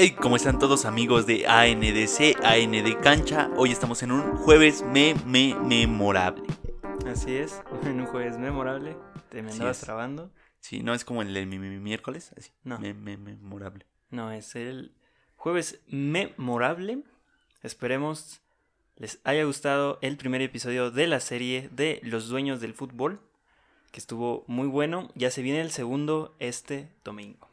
Hey, 0.00 0.12
¿cómo 0.12 0.36
están 0.36 0.60
todos 0.60 0.84
amigos 0.84 1.26
de 1.26 1.44
ANDC, 1.48 2.36
AND 2.44 3.00
Cancha? 3.02 3.50
Hoy 3.56 3.72
estamos 3.72 4.00
en 4.04 4.12
un 4.12 4.36
jueves 4.36 4.84
me, 4.84 5.16
me, 5.26 5.56
memorable. 5.56 6.44
Así 7.04 7.34
es, 7.34 7.60
en 7.82 7.98
un 8.02 8.06
jueves 8.06 8.38
memorable. 8.38 8.96
Te 9.28 9.42
me 9.42 9.50
andabas 9.50 9.80
trabando. 9.80 10.30
Sí, 10.60 10.84
no 10.84 10.94
es 10.94 11.04
como 11.04 11.22
el 11.22 11.46
mi- 11.48 11.58
mi- 11.58 11.80
miércoles, 11.80 12.32
así. 12.36 12.52
No. 12.62 12.78
Me, 12.78 12.94
me, 12.94 13.16
memorable. 13.16 13.86
No, 14.10 14.30
es 14.30 14.54
el 14.54 14.94
jueves 15.34 15.80
memorable. 15.88 17.02
Esperemos 17.64 18.40
les 18.94 19.18
haya 19.24 19.42
gustado 19.42 19.98
el 20.00 20.16
primer 20.16 20.42
episodio 20.42 20.92
de 20.92 21.08
la 21.08 21.18
serie 21.18 21.70
de 21.72 21.98
Los 22.04 22.28
Dueños 22.28 22.60
del 22.60 22.72
Fútbol, 22.74 23.20
que 23.90 23.98
estuvo 23.98 24.44
muy 24.46 24.68
bueno. 24.68 25.10
Ya 25.16 25.32
se 25.32 25.42
viene 25.42 25.60
el 25.60 25.72
segundo 25.72 26.36
este 26.38 26.88
domingo. 27.02 27.47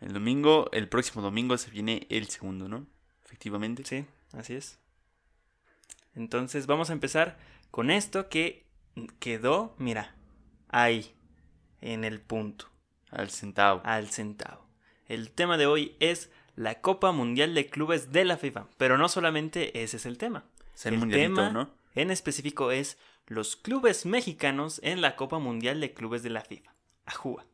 El 0.00 0.12
domingo, 0.12 0.70
el 0.72 0.88
próximo 0.88 1.22
domingo 1.22 1.56
se 1.58 1.70
viene 1.70 2.06
el 2.10 2.28
segundo, 2.28 2.68
¿no? 2.68 2.86
Efectivamente. 3.24 3.84
Sí, 3.84 4.06
así 4.32 4.54
es. 4.54 4.78
Entonces 6.14 6.66
vamos 6.66 6.90
a 6.90 6.92
empezar 6.92 7.38
con 7.70 7.90
esto 7.90 8.28
que 8.28 8.66
quedó, 9.18 9.74
mira, 9.78 10.14
ahí, 10.68 11.14
en 11.80 12.04
el 12.04 12.20
punto. 12.20 12.66
Al 13.10 13.30
centavo. 13.30 13.80
al 13.84 14.08
centavo. 14.10 14.64
El 15.08 15.30
tema 15.32 15.56
de 15.56 15.66
hoy 15.66 15.96
es 15.98 16.30
la 16.54 16.80
Copa 16.80 17.10
Mundial 17.10 17.54
de 17.54 17.68
Clubes 17.68 18.12
de 18.12 18.24
la 18.24 18.36
FIFA, 18.36 18.68
pero 18.76 18.98
no 18.98 19.08
solamente 19.08 19.82
ese 19.82 19.96
es 19.96 20.06
el 20.06 20.16
tema. 20.18 20.44
es 20.74 20.86
el, 20.86 20.94
el 20.94 21.00
mundialito, 21.00 21.34
tema 21.34 21.50
¿no? 21.50 21.70
en 21.94 22.10
específico 22.10 22.70
es 22.70 22.98
los 23.26 23.56
clubes 23.56 24.06
mexicanos 24.06 24.80
en 24.82 25.00
la 25.00 25.16
Copa 25.16 25.38
Mundial 25.38 25.80
de 25.80 25.92
Clubes 25.92 26.22
de 26.22 26.30
la 26.30 26.42
FIFA. 26.42 26.72
Ajúa. 27.04 27.46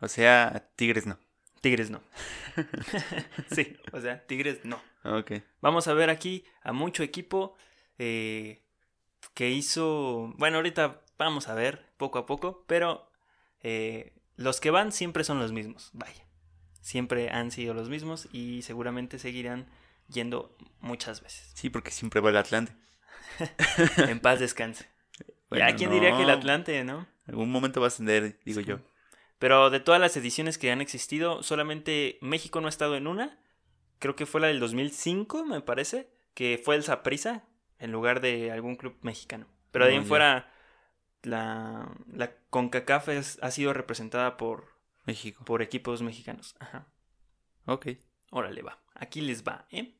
O 0.00 0.08
sea, 0.08 0.70
Tigres 0.76 1.06
no. 1.06 1.18
Tigres 1.60 1.90
no. 1.90 2.02
sí, 3.52 3.76
o 3.92 4.00
sea, 4.00 4.26
Tigres 4.26 4.64
no. 4.64 4.80
Ok. 5.04 5.32
Vamos 5.60 5.88
a 5.88 5.94
ver 5.94 6.10
aquí 6.10 6.44
a 6.62 6.72
mucho 6.72 7.02
equipo 7.02 7.56
eh, 7.98 8.62
que 9.34 9.50
hizo... 9.50 10.32
Bueno, 10.38 10.56
ahorita 10.56 11.02
vamos 11.18 11.48
a 11.48 11.54
ver 11.54 11.86
poco 11.96 12.18
a 12.18 12.26
poco, 12.26 12.64
pero 12.66 13.10
eh, 13.62 14.14
los 14.36 14.60
que 14.60 14.70
van 14.70 14.92
siempre 14.92 15.24
son 15.24 15.38
los 15.38 15.52
mismos. 15.52 15.90
Vaya. 15.92 16.26
Siempre 16.80 17.30
han 17.30 17.50
sido 17.50 17.74
los 17.74 17.90
mismos 17.90 18.28
y 18.32 18.62
seguramente 18.62 19.18
seguirán 19.18 19.68
yendo 20.08 20.56
muchas 20.80 21.22
veces. 21.22 21.52
Sí, 21.54 21.68
porque 21.68 21.90
siempre 21.90 22.20
va 22.20 22.30
el 22.30 22.36
Atlante. 22.36 22.72
En 23.98 24.20
paz 24.20 24.40
descanse. 24.40 24.88
Bueno, 25.50 25.68
ya, 25.68 25.74
¿quién 25.74 25.90
diría 25.90 26.16
que 26.16 26.22
el. 26.22 26.30
Atlante, 26.30 26.84
no? 26.84 27.08
Algún 27.26 27.50
momento 27.50 27.80
va 27.80 27.86
a 27.86 27.88
ascender, 27.88 28.38
digo 28.44 28.60
yo. 28.60 28.78
Pero 29.40 29.70
de 29.70 29.80
todas 29.80 30.00
las 30.00 30.16
ediciones 30.16 30.56
que 30.58 30.70
han 30.70 30.80
existido, 30.80 31.42
solamente 31.42 32.18
México 32.20 32.60
no 32.60 32.66
ha 32.66 32.70
estado 32.70 32.94
en 32.96 33.08
una. 33.08 33.40
Creo 33.98 34.14
que 34.14 34.26
fue 34.26 34.40
la 34.40 34.46
del 34.46 34.60
2005, 34.60 35.44
me 35.44 35.60
parece, 35.60 36.08
que 36.34 36.60
fue 36.64 36.76
el 36.76 36.84
Saprissa 36.84 37.44
en 37.80 37.90
lugar 37.90 38.20
de 38.20 38.52
algún 38.52 38.76
club 38.76 38.96
mexicano. 39.02 39.46
Pero 39.72 39.86
de 39.86 39.90
ahí 39.92 39.96
Oh, 39.98 40.00
en 40.02 40.06
fuera, 40.06 40.52
la, 41.22 41.90
la 42.12 42.32
CONCACAF 42.50 43.08
es- 43.08 43.38
ha 43.42 43.50
sido 43.50 43.72
representada 43.72 44.36
por, 44.36 44.68
México. 45.06 45.44
por 45.44 45.62
equipos 45.62 46.02
mexicanos. 46.02 46.54
Ajá. 46.60 46.86
Ok. 47.66 47.88
Órale, 48.30 48.62
va. 48.62 48.78
Aquí 48.94 49.20
les 49.20 49.42
va, 49.42 49.66
¿eh? 49.70 49.94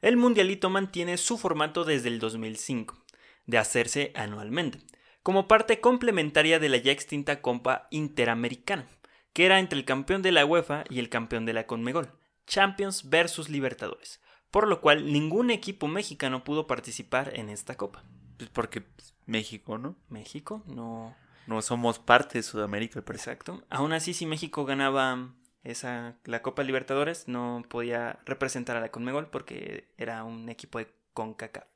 El 0.00 0.16
Mundialito 0.16 0.70
mantiene 0.70 1.16
su 1.16 1.38
formato 1.38 1.84
desde 1.84 2.08
el 2.08 2.18
2005, 2.20 3.02
de 3.46 3.58
hacerse 3.58 4.12
anualmente, 4.14 4.78
como 5.26 5.48
parte 5.48 5.80
complementaria 5.80 6.60
de 6.60 6.68
la 6.68 6.76
ya 6.76 6.92
extinta 6.92 7.42
Copa 7.42 7.88
Interamericana, 7.90 8.86
que 9.32 9.44
era 9.44 9.58
entre 9.58 9.76
el 9.76 9.84
campeón 9.84 10.22
de 10.22 10.30
la 10.30 10.46
UEFA 10.46 10.84
y 10.88 11.00
el 11.00 11.08
campeón 11.08 11.44
de 11.46 11.52
la 11.52 11.66
Conmebol, 11.66 12.12
Champions 12.46 13.10
versus 13.10 13.48
Libertadores, 13.48 14.20
por 14.52 14.68
lo 14.68 14.80
cual 14.80 15.12
ningún 15.12 15.50
equipo 15.50 15.88
mexicano 15.88 16.44
pudo 16.44 16.68
participar 16.68 17.32
en 17.34 17.48
esta 17.48 17.74
copa. 17.74 18.04
Pues 18.38 18.50
porque 18.50 18.82
pues, 18.82 19.16
México, 19.26 19.78
¿no? 19.78 19.96
México 20.10 20.62
no 20.66 21.16
No 21.48 21.60
somos 21.60 21.98
parte 21.98 22.38
de 22.38 22.44
Sudamérica, 22.44 23.02
parecer. 23.02 23.32
Exacto. 23.32 23.64
Aún 23.68 23.94
así, 23.94 24.14
si 24.14 24.26
México 24.26 24.64
ganaba 24.64 25.34
esa, 25.64 26.14
la 26.22 26.40
Copa 26.40 26.62
Libertadores, 26.62 27.26
no 27.26 27.64
podía 27.68 28.20
representar 28.26 28.76
a 28.76 28.80
la 28.80 28.92
Conmebol 28.92 29.26
porque 29.26 29.88
era 29.98 30.22
un 30.22 30.48
equipo 30.50 30.78
de 30.78 30.86
CONCACAF. 31.14 31.66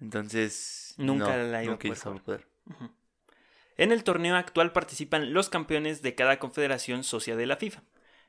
Entonces. 0.00 0.94
Nunca 0.96 1.36
no, 1.36 1.42
la 1.44 1.64
iba 1.64 1.74
a 1.74 1.78
nunca 1.84 2.14
poder 2.24 2.46
a. 2.70 2.90
En 3.76 3.92
el 3.92 4.04
torneo 4.04 4.36
actual 4.36 4.72
participan 4.72 5.34
los 5.34 5.50
campeones 5.50 6.00
de 6.02 6.14
cada 6.14 6.38
confederación 6.38 7.04
socia 7.04 7.36
de 7.36 7.46
la 7.46 7.56
FIFA. 7.56 7.82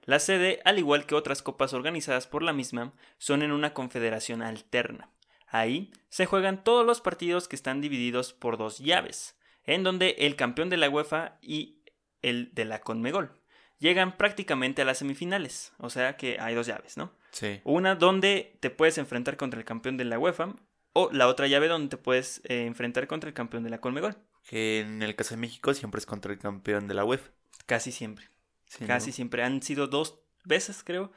La 0.03 0.19
sede, 0.19 0.61
al 0.65 0.79
igual 0.79 1.05
que 1.05 1.15
otras 1.15 1.41
copas 1.41 1.73
organizadas 1.73 2.27
por 2.27 2.43
la 2.43 2.53
misma, 2.53 2.93
son 3.17 3.41
en 3.41 3.51
una 3.51 3.73
confederación 3.73 4.41
alterna. 4.41 5.09
Ahí 5.47 5.91
se 6.09 6.25
juegan 6.25 6.63
todos 6.63 6.85
los 6.85 7.01
partidos 7.01 7.47
que 7.47 7.55
están 7.55 7.81
divididos 7.81 8.33
por 8.33 8.57
dos 8.57 8.79
llaves, 8.79 9.37
en 9.63 9.83
donde 9.83 10.15
el 10.19 10.35
campeón 10.35 10.69
de 10.69 10.77
la 10.77 10.89
UEFA 10.89 11.37
y 11.41 11.81
el 12.21 12.53
de 12.53 12.65
la 12.65 12.81
Conmebol 12.81 13.31
llegan 13.79 14.17
prácticamente 14.17 14.81
a 14.81 14.85
las 14.85 14.97
semifinales, 14.97 15.73
o 15.77 15.89
sea 15.89 16.17
que 16.17 16.39
hay 16.39 16.55
dos 16.55 16.67
llaves, 16.67 16.97
¿no? 16.97 17.13
Sí. 17.31 17.61
Una 17.63 17.95
donde 17.95 18.57
te 18.59 18.69
puedes 18.69 18.97
enfrentar 18.97 19.37
contra 19.37 19.59
el 19.59 19.65
campeón 19.65 19.97
de 19.97 20.05
la 20.05 20.19
UEFA 20.19 20.55
o 20.99 21.11
la 21.11 21.27
otra 21.27 21.45
llave 21.45 21.67
donde 21.67 21.89
te 21.89 21.97
puedes 21.97 22.41
eh, 22.45 22.65
enfrentar 22.65 23.05
contra 23.05 23.27
el 23.27 23.35
campeón 23.35 23.63
de 23.63 23.69
la 23.69 23.79
Conmebol. 23.79 24.17
Que 24.49 24.79
en 24.79 25.03
el 25.03 25.15
caso 25.15 25.35
de 25.35 25.41
México 25.41 25.71
siempre 25.75 25.99
es 25.99 26.07
contra 26.07 26.33
el 26.33 26.39
campeón 26.39 26.87
de 26.87 26.95
la 26.95 27.05
UEFA. 27.05 27.29
Casi 27.67 27.91
siempre. 27.91 28.31
Sí, 28.65 28.79
¿no? 28.81 28.87
Casi 28.87 29.11
siempre. 29.11 29.43
Han 29.43 29.61
sido 29.61 29.85
dos 29.85 30.23
veces, 30.43 30.83
creo, 30.83 31.11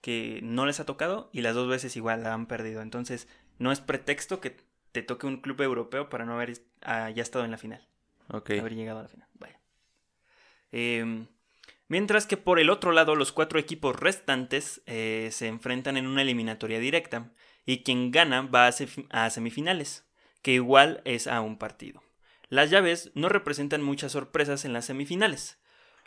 que 0.00 0.38
no 0.44 0.64
les 0.64 0.78
ha 0.78 0.86
tocado 0.86 1.28
y 1.32 1.40
las 1.40 1.56
dos 1.56 1.66
veces 1.66 1.96
igual 1.96 2.22
la 2.22 2.34
han 2.34 2.46
perdido. 2.46 2.82
Entonces, 2.82 3.26
no 3.58 3.72
es 3.72 3.80
pretexto 3.80 4.40
que 4.40 4.58
te 4.92 5.02
toque 5.02 5.26
un 5.26 5.40
club 5.40 5.60
europeo 5.60 6.08
para 6.08 6.24
no 6.24 6.34
haber 6.34 6.62
ah, 6.82 7.10
ya 7.10 7.24
estado 7.24 7.44
en 7.44 7.50
la 7.50 7.58
final. 7.58 7.84
Ok. 8.28 8.50
Haber 8.50 8.76
llegado 8.76 9.00
a 9.00 9.02
la 9.02 9.08
final. 9.08 9.28
Vaya. 9.40 9.58
Em, 10.70 11.26
mientras 11.88 12.28
que 12.28 12.36
por 12.36 12.60
el 12.60 12.70
otro 12.70 12.92
lado, 12.92 13.16
los 13.16 13.32
cuatro 13.32 13.58
equipos 13.58 13.98
restantes 13.98 14.82
eh, 14.86 15.30
se 15.32 15.48
enfrentan 15.48 15.96
en 15.96 16.06
una 16.06 16.22
eliminatoria 16.22 16.78
directa 16.78 17.32
y 17.66 17.82
quien 17.82 18.10
gana 18.12 18.42
va 18.42 18.68
a, 18.68 19.30
semifinales, 19.30 20.06
que 20.42 20.52
igual 20.52 21.02
es 21.04 21.26
a 21.26 21.40
un 21.42 21.58
partido. 21.58 22.02
Las 22.48 22.70
llaves 22.70 23.10
no 23.14 23.28
representan 23.28 23.82
muchas 23.82 24.12
sorpresas 24.12 24.64
en 24.64 24.72
las 24.72 24.86
semifinales. 24.86 25.58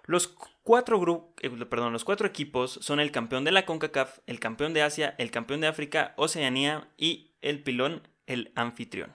Los 0.05 0.27
cu- 0.29 0.47
cuatro, 0.63 1.33
eh, 1.41 1.49
perdón, 1.69 1.93
los 1.93 2.05
cuatro 2.05 2.25
equipos 2.27 2.79
son 2.81 2.99
el 2.99 3.11
campeón 3.11 3.43
de 3.43 3.51
la 3.51 3.65
CONCACAF, 3.65 4.19
el 4.25 4.39
campeón 4.39 4.73
de 4.73 4.81
Asia, 4.81 5.13
el 5.19 5.29
campeón 5.29 5.61
de 5.61 5.67
África, 5.67 6.13
Oceanía 6.17 6.89
y 6.97 7.35
el 7.41 7.61
pilón, 7.61 8.07
el 8.25 8.51
anfitrión. 8.55 9.13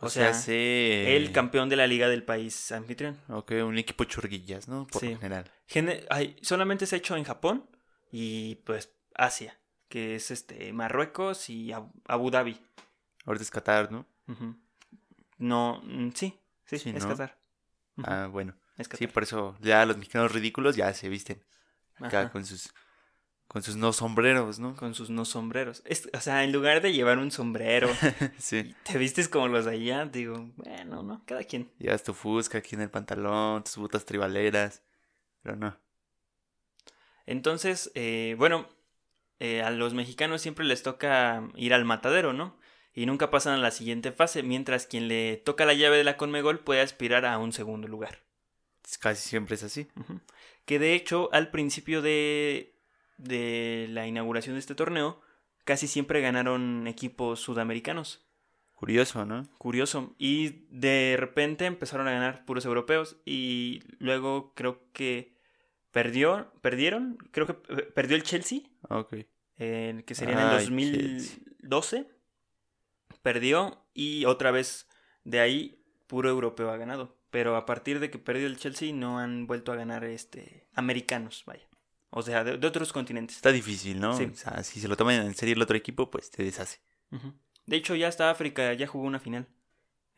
O, 0.00 0.06
o 0.06 0.10
sea, 0.10 0.32
sea, 0.32 0.42
se- 0.42 1.16
El 1.16 1.32
campeón 1.32 1.68
de 1.68 1.76
la 1.76 1.86
liga 1.86 2.08
del 2.08 2.22
país 2.22 2.70
anfitrión. 2.72 3.20
Ok, 3.28 3.52
un 3.66 3.76
equipo 3.78 4.04
churguillas, 4.04 4.68
¿no? 4.68 4.86
Por 4.86 5.00
Sí. 5.00 5.08
general. 5.16 5.50
Ay, 6.10 6.36
solamente 6.42 6.86
se 6.86 6.94
ha 6.96 6.98
hecho 6.98 7.16
en 7.16 7.24
Japón 7.24 7.68
y 8.12 8.56
pues 8.66 8.94
Asia, 9.14 9.58
que 9.94 10.16
es 10.16 10.32
este 10.32 10.72
Marruecos 10.72 11.48
y 11.48 11.68
Ab- 11.70 11.92
Abu 12.08 12.28
Dhabi. 12.28 12.60
Ahorita 13.26 13.44
es 13.44 13.50
Qatar, 13.52 13.92
¿no? 13.92 14.04
No, 15.38 15.80
mm, 15.84 16.10
sí, 16.16 16.36
sí, 16.64 16.80
Sí, 16.80 16.90
es 16.92 17.04
¿no? 17.04 17.10
Qatar. 17.10 17.38
Ah, 18.02 18.26
bueno. 18.28 18.56
es 18.76 18.88
Sí, 18.92 19.06
por 19.06 19.22
eso 19.22 19.56
ya 19.60 19.86
los 19.86 19.96
mexicanos 19.96 20.32
ridículos 20.32 20.74
ya 20.74 20.92
se 20.94 21.08
visten 21.08 21.44
acá 21.98 22.22
Ajá, 22.22 22.32
con 22.32 22.44
sus 22.44 22.74
con 23.46 23.62
sus 23.62 23.76
no 23.76 23.92
sombreros, 23.92 24.58
¿no? 24.58 24.74
Con 24.74 24.94
sus 24.96 25.10
no 25.10 25.24
sombreros. 25.24 25.84
Es- 25.86 26.10
o 26.12 26.18
sea, 26.20 26.42
en 26.42 26.50
lugar 26.50 26.80
de 26.82 26.92
llevar 26.92 27.18
un 27.18 27.30
sombrero, 27.30 27.86
sí. 28.40 28.74
te 28.82 28.98
vistes 28.98 29.28
como 29.28 29.46
los 29.46 29.64
de 29.64 29.70
allá, 29.74 30.06
digo, 30.06 30.50
bueno, 30.56 31.04
¿no? 31.04 31.22
Cada 31.24 31.44
quien. 31.44 31.70
Llevas 31.78 32.02
tu 32.02 32.14
fusca 32.14 32.58
aquí 32.58 32.74
en 32.74 32.80
el 32.80 32.90
pantalón, 32.90 33.62
tus 33.62 33.76
botas 33.76 34.04
tribaleras. 34.04 34.82
Pero 35.44 35.54
no. 35.54 35.78
Entonces, 37.26 37.92
eh, 37.94 38.34
bueno, 38.38 38.66
eh, 39.40 39.62
a 39.62 39.70
los 39.70 39.94
mexicanos 39.94 40.42
siempre 40.42 40.64
les 40.64 40.82
toca 40.82 41.48
ir 41.56 41.74
al 41.74 41.84
matadero, 41.84 42.32
¿no? 42.32 42.58
Y 42.94 43.06
nunca 43.06 43.30
pasan 43.30 43.54
a 43.54 43.62
la 43.62 43.70
siguiente 43.70 44.12
fase, 44.12 44.42
mientras 44.42 44.86
quien 44.86 45.08
le 45.08 45.36
toca 45.36 45.66
la 45.66 45.74
llave 45.74 45.96
de 45.96 46.04
la 46.04 46.16
Conmebol 46.16 46.60
puede 46.60 46.80
aspirar 46.80 47.26
a 47.26 47.38
un 47.38 47.52
segundo 47.52 47.88
lugar. 47.88 48.22
Casi 49.00 49.28
siempre 49.28 49.56
es 49.56 49.64
así. 49.64 49.88
Que 50.64 50.78
de 50.78 50.94
hecho, 50.94 51.28
al 51.32 51.50
principio 51.50 52.02
de, 52.02 52.76
de 53.16 53.86
la 53.90 54.06
inauguración 54.06 54.54
de 54.54 54.60
este 54.60 54.74
torneo, 54.74 55.20
casi 55.64 55.88
siempre 55.88 56.20
ganaron 56.20 56.86
equipos 56.86 57.40
sudamericanos. 57.40 58.24
Curioso, 58.74 59.24
¿no? 59.24 59.48
Curioso. 59.58 60.14
Y 60.18 60.66
de 60.70 61.16
repente 61.18 61.64
empezaron 61.64 62.06
a 62.06 62.12
ganar 62.12 62.44
puros 62.44 62.64
europeos. 62.64 63.16
Y 63.24 63.82
luego 63.98 64.52
creo 64.54 64.82
que 64.92 65.33
perdió, 65.94 66.52
perdieron. 66.60 67.16
Creo 67.30 67.46
que 67.46 67.54
perdió 67.54 68.16
el 68.16 68.24
Chelsea. 68.24 68.60
Ok. 68.90 69.14
eh, 69.56 70.02
que 70.04 70.14
sería 70.14 70.34
en 70.34 70.40
el 70.40 70.48
Ay, 70.48 70.64
2012. 70.66 72.08
Perdió. 73.22 73.86
Y 73.94 74.24
otra 74.26 74.50
vez 74.50 74.88
de 75.22 75.40
ahí, 75.40 75.82
puro 76.06 76.28
europeo 76.28 76.70
ha 76.70 76.76
ganado. 76.76 77.16
Pero 77.30 77.56
a 77.56 77.64
partir 77.64 78.00
de 78.00 78.10
que 78.10 78.18
perdió 78.18 78.46
el 78.46 78.58
Chelsea, 78.58 78.92
no 78.92 79.18
han 79.18 79.46
vuelto 79.46 79.72
a 79.72 79.76
ganar 79.76 80.04
este 80.04 80.68
americanos, 80.74 81.44
vaya. 81.46 81.68
O 82.10 82.22
sea, 82.22 82.44
de, 82.44 82.58
de 82.58 82.66
otros 82.66 82.92
continentes. 82.92 83.36
Está 83.36 83.52
difícil, 83.52 84.00
¿no? 84.00 84.16
Sí. 84.16 84.24
O 84.32 84.36
sea, 84.36 84.62
si 84.62 84.80
se 84.80 84.88
lo 84.88 84.96
toman 84.96 85.16
en 85.16 85.34
serio 85.34 85.54
el 85.54 85.62
otro 85.62 85.76
equipo, 85.76 86.10
pues 86.10 86.30
te 86.30 86.42
deshace. 86.44 86.80
De 87.66 87.76
hecho, 87.76 87.94
ya 87.94 88.08
hasta 88.08 88.30
África 88.30 88.72
ya 88.74 88.86
jugó 88.86 89.06
una 89.06 89.20
final 89.20 89.48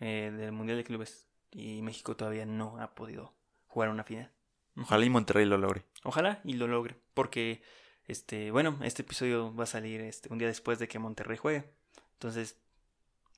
eh, 0.00 0.32
del 0.37 0.52
Mundial 0.52 0.79
de 0.79 0.84
Clubes. 0.84 1.29
Y 1.52 1.81
México 1.82 2.17
todavía 2.17 2.44
no 2.44 2.79
ha 2.81 2.94
podido 2.94 3.34
jugar 3.67 3.88
una 3.90 4.05
final. 4.05 4.31
Ojalá 4.76 5.05
y 5.05 5.11
Monterrey 5.11 5.44
lo 5.46 5.58
logre. 5.58 5.84
Ojalá 6.05 6.40
y 6.44 6.55
lo 6.55 6.67
logre. 6.67 6.96
Porque, 7.14 7.62
este, 8.06 8.50
bueno, 8.50 8.78
este 8.82 9.02
episodio 9.02 9.55
va 9.55 9.64
a 9.64 9.67
salir 9.67 10.00
este, 10.02 10.31
un 10.32 10.38
día 10.38 10.49
después 10.49 10.78
de 10.78 10.88
que 10.88 10.99
Monterrey 10.99 11.37
juegue. 11.38 11.70
Entonces, 12.14 12.58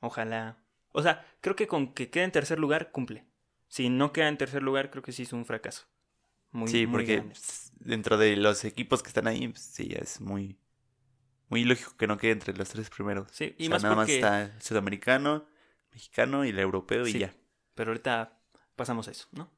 ojalá. 0.00 0.58
O 0.92 1.02
sea, 1.02 1.24
creo 1.40 1.54
que 1.56 1.66
con 1.68 1.92
que 1.94 2.10
quede 2.10 2.24
en 2.24 2.32
tercer 2.32 2.58
lugar, 2.58 2.90
cumple. 2.90 3.24
Si 3.68 3.88
no 3.88 4.12
queda 4.12 4.28
en 4.28 4.38
tercer 4.38 4.62
lugar, 4.62 4.90
creo 4.90 5.02
que 5.02 5.12
sí 5.12 5.22
es 5.24 5.32
un 5.32 5.44
fracaso. 5.44 5.86
Muy, 6.50 6.68
sí, 6.68 6.86
muy 6.86 6.92
porque 7.00 7.16
grande. 7.16 7.34
dentro 7.80 8.16
de 8.16 8.36
los 8.36 8.64
equipos 8.64 9.02
que 9.02 9.08
están 9.08 9.26
ahí, 9.26 9.46
pues, 9.48 9.62
sí, 9.62 9.94
es 9.94 10.20
muy, 10.20 10.58
muy 11.50 11.64
lógico 11.64 11.94
que 11.96 12.06
no 12.06 12.16
quede 12.16 12.32
entre 12.32 12.54
los 12.56 12.68
tres 12.70 12.88
primeros. 12.88 13.28
Sí, 13.30 13.54
y 13.58 13.64
o 13.64 13.66
sea, 13.66 13.70
más 13.70 13.82
nada 13.82 13.94
porque- 13.96 14.20
más 14.20 14.30
está 14.32 14.42
el 14.56 14.62
sudamericano, 14.62 15.46
mexicano 15.92 16.44
y 16.46 16.48
el 16.48 16.58
europeo 16.58 17.06
y 17.06 17.12
ya. 17.18 17.34
Pero 17.74 17.90
ahorita 17.90 18.38
pasamos 18.76 19.08
a 19.08 19.10
eso, 19.10 19.28
¿no? 19.32 19.50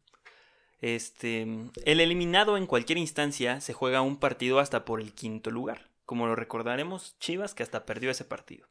Este, 0.81 1.43
el 1.85 2.01
eliminado 2.01 2.57
en 2.57 2.67
cualquier 2.67 2.99
instancia 2.99 3.61
se 3.61 3.73
juega 3.73 4.01
un 4.01 4.17
partido 4.17 4.59
hasta 4.59 4.85
por 4.85 5.01
el 5.01 5.13
quinto 5.13 5.51
lugar. 5.51 5.91
Como 6.07 6.27
lo 6.27 6.35
recordaremos, 6.35 7.19
Chivas 7.19 7.55
que 7.55 7.63
hasta 7.63 7.87
perdió 7.87 8.11
ese 8.11 8.25
partido. 8.25 8.67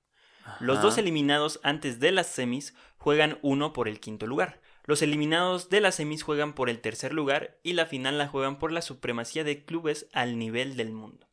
Los 0.59 0.81
dos 0.81 0.97
eliminados 0.97 1.59
antes 1.63 1.99
de 1.99 2.11
las 2.11 2.27
semis 2.27 2.73
juegan 2.97 3.37
uno 3.41 3.71
por 3.71 3.87
el 3.87 3.99
quinto 3.99 4.25
lugar. 4.25 4.61
Los 4.85 5.03
eliminados 5.03 5.69
de 5.69 5.81
las 5.81 5.95
semis 5.95 6.23
juegan 6.23 6.53
por 6.53 6.69
el 6.69 6.81
tercer 6.81 7.13
lugar 7.13 7.59
y 7.61 7.73
la 7.73 7.85
final 7.85 8.17
la 8.17 8.27
juegan 8.27 8.57
por 8.57 8.71
la 8.71 8.81
supremacía 8.81 9.43
de 9.43 9.63
clubes 9.63 10.07
al 10.11 10.39
nivel 10.39 10.75
del 10.75 10.91
mundo. 10.91 11.27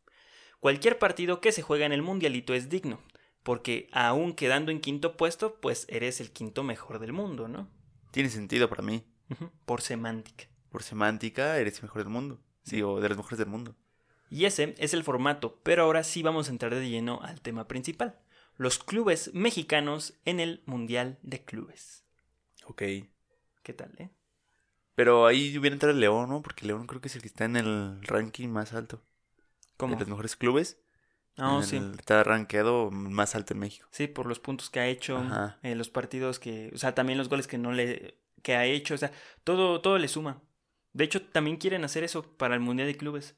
Cualquier 0.60 0.98
partido 0.98 1.40
que 1.40 1.52
se 1.52 1.62
juega 1.62 1.86
en 1.86 1.92
el 1.92 2.02
mundialito 2.02 2.52
es 2.52 2.68
digno, 2.68 3.00
porque 3.42 3.88
aún 3.92 4.34
quedando 4.34 4.70
en 4.70 4.80
quinto 4.80 5.16
puesto, 5.16 5.54
pues 5.60 5.86
eres 5.88 6.20
el 6.20 6.32
quinto 6.32 6.62
mejor 6.62 6.98
del 6.98 7.12
mundo, 7.12 7.48
¿no? 7.48 7.70
Tiene 8.10 8.28
sentido 8.28 8.68
para 8.68 8.82
mí. 8.82 9.04
Por 9.64 9.80
semántica. 9.80 10.44
Por 10.76 10.82
semántica, 10.82 11.56
eres 11.58 11.76
el 11.78 11.84
mejor 11.84 12.02
del 12.02 12.10
mundo. 12.12 12.38
Sí, 12.62 12.82
o 12.82 13.00
de 13.00 13.08
los 13.08 13.16
mejores 13.16 13.38
del 13.38 13.48
mundo. 13.48 13.74
Y 14.28 14.44
ese 14.44 14.74
es 14.76 14.92
el 14.92 15.04
formato, 15.04 15.58
pero 15.62 15.84
ahora 15.84 16.04
sí 16.04 16.22
vamos 16.22 16.48
a 16.48 16.50
entrar 16.50 16.74
de 16.74 16.90
lleno 16.90 17.22
al 17.22 17.40
tema 17.40 17.66
principal. 17.66 18.18
Los 18.58 18.78
clubes 18.78 19.30
mexicanos 19.32 20.12
en 20.26 20.38
el 20.38 20.62
Mundial 20.66 21.18
de 21.22 21.42
Clubes. 21.42 22.04
Ok. 22.66 22.82
¿Qué 23.62 23.72
tal, 23.74 23.90
eh? 23.96 24.10
Pero 24.94 25.24
ahí 25.24 25.56
hubiera 25.56 25.72
entrado 25.72 25.94
el 25.94 26.00
León, 26.00 26.28
¿no? 26.28 26.42
Porque 26.42 26.66
León 26.66 26.86
creo 26.86 27.00
que 27.00 27.08
es 27.08 27.14
el 27.16 27.22
que 27.22 27.28
está 27.28 27.46
en 27.46 27.56
el 27.56 27.98
ranking 28.02 28.48
más 28.50 28.74
alto. 28.74 29.02
¿Cómo? 29.78 29.94
De 29.94 30.00
los 30.00 30.08
mejores 30.10 30.36
clubes. 30.36 30.78
No, 31.38 31.60
En 31.60 31.66
sí. 31.66 31.76
el- 31.78 31.94
Está 31.98 32.22
rankeado 32.22 32.90
más 32.90 33.34
alto 33.34 33.54
en 33.54 33.60
México. 33.60 33.88
Sí, 33.92 34.08
por 34.08 34.26
los 34.26 34.40
puntos 34.40 34.68
que 34.68 34.80
ha 34.80 34.88
hecho, 34.88 35.22
eh, 35.62 35.74
los 35.74 35.88
partidos 35.88 36.38
que, 36.38 36.70
o 36.74 36.76
sea, 36.76 36.94
también 36.94 37.16
los 37.16 37.30
goles 37.30 37.46
que 37.46 37.56
no 37.56 37.72
le, 37.72 38.18
que 38.42 38.56
ha 38.56 38.66
hecho, 38.66 38.92
o 38.92 38.98
sea, 38.98 39.10
todo, 39.42 39.80
todo 39.80 39.96
le 39.96 40.08
suma. 40.08 40.42
De 40.96 41.04
hecho, 41.04 41.20
también 41.20 41.58
quieren 41.58 41.84
hacer 41.84 42.04
eso 42.04 42.22
para 42.38 42.54
el 42.54 42.60
Mundial 42.60 42.88
de 42.88 42.96
Clubes. 42.96 43.36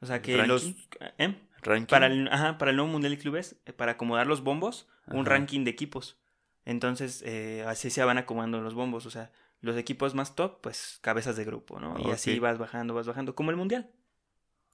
O 0.00 0.06
sea, 0.06 0.20
que 0.20 0.36
los. 0.48 0.74
¿eh? 1.18 1.36
Ranking. 1.62 1.86
Para 1.86 2.06
el, 2.08 2.26
ajá, 2.26 2.58
para 2.58 2.72
el 2.72 2.76
nuevo 2.76 2.90
Mundial 2.90 3.12
de 3.12 3.18
Clubes, 3.18 3.54
eh, 3.66 3.72
para 3.72 3.92
acomodar 3.92 4.26
los 4.26 4.42
bombos, 4.42 4.88
un 5.06 5.24
ranking 5.24 5.62
de 5.62 5.70
equipos. 5.70 6.18
Entonces, 6.64 7.22
eh, 7.24 7.64
así 7.68 7.90
se 7.90 8.02
van 8.02 8.18
acomodando 8.18 8.60
los 8.60 8.74
bombos. 8.74 9.06
O 9.06 9.10
sea, 9.10 9.30
los 9.60 9.76
equipos 9.76 10.16
más 10.16 10.34
top, 10.34 10.60
pues 10.60 10.98
cabezas 11.00 11.36
de 11.36 11.44
grupo, 11.44 11.78
¿no? 11.78 11.94
Y 12.00 12.10
así 12.10 12.40
vas 12.40 12.58
bajando, 12.58 12.94
vas 12.94 13.06
bajando, 13.06 13.36
como 13.36 13.52
el 13.52 13.56
Mundial. 13.56 13.88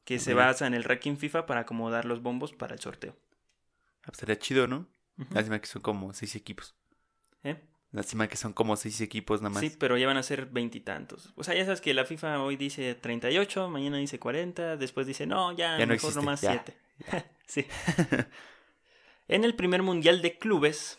Que 0.06 0.18
se 0.18 0.32
basa 0.32 0.66
en 0.66 0.72
el 0.72 0.84
ranking 0.84 1.16
FIFA 1.16 1.44
para 1.44 1.60
acomodar 1.60 2.06
los 2.06 2.22
bombos 2.22 2.54
para 2.54 2.72
el 2.72 2.80
sorteo. 2.80 3.16
Ah, 4.00 4.06
pues 4.06 4.14
Estaría 4.14 4.38
chido, 4.38 4.66
¿no? 4.66 4.86
Lástima 5.30 5.58
que 5.58 5.66
son 5.66 5.82
como 5.82 6.14
seis 6.14 6.34
equipos. 6.36 6.74
¿Eh? 7.42 7.60
Lástima 7.94 8.26
que 8.26 8.36
son 8.36 8.52
como 8.52 8.74
seis 8.74 9.00
equipos 9.00 9.40
nada 9.40 9.54
más. 9.54 9.60
Sí, 9.60 9.72
pero 9.78 9.96
ya 9.96 10.08
van 10.08 10.16
a 10.16 10.24
ser 10.24 10.46
veintitantos. 10.46 11.32
O 11.36 11.44
sea, 11.44 11.54
ya 11.54 11.64
sabes 11.64 11.80
que 11.80 11.94
la 11.94 12.04
FIFA 12.04 12.42
hoy 12.42 12.56
dice 12.56 12.96
38, 12.96 13.70
mañana 13.70 13.98
dice 13.98 14.18
40, 14.18 14.76
después 14.76 15.06
dice 15.06 15.28
no, 15.28 15.52
ya, 15.52 15.78
Ya 15.78 15.86
no 15.86 15.92
mejor 15.92 15.94
existe, 15.94 16.16
nomás 16.16 16.40
ya, 16.40 16.64
7. 17.06 17.24
sí. 17.46 17.66
en 19.28 19.44
el 19.44 19.54
primer 19.54 19.84
mundial 19.84 20.22
de 20.22 20.36
clubes, 20.38 20.98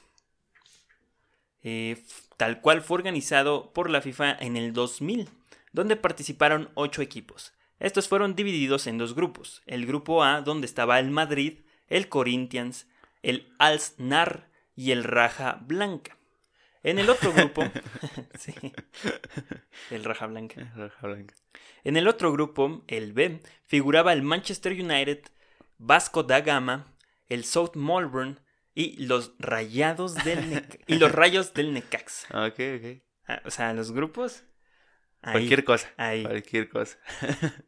eh, 1.64 2.02
tal 2.38 2.62
cual 2.62 2.82
fue 2.82 3.00
organizado 3.00 3.74
por 3.74 3.90
la 3.90 4.00
FIFA 4.00 4.32
en 4.32 4.56
el 4.56 4.72
2000, 4.72 5.28
donde 5.74 5.98
participaron 5.98 6.70
8 6.76 7.02
equipos. 7.02 7.52
Estos 7.82 8.08
fueron 8.08 8.36
divididos 8.36 8.88
en 8.88 8.98
dos 8.98 9.16
grupos. 9.16 9.64
El 9.66 9.86
grupo 9.86 10.24
A, 10.24 10.40
donde 10.40 10.66
estaba 10.66 10.98
el 11.00 11.12
Madrid, 11.12 11.66
el 11.90 12.08
Corinthians, 12.08 12.88
el 13.22 13.54
Alsnar 13.60 14.50
y 14.78 14.92
el 14.92 15.04
Raja 15.04 15.60
Blanca. 15.62 16.18
En 16.86 17.00
el 17.00 17.10
otro 17.10 17.34
grupo, 17.34 17.64
sí, 18.38 18.54
el 19.90 20.04
Raja 20.04 20.28
Blanca. 20.28 20.62
En 21.84 21.98
el 21.98 22.08
otro 22.08 22.32
grupo, 22.32 22.84
el 22.88 23.14
B, 23.14 23.40
figuraba 23.64 24.14
el 24.14 24.22
Manchester 24.22 24.74
United, 24.74 25.24
Vasco 25.78 26.24
da 26.24 26.42
Gama, 26.42 26.94
el 27.28 27.44
South 27.44 27.72
Melbourne 27.76 28.36
y 28.74 29.04
los 29.06 29.34
Rayados 29.40 30.14
del 30.24 30.50
Neca- 30.52 30.78
y 30.86 30.96
los 31.00 31.12
Rayos 31.12 31.54
del 31.54 31.74
Necax. 31.74 32.28
Ah, 32.30 32.46
Ok, 32.52 32.60
ok. 32.78 33.02
Ah, 33.28 33.42
O 33.46 33.50
sea, 33.52 33.74
los 33.74 33.92
grupos. 33.92 34.44
ahí, 35.24 35.34
Cualquier 35.34 35.64
cosa. 35.64 35.90
ahí. 35.98 36.24
Cualquier 36.24 36.70
cosa. 36.70 36.98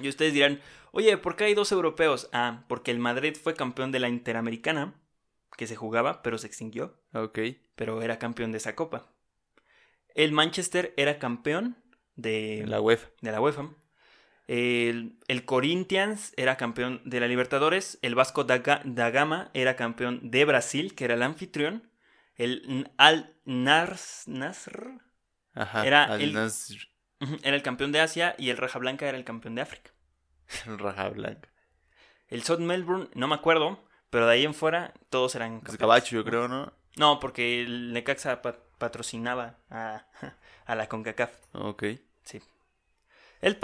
Y 0.00 0.08
ustedes 0.08 0.32
dirán, 0.32 0.60
oye, 0.92 1.18
¿por 1.18 1.36
qué 1.36 1.44
hay 1.44 1.54
dos 1.54 1.72
europeos? 1.72 2.28
Ah, 2.32 2.64
porque 2.68 2.90
el 2.90 2.98
Madrid 3.00 3.36
fue 3.40 3.54
campeón 3.54 3.90
de 3.92 3.98
la 3.98 4.08
Interamericana, 4.08 4.94
que 5.56 5.66
se 5.66 5.76
jugaba, 5.76 6.22
pero 6.22 6.38
se 6.38 6.46
extinguió, 6.46 7.00
Ok. 7.12 7.38
pero 7.74 8.02
era 8.02 8.18
campeón 8.18 8.52
de 8.52 8.58
esa 8.58 8.74
copa. 8.74 9.12
El 10.14 10.32
Manchester 10.32 10.92
era 10.96 11.18
campeón 11.18 11.76
de 12.16 12.64
La 12.66 12.80
UEFA. 12.80 13.08
de 13.20 13.32
la 13.32 13.40
UEFA. 13.40 13.70
El, 14.46 15.18
el 15.28 15.44
Corinthians 15.44 16.32
era 16.36 16.56
campeón 16.56 17.00
de 17.04 17.20
la 17.20 17.28
Libertadores. 17.28 17.98
El 18.02 18.14
Vasco 18.16 18.42
da, 18.44 18.62
Ga- 18.62 18.82
da 18.84 19.10
Gama 19.10 19.50
era 19.54 19.76
campeón 19.76 20.30
de 20.30 20.44
Brasil, 20.44 20.94
que 20.94 21.04
era 21.04 21.14
el 21.14 21.22
anfitrión. 21.22 21.88
El 22.34 22.90
Al 22.96 23.36
Nars, 23.44 24.24
Nasr 24.26 24.98
Ajá. 25.54 25.86
Era 25.86 26.04
Al 26.04 26.20
el- 26.22 26.32
Nasr, 26.32 26.88
era 27.42 27.54
el 27.54 27.62
campeón 27.62 27.92
de 27.92 28.00
Asia 28.00 28.34
y 28.38 28.50
el 28.50 28.56
Raja 28.56 28.78
Blanca 28.78 29.06
era 29.08 29.18
el 29.18 29.24
campeón 29.24 29.54
de 29.54 29.62
África. 29.62 29.92
Raja 30.66 31.08
blanca. 31.10 31.48
El 32.28 32.42
South 32.42 32.60
Melbourne, 32.60 33.08
no 33.14 33.28
me 33.28 33.34
acuerdo, 33.34 33.84
pero 34.10 34.26
de 34.26 34.34
ahí 34.34 34.44
en 34.44 34.54
fuera 34.54 34.92
todos 35.08 35.34
eran 35.34 35.54
Es 35.54 35.58
campeones. 35.58 35.78
Gabacho, 35.80 36.14
yo 36.16 36.24
creo, 36.24 36.48
¿no? 36.48 36.72
No, 36.96 37.20
porque 37.20 37.62
el 37.62 37.92
Necaxa 37.92 38.42
pa- 38.42 38.58
patrocinaba 38.78 39.56
a, 39.70 40.04
a 40.66 40.74
la 40.74 40.88
CONCACAF. 40.88 41.30
Ok. 41.52 41.84
Sí. 42.24 42.40
El, 43.40 43.58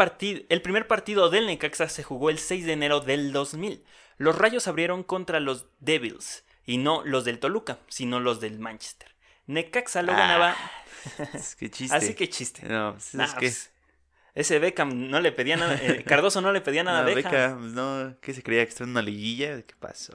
el 0.49 0.63
primer 0.63 0.87
partido 0.87 1.29
del 1.29 1.47
Necaxa 1.47 1.89
se 1.89 2.03
jugó 2.03 2.31
el 2.31 2.39
6 2.39 2.65
de 2.65 2.73
enero 2.73 3.01
del 3.01 3.33
2000. 3.33 3.85
Los 4.17 4.37
Rayos 4.39 4.67
abrieron 4.69 5.03
contra 5.03 5.41
los 5.41 5.67
Devils, 5.81 6.45
y 6.65 6.79
no 6.79 7.03
los 7.05 7.25
del 7.27 7.39
Toluca, 7.39 7.79
sino 7.89 8.19
los 8.21 8.41
del 8.41 8.59
Manchester. 8.59 9.15
Necaxa 9.47 10.03
lo 10.03 10.13
Ah, 10.13 10.17
ganaba, 10.17 10.57
Es 11.35 11.55
que 11.57 11.71
chiste. 11.71 11.95
así 11.97 12.15
que 12.15 12.29
chiste. 12.31 12.67
No, 12.67 12.93
pues, 12.93 13.15
Nah, 13.15 13.25
es 13.25 13.33
que. 13.35 13.41
pues, 13.41 13.71
ese 14.35 14.59
Beckham 14.59 15.09
no 15.11 15.21
le 15.21 15.33
pedía 15.33 15.57
nada, 15.57 15.77
eh, 15.81 16.05
Cardoso 16.05 16.41
no 16.41 16.53
le 16.53 16.61
pedía 16.61 16.83
nada 16.83 17.03
No, 17.03 17.11
a 17.11 17.15
Beckham. 17.15 17.59
Pues, 17.61 17.73
no, 17.73 18.17
¿qué 18.21 18.35
se 18.35 18.43
creía 18.43 18.65
que 18.65 18.71
está 18.71 18.85
en 18.85 18.91
una 18.91 19.03
liguilla? 19.03 19.63
¿Qué 19.63 19.75
pasó? 19.79 20.15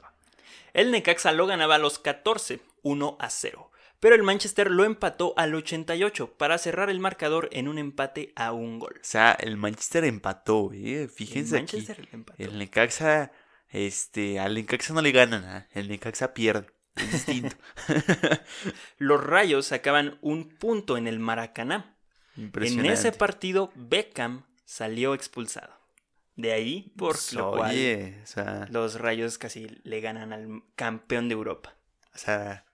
El 0.72 0.90
Necaxa 0.90 1.32
lo 1.32 1.46
ganaba 1.46 1.76
a 1.76 1.78
los 1.78 1.98
14, 1.98 2.60
1 2.82 3.16
a 3.20 3.30
0. 3.30 3.70
Pero 4.00 4.16
el 4.16 4.24
Manchester 4.24 4.70
lo 4.70 4.84
empató 4.84 5.32
al 5.36 5.54
88 5.54 6.34
para 6.36 6.58
cerrar 6.58 6.90
el 6.90 6.98
marcador 6.98 7.48
en 7.52 7.68
un 7.68 7.78
empate 7.78 8.32
a 8.34 8.50
un 8.50 8.80
gol. 8.80 8.94
O 8.96 9.04
sea, 9.04 9.32
el 9.38 9.56
Manchester 9.56 10.04
empató, 10.04 10.72
¿eh? 10.72 11.02
El 11.02 11.08
Fíjense 11.08 11.54
Manchester 11.54 12.00
aquí. 12.00 12.08
empató. 12.10 12.42
El 12.42 12.58
Necaxa, 12.58 13.30
este, 13.68 14.40
al 14.40 14.54
Necaxa 14.54 14.92
no 14.92 15.02
le 15.02 15.12
ganan, 15.12 15.44
¿ah? 15.44 15.68
El 15.72 15.88
Necaxa 15.88 16.34
pierde. 16.34 16.66
Distinto. 16.96 17.56
Los 18.98 19.22
Rayos 19.22 19.66
sacaban 19.66 20.18
un 20.20 20.48
punto 20.48 20.96
en 20.96 21.06
el 21.06 21.20
Maracaná. 21.20 21.96
En 22.36 22.86
ese 22.86 23.12
partido, 23.12 23.70
Beckham 23.74 24.44
salió 24.64 25.14
expulsado. 25.14 25.81
De 26.36 26.52
ahí, 26.52 26.92
por 26.96 27.12
Pues, 27.12 27.32
lo 27.34 27.50
cual 27.52 27.70
Oye, 27.72 28.20
o 28.22 28.26
sea, 28.26 28.66
los 28.70 28.94
Rayos 28.98 29.36
casi 29.38 29.66
le 29.84 30.00
ganan 30.00 30.32
al 30.32 30.62
campeón 30.76 31.28
de 31.28 31.34
Europa. 31.34 31.74
o 32.14 32.18
sea, 32.18 32.64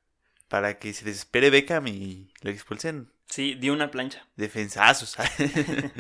para 0.49 0.79
que 0.79 0.93
se 0.95 1.05
desespere 1.05 1.51
Beckham 1.51 1.87
y 1.89 2.33
lo 2.43 2.51
expulsen, 2.51 3.11
Sí, 3.27 3.55
dio 3.55 3.73
una 3.75 3.91
plancha. 3.91 4.27
defensazos, 4.37 5.11
¿sabes? 5.11 5.33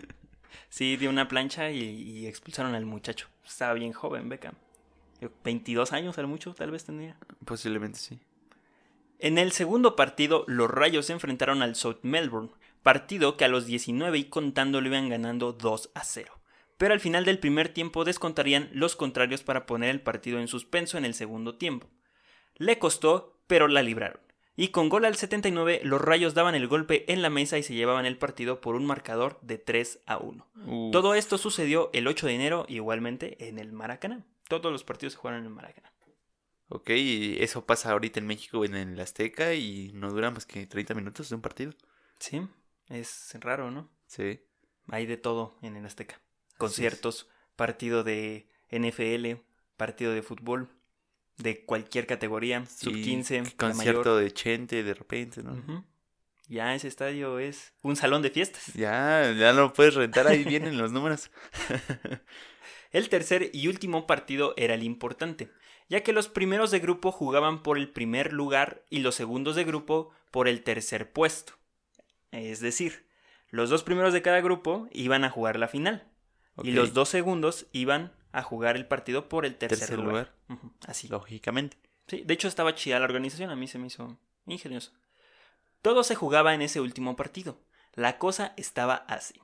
Sí, 0.70 0.96
dio 0.96 1.08
una 1.10 1.28
plancha 1.28 1.70
y, 1.70 1.78
y 1.82 2.26
expulsaron 2.26 2.74
al 2.74 2.84
muchacho. 2.84 3.28
Estaba 3.44 3.72
bien 3.72 3.92
joven, 3.94 4.28
Beckham. 4.28 4.54
22 5.42 5.92
años, 5.94 6.18
al 6.18 6.26
mucho, 6.26 6.54
tal 6.54 6.70
vez 6.70 6.84
tendría. 6.84 7.16
Posiblemente 7.44 7.98
sí. 7.98 8.20
En 9.18 9.38
el 9.38 9.52
segundo 9.52 9.96
partido, 9.96 10.44
los 10.46 10.70
Rayos 10.70 11.06
se 11.06 11.14
enfrentaron 11.14 11.62
al 11.62 11.74
South 11.74 12.00
Melbourne, 12.02 12.50
partido 12.82 13.36
que 13.38 13.44
a 13.46 13.48
los 13.48 13.64
19 13.66 14.18
y 14.18 14.24
contando 14.24 14.80
le 14.82 14.88
iban 14.90 15.08
ganando 15.08 15.52
2 15.54 15.90
a 15.94 16.04
0. 16.04 16.37
Pero 16.78 16.94
al 16.94 17.00
final 17.00 17.24
del 17.24 17.38
primer 17.38 17.68
tiempo 17.68 18.04
descontarían 18.04 18.70
los 18.72 18.96
contrarios 18.96 19.42
para 19.42 19.66
poner 19.66 19.90
el 19.90 20.00
partido 20.00 20.38
en 20.38 20.48
suspenso 20.48 20.96
en 20.96 21.04
el 21.04 21.12
segundo 21.12 21.56
tiempo. 21.56 21.90
Le 22.56 22.78
costó, 22.78 23.38
pero 23.46 23.68
la 23.68 23.82
libraron. 23.82 24.20
Y 24.56 24.68
con 24.68 24.88
gol 24.88 25.04
al 25.04 25.14
79, 25.14 25.82
los 25.84 26.00
Rayos 26.00 26.34
daban 26.34 26.56
el 26.56 26.66
golpe 26.66 27.04
en 27.12 27.22
la 27.22 27.30
mesa 27.30 27.58
y 27.58 27.62
se 27.62 27.74
llevaban 27.74 28.06
el 28.06 28.18
partido 28.18 28.60
por 28.60 28.74
un 28.74 28.86
marcador 28.86 29.38
de 29.42 29.58
3 29.58 30.00
a 30.06 30.18
1. 30.18 30.48
Uf. 30.66 30.92
Todo 30.92 31.14
esto 31.14 31.38
sucedió 31.38 31.90
el 31.92 32.08
8 32.08 32.26
de 32.26 32.34
enero, 32.34 32.66
igualmente 32.68 33.48
en 33.48 33.60
el 33.60 33.72
Maracaná. 33.72 34.24
Todos 34.48 34.72
los 34.72 34.82
partidos 34.82 35.12
se 35.12 35.18
jugaron 35.20 35.40
en 35.40 35.46
el 35.46 35.52
Maracaná. 35.52 35.92
Ok, 36.70 36.90
y 36.90 37.36
eso 37.40 37.64
pasa 37.64 37.92
ahorita 37.92 38.18
en 38.18 38.26
México, 38.26 38.64
en 38.64 38.74
el 38.74 39.00
Azteca, 39.00 39.54
y 39.54 39.92
no 39.94 40.10
dura 40.10 40.30
más 40.30 40.44
que 40.44 40.66
30 40.66 40.92
minutos 40.94 41.28
de 41.28 41.36
un 41.36 41.40
partido. 41.40 41.72
Sí, 42.18 42.42
es 42.88 43.36
raro, 43.40 43.70
¿no? 43.70 43.88
Sí. 44.06 44.40
Hay 44.88 45.06
de 45.06 45.16
todo 45.16 45.56
en 45.62 45.76
el 45.76 45.86
Azteca. 45.86 46.20
Conciertos, 46.58 47.28
partido 47.56 48.04
de 48.04 48.48
NFL, 48.70 49.40
partido 49.76 50.12
de 50.12 50.22
fútbol, 50.22 50.68
de 51.38 51.64
cualquier 51.64 52.06
categoría, 52.06 52.66
sub 52.66 52.94
Sí, 52.94 53.02
15, 53.02 53.42
que 53.42 53.44
la 53.44 53.56
concierto 53.56 54.10
mayor. 54.10 54.22
de 54.24 54.32
Chente 54.32 54.82
de 54.82 54.94
repente, 54.94 55.42
¿no? 55.42 55.84
Ya 56.48 56.74
ese 56.74 56.88
estadio 56.88 57.38
es 57.38 57.72
un 57.82 57.94
salón 57.96 58.22
de 58.22 58.30
fiestas. 58.30 58.72
Ya, 58.74 59.32
ya 59.32 59.52
lo 59.52 59.72
puedes 59.72 59.94
rentar, 59.94 60.26
ahí 60.26 60.44
vienen 60.44 60.78
los 60.78 60.92
números. 60.92 61.30
El 62.90 63.08
tercer 63.10 63.50
y 63.52 63.68
último 63.68 64.06
partido 64.06 64.54
era 64.56 64.72
el 64.72 64.82
importante, 64.82 65.50
ya 65.90 66.02
que 66.02 66.14
los 66.14 66.28
primeros 66.28 66.70
de 66.70 66.78
grupo 66.80 67.12
jugaban 67.12 67.62
por 67.62 67.76
el 67.76 67.90
primer 67.90 68.32
lugar 68.32 68.82
y 68.88 69.00
los 69.00 69.14
segundos 69.14 69.56
de 69.56 69.64
grupo 69.64 70.10
por 70.30 70.48
el 70.48 70.62
tercer 70.62 71.12
puesto. 71.12 71.52
Es 72.32 72.60
decir, 72.60 73.04
los 73.50 73.68
dos 73.68 73.82
primeros 73.82 74.14
de 74.14 74.22
cada 74.22 74.40
grupo 74.40 74.88
iban 74.90 75.24
a 75.24 75.30
jugar 75.30 75.58
la 75.58 75.68
final 75.68 76.07
y 76.62 76.72
los 76.72 76.94
dos 76.94 77.08
segundos 77.08 77.66
iban 77.72 78.12
a 78.32 78.42
jugar 78.42 78.76
el 78.76 78.86
partido 78.86 79.28
por 79.28 79.44
el 79.44 79.56
tercer, 79.56 79.78
Tercer 79.78 79.98
lugar. 79.98 80.34
Así. 80.86 81.08
Lógicamente. 81.08 81.78
Sí, 82.06 82.22
de 82.24 82.34
hecho 82.34 82.48
estaba 82.48 82.74
chida 82.74 82.98
la 82.98 83.04
organización, 83.04 83.50
a 83.50 83.56
mí 83.56 83.68
se 83.68 83.78
me 83.78 83.86
hizo 83.88 84.18
ingenioso. 84.46 84.92
Todo 85.82 86.02
se 86.02 86.14
jugaba 86.14 86.54
en 86.54 86.62
ese 86.62 86.80
último 86.80 87.16
partido. 87.16 87.60
La 87.94 88.18
cosa 88.18 88.54
estaba 88.56 88.94
así. 88.94 89.40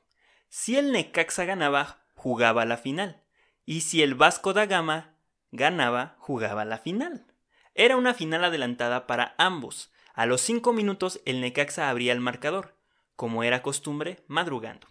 Si 0.48 0.76
el 0.76 0.92
Necaxa 0.92 1.44
ganaba, 1.44 2.06
jugaba 2.14 2.64
la 2.64 2.76
final. 2.76 3.22
Y 3.66 3.82
si 3.82 4.02
el 4.02 4.14
Vasco 4.14 4.52
da 4.52 4.66
Gama 4.66 5.16
ganaba, 5.50 6.16
jugaba 6.18 6.64
la 6.64 6.78
final. 6.78 7.26
Era 7.74 7.96
una 7.96 8.14
final 8.14 8.44
adelantada 8.44 9.06
para 9.06 9.34
ambos. 9.38 9.92
A 10.14 10.26
los 10.26 10.40
cinco 10.40 10.72
minutos 10.72 11.20
el 11.24 11.40
Necaxa 11.40 11.90
abría 11.90 12.12
el 12.12 12.20
marcador, 12.20 12.76
como 13.16 13.42
era 13.42 13.62
costumbre, 13.62 14.24
madrugando. 14.28 14.86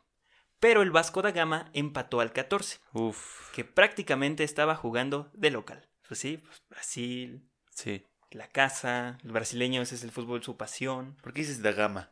Pero 0.63 0.82
el 0.82 0.91
Vasco 0.91 1.22
da 1.22 1.32
Gama 1.32 1.70
empató 1.74 2.22
al 2.22 2.32
14, 2.32 2.79
Uf. 2.93 3.51
que 3.51 3.65
prácticamente 3.65 4.46
estaba 4.46 4.77
jugando 4.77 5.29
de 5.34 5.51
local. 5.51 5.89
Pues 6.08 6.22
sí, 6.22 6.38
pues 6.38 6.55
Brasil, 6.70 7.46
Sí. 7.72 8.05
la 8.32 8.48
casa, 8.48 9.17
el 9.25 9.34
brasileño, 9.34 9.82
ese 9.82 9.96
es 9.96 10.05
el 10.05 10.12
fútbol, 10.12 10.41
su 10.41 10.55
pasión. 10.55 11.17
¿Por 11.22 11.34
qué 11.34 11.41
dices 11.41 11.62
da 11.62 11.74
gama? 11.74 12.10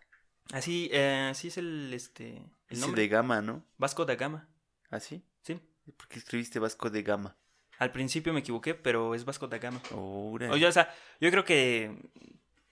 Así, 0.52 0.90
eh, 0.92 1.30
así 1.32 1.48
es 1.48 1.58
el, 1.58 1.94
este, 1.94 2.40
el 2.40 2.44
Es 2.68 2.80
nombre. 2.80 3.04
de 3.04 3.08
gama, 3.08 3.42
¿no? 3.42 3.64
Vasco 3.78 4.04
da 4.04 4.16
Gama, 4.16 4.50
¿Ah, 4.90 5.00
sí? 5.00 5.24
sí. 5.44 5.58
¿Por 5.96 6.10
qué 6.10 6.20
escribiste 6.20 6.60
Vasco 6.60 6.90
de 6.90 7.04
Gama? 7.04 7.38
Al 7.80 7.94
principio 7.94 8.34
me 8.34 8.42
equivoqué, 8.42 8.76
pero 8.76 9.16
es 9.16 9.24
Vasco 9.24 9.48
da 9.48 9.60
Gama. 9.60 9.82
Ora. 9.96 10.52
Oye, 10.52 10.68
o 10.68 10.72
sea, 10.74 10.94
yo 11.22 11.32
creo 11.32 11.46
que 11.46 11.96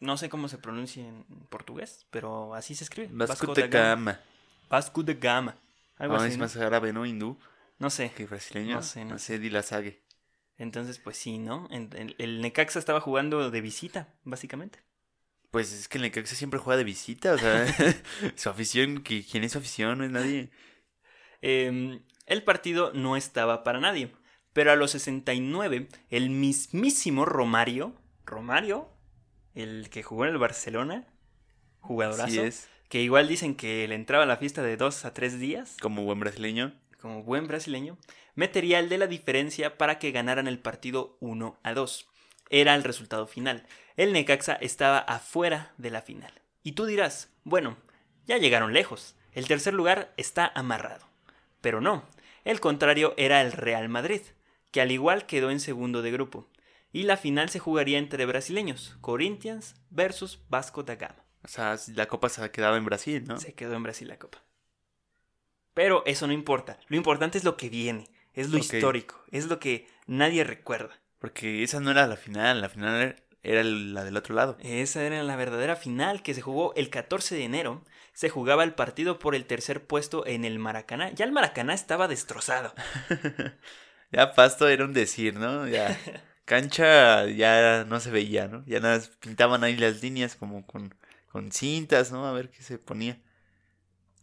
no 0.01 0.17
sé 0.17 0.27
cómo 0.27 0.49
se 0.49 0.57
pronuncia 0.57 1.07
en 1.07 1.23
portugués, 1.49 2.05
pero 2.09 2.53
así 2.53 2.75
se 2.75 2.83
escribe. 2.83 3.07
Vasco 3.13 3.53
de 3.53 3.69
Gama. 3.69 4.19
Vasco 4.69 5.03
da 5.03 5.13
Gama. 5.13 5.55
Algo 5.99 6.15
Ah, 6.15 6.17
así, 6.17 6.29
es 6.29 6.37
¿no? 6.37 6.45
más 6.45 6.57
árabe, 6.57 6.91
¿no? 6.93 7.05
Hindú 7.05 7.37
No 7.77 7.89
sé. 7.91 8.11
que 8.15 8.25
brasileño. 8.25 8.75
No 8.75 8.81
sé, 8.81 9.05
no 9.05 9.19
sé. 9.19 9.37
di 9.37 9.49
la 9.51 9.61
sague. 9.61 10.03
Entonces, 10.57 10.97
pues 10.99 11.15
sí, 11.17 11.37
¿no? 11.37 11.69
El 11.69 12.41
Necaxa 12.41 12.79
estaba 12.79 12.99
jugando 12.99 13.51
de 13.51 13.61
visita, 13.61 14.15
básicamente. 14.23 14.79
Pues 15.51 15.71
es 15.71 15.87
que 15.87 15.97
el 15.97 16.03
Necaxa 16.03 16.35
siempre 16.35 16.59
juega 16.59 16.77
de 16.77 16.83
visita, 16.83 17.33
o 17.33 17.37
sea, 17.37 17.65
su 18.35 18.49
afición, 18.49 19.01
¿quién 19.01 19.43
es 19.43 19.53
su 19.53 19.57
afición? 19.59 19.97
No 19.99 20.03
es 20.05 20.11
nadie. 20.11 20.49
Eh, 21.41 22.01
el 22.25 22.43
partido 22.43 22.91
no 22.93 23.15
estaba 23.15 23.63
para 23.63 23.79
nadie, 23.79 24.13
pero 24.53 24.71
a 24.71 24.75
los 24.75 24.91
69, 24.91 25.87
el 26.09 26.29
mismísimo 26.29 27.25
Romario, 27.25 27.95
Romario, 28.25 28.89
el 29.55 29.89
que 29.89 30.03
jugó 30.03 30.25
en 30.25 30.31
el 30.31 30.37
Barcelona, 30.37 31.07
jugadorazo, 31.79 32.25
Así 32.25 32.39
es, 32.39 32.69
que 32.89 33.01
igual 33.01 33.27
dicen 33.27 33.55
que 33.55 33.87
le 33.87 33.95
entraba 33.95 34.23
a 34.23 34.27
la 34.27 34.37
fiesta 34.37 34.63
de 34.63 34.75
dos 34.75 35.05
a 35.05 35.13
tres 35.13 35.39
días, 35.39 35.77
como 35.79 36.03
buen 36.03 36.19
brasileño. 36.19 36.73
como 36.99 37.23
buen 37.23 37.47
brasileño, 37.47 37.97
metería 38.35 38.79
el 38.79 38.89
de 38.89 38.97
la 38.97 39.07
diferencia 39.07 39.77
para 39.77 39.99
que 39.99 40.11
ganaran 40.11 40.47
el 40.47 40.59
partido 40.59 41.15
1 41.21 41.59
a 41.63 41.73
2. 41.73 42.09
Era 42.49 42.75
el 42.75 42.83
resultado 42.83 43.27
final. 43.27 43.65
El 43.95 44.11
Necaxa 44.11 44.53
estaba 44.53 44.97
afuera 44.97 45.71
de 45.77 45.91
la 45.91 46.01
final. 46.01 46.33
Y 46.63 46.73
tú 46.73 46.85
dirás, 46.85 47.31
bueno, 47.43 47.77
ya 48.25 48.37
llegaron 48.37 48.73
lejos. 48.73 49.15
El 49.33 49.47
tercer 49.47 49.73
lugar 49.73 50.13
está 50.17 50.51
amarrado. 50.55 51.05
Pero 51.61 51.79
no, 51.79 52.03
el 52.43 52.59
contrario 52.59 53.13
era 53.17 53.41
el 53.41 53.51
Real 53.51 53.87
Madrid, 53.87 54.21
que 54.71 54.81
al 54.81 54.91
igual 54.91 55.25
quedó 55.25 55.51
en 55.51 55.59
segundo 55.59 56.01
de 56.01 56.11
grupo. 56.11 56.49
Y 56.91 57.03
la 57.03 57.17
final 57.17 57.49
se 57.49 57.59
jugaría 57.59 57.99
entre 57.99 58.25
brasileños, 58.25 58.97
Corinthians 58.99 59.75
versus 59.91 60.39
Vasco 60.49 60.83
da 60.83 60.95
Gama. 60.95 61.28
O 61.43 61.47
sea, 61.47 61.77
la 61.95 62.07
copa 62.07 62.29
se 62.29 62.51
quedaba 62.51 62.77
en 62.77 62.85
Brasil, 62.85 63.23
¿no? 63.25 63.39
Se 63.39 63.53
quedó 63.53 63.75
en 63.75 63.83
Brasil 63.83 64.07
la 64.07 64.19
copa. 64.19 64.43
Pero 65.73 66.03
eso 66.05 66.27
no 66.27 66.33
importa. 66.33 66.79
Lo 66.87 66.97
importante 66.97 67.37
es 67.37 67.43
lo 67.43 67.55
que 67.55 67.69
viene. 67.69 68.09
Es 68.33 68.49
lo 68.49 68.57
histórico. 68.57 69.23
Es 69.31 69.47
lo 69.47 69.59
que 69.59 69.87
nadie 70.07 70.43
recuerda. 70.43 70.99
Porque 71.19 71.63
esa 71.63 71.79
no 71.79 71.91
era 71.91 72.07
la 72.07 72.15
final, 72.15 72.61
la 72.61 72.69
final 72.69 73.15
era 73.43 73.63
la 73.63 74.03
del 74.03 74.17
otro 74.17 74.35
lado. 74.35 74.57
Esa 74.61 75.03
era 75.03 75.23
la 75.23 75.35
verdadera 75.35 75.75
final 75.75 76.21
que 76.21 76.33
se 76.33 76.41
jugó 76.41 76.73
el 76.75 76.89
14 76.89 77.35
de 77.35 77.43
enero. 77.43 77.83
Se 78.13 78.29
jugaba 78.29 78.63
el 78.63 78.73
partido 78.73 79.19
por 79.19 79.35
el 79.35 79.45
tercer 79.45 79.85
puesto 79.85 80.25
en 80.25 80.43
el 80.43 80.59
Maracaná. 80.59 81.11
Ya 81.11 81.25
el 81.25 81.31
Maracaná 81.31 81.73
estaba 81.73 82.07
destrozado. 82.07 82.73
Ya 84.11 84.33
Pasto 84.33 84.67
era 84.67 84.85
un 84.85 84.93
decir, 84.93 85.35
¿no? 85.35 85.67
Ya 85.67 85.95
cancha 86.45 87.27
ya 87.27 87.85
no 87.85 87.99
se 87.99 88.09
veía, 88.11 88.47
¿no? 88.47 88.63
Ya 88.65 88.79
nada, 88.79 89.01
pintaban 89.19 89.63
ahí 89.63 89.77
las 89.77 90.01
líneas 90.01 90.35
como 90.35 90.65
con, 90.65 90.95
con 91.31 91.51
cintas, 91.51 92.11
¿no? 92.11 92.25
A 92.27 92.33
ver 92.33 92.49
qué 92.49 92.61
se 92.63 92.77
ponía. 92.77 93.19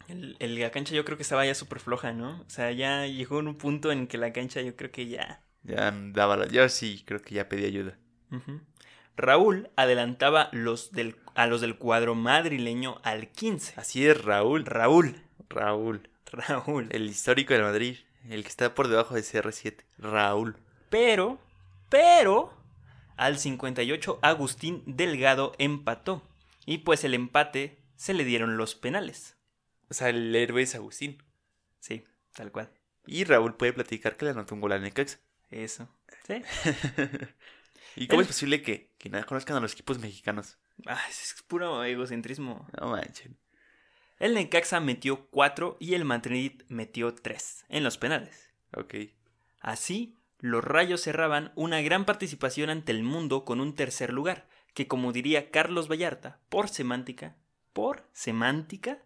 El, 0.09 0.37
el- 0.39 0.59
la 0.61 0.71
cancha 0.71 0.95
yo 0.95 1.05
creo 1.05 1.17
que 1.17 1.23
estaba 1.23 1.45
ya 1.47 1.55
súper 1.55 1.81
floja, 1.81 2.13
¿no? 2.13 2.41
O 2.47 2.51
sea, 2.51 2.71
ya 2.73 3.07
llegó 3.07 3.41
en 3.41 3.49
un 3.49 3.57
punto 3.57 3.91
en 3.91 4.07
que 4.07 4.19
la 4.19 4.33
cancha 4.33 4.61
yo 4.63 4.77
creo 4.77 4.91
que 4.93 5.09
ya... 5.09 5.43
Ya 5.65 5.93
daba 5.93 6.37
la... 6.37 6.47
Yo 6.47 6.69
sí, 6.69 7.03
creo 7.07 7.21
que 7.23 7.35
ya 7.35 7.49
pedí 7.49 7.65
ayuda. 7.65 7.99
Raúl 9.17 9.71
adelantaba 9.77 10.49
los 10.53 10.93
del, 10.93 11.17
a 11.35 11.47
los 11.47 11.61
del 11.61 11.77
cuadro 11.77 12.15
madrileño 12.15 13.01
al 13.03 13.29
15. 13.29 13.75
Así 13.81 14.07
es, 14.07 14.23
Raúl. 14.23 14.65
Raúl. 14.65 15.17
Raúl. 15.49 16.09
Raúl. 16.31 16.89
El 16.91 17.07
histórico 17.09 17.55
de 17.55 17.63
Madrid. 17.63 17.97
El 18.29 18.43
que 18.43 18.49
está 18.49 18.75
por 18.75 18.89
debajo 18.89 19.15
de 19.15 19.23
CR7. 19.23 19.85
Raúl. 19.99 20.57
Pero, 20.91 21.39
pero, 21.89 22.53
al 23.17 23.39
58 23.39 24.19
Agustín 24.23 24.83
Delgado 24.87 25.53
empató. 25.59 26.23
Y 26.67 26.79
pues 26.79 27.05
el 27.05 27.15
empate 27.15 27.79
se 27.97 28.13
le 28.13 28.25
dieron 28.25 28.57
los 28.59 28.75
penales. 28.75 29.37
O 29.89 29.95
sea, 29.95 30.11
el 30.11 30.35
héroe 30.35 30.63
es 30.63 30.75
Agustín. 30.75 31.23
Sí, 31.81 32.05
tal 32.35 32.53
cual. 32.53 32.71
Y 33.07 33.25
Raúl 33.25 33.57
puede 33.57 33.73
platicar 33.73 34.17
que 34.17 34.25
le 34.27 34.33
anotó 34.33 34.55
un 34.55 34.61
gol 34.61 34.73
al 34.73 34.83
Necaxa. 34.83 35.19
Eso. 35.51 35.89
Sí. 36.27 36.43
¿Y 37.97 38.09
cómo 38.09 38.21
El- 38.21 38.25
es 38.27 38.29
posible 38.35 38.63
que, 38.63 38.91
que 38.99 39.09
no 39.09 39.25
conozcan 39.25 39.57
a 39.57 39.61
los 39.61 39.73
equipos 39.73 39.99
mexicanos? 39.99 40.59
Ah, 40.87 41.01
es 41.09 41.43
puro 41.47 41.83
egocentrismo. 41.85 42.67
No 42.81 42.91
manchen. 42.91 43.39
El 44.19 44.35
Necaxa 44.35 44.81
metió 44.81 45.27
4 45.31 45.77
y 45.79 45.95
el 45.95 46.05
Madrid 46.05 46.63
metió 46.69 47.15
3 47.15 47.65
en 47.69 47.85
los 47.85 47.97
penales. 47.99 48.51
Ok. 48.75 48.95
Así, 49.61 50.19
los 50.41 50.65
Rayos 50.65 51.03
cerraban 51.03 51.53
una 51.55 51.81
gran 51.81 52.05
participación 52.05 52.71
ante 52.71 52.93
el 52.93 53.03
mundo 53.03 53.45
con 53.45 53.61
un 53.61 53.75
tercer 53.75 54.13
lugar, 54.13 54.49
que 54.76 54.87
como 54.87 55.11
diría 55.14 55.50
Carlos 55.50 55.90
Vallarta, 55.90 56.38
por 56.50 56.68
semántica, 56.68 57.35
por 57.73 58.06
semántica, 58.12 58.99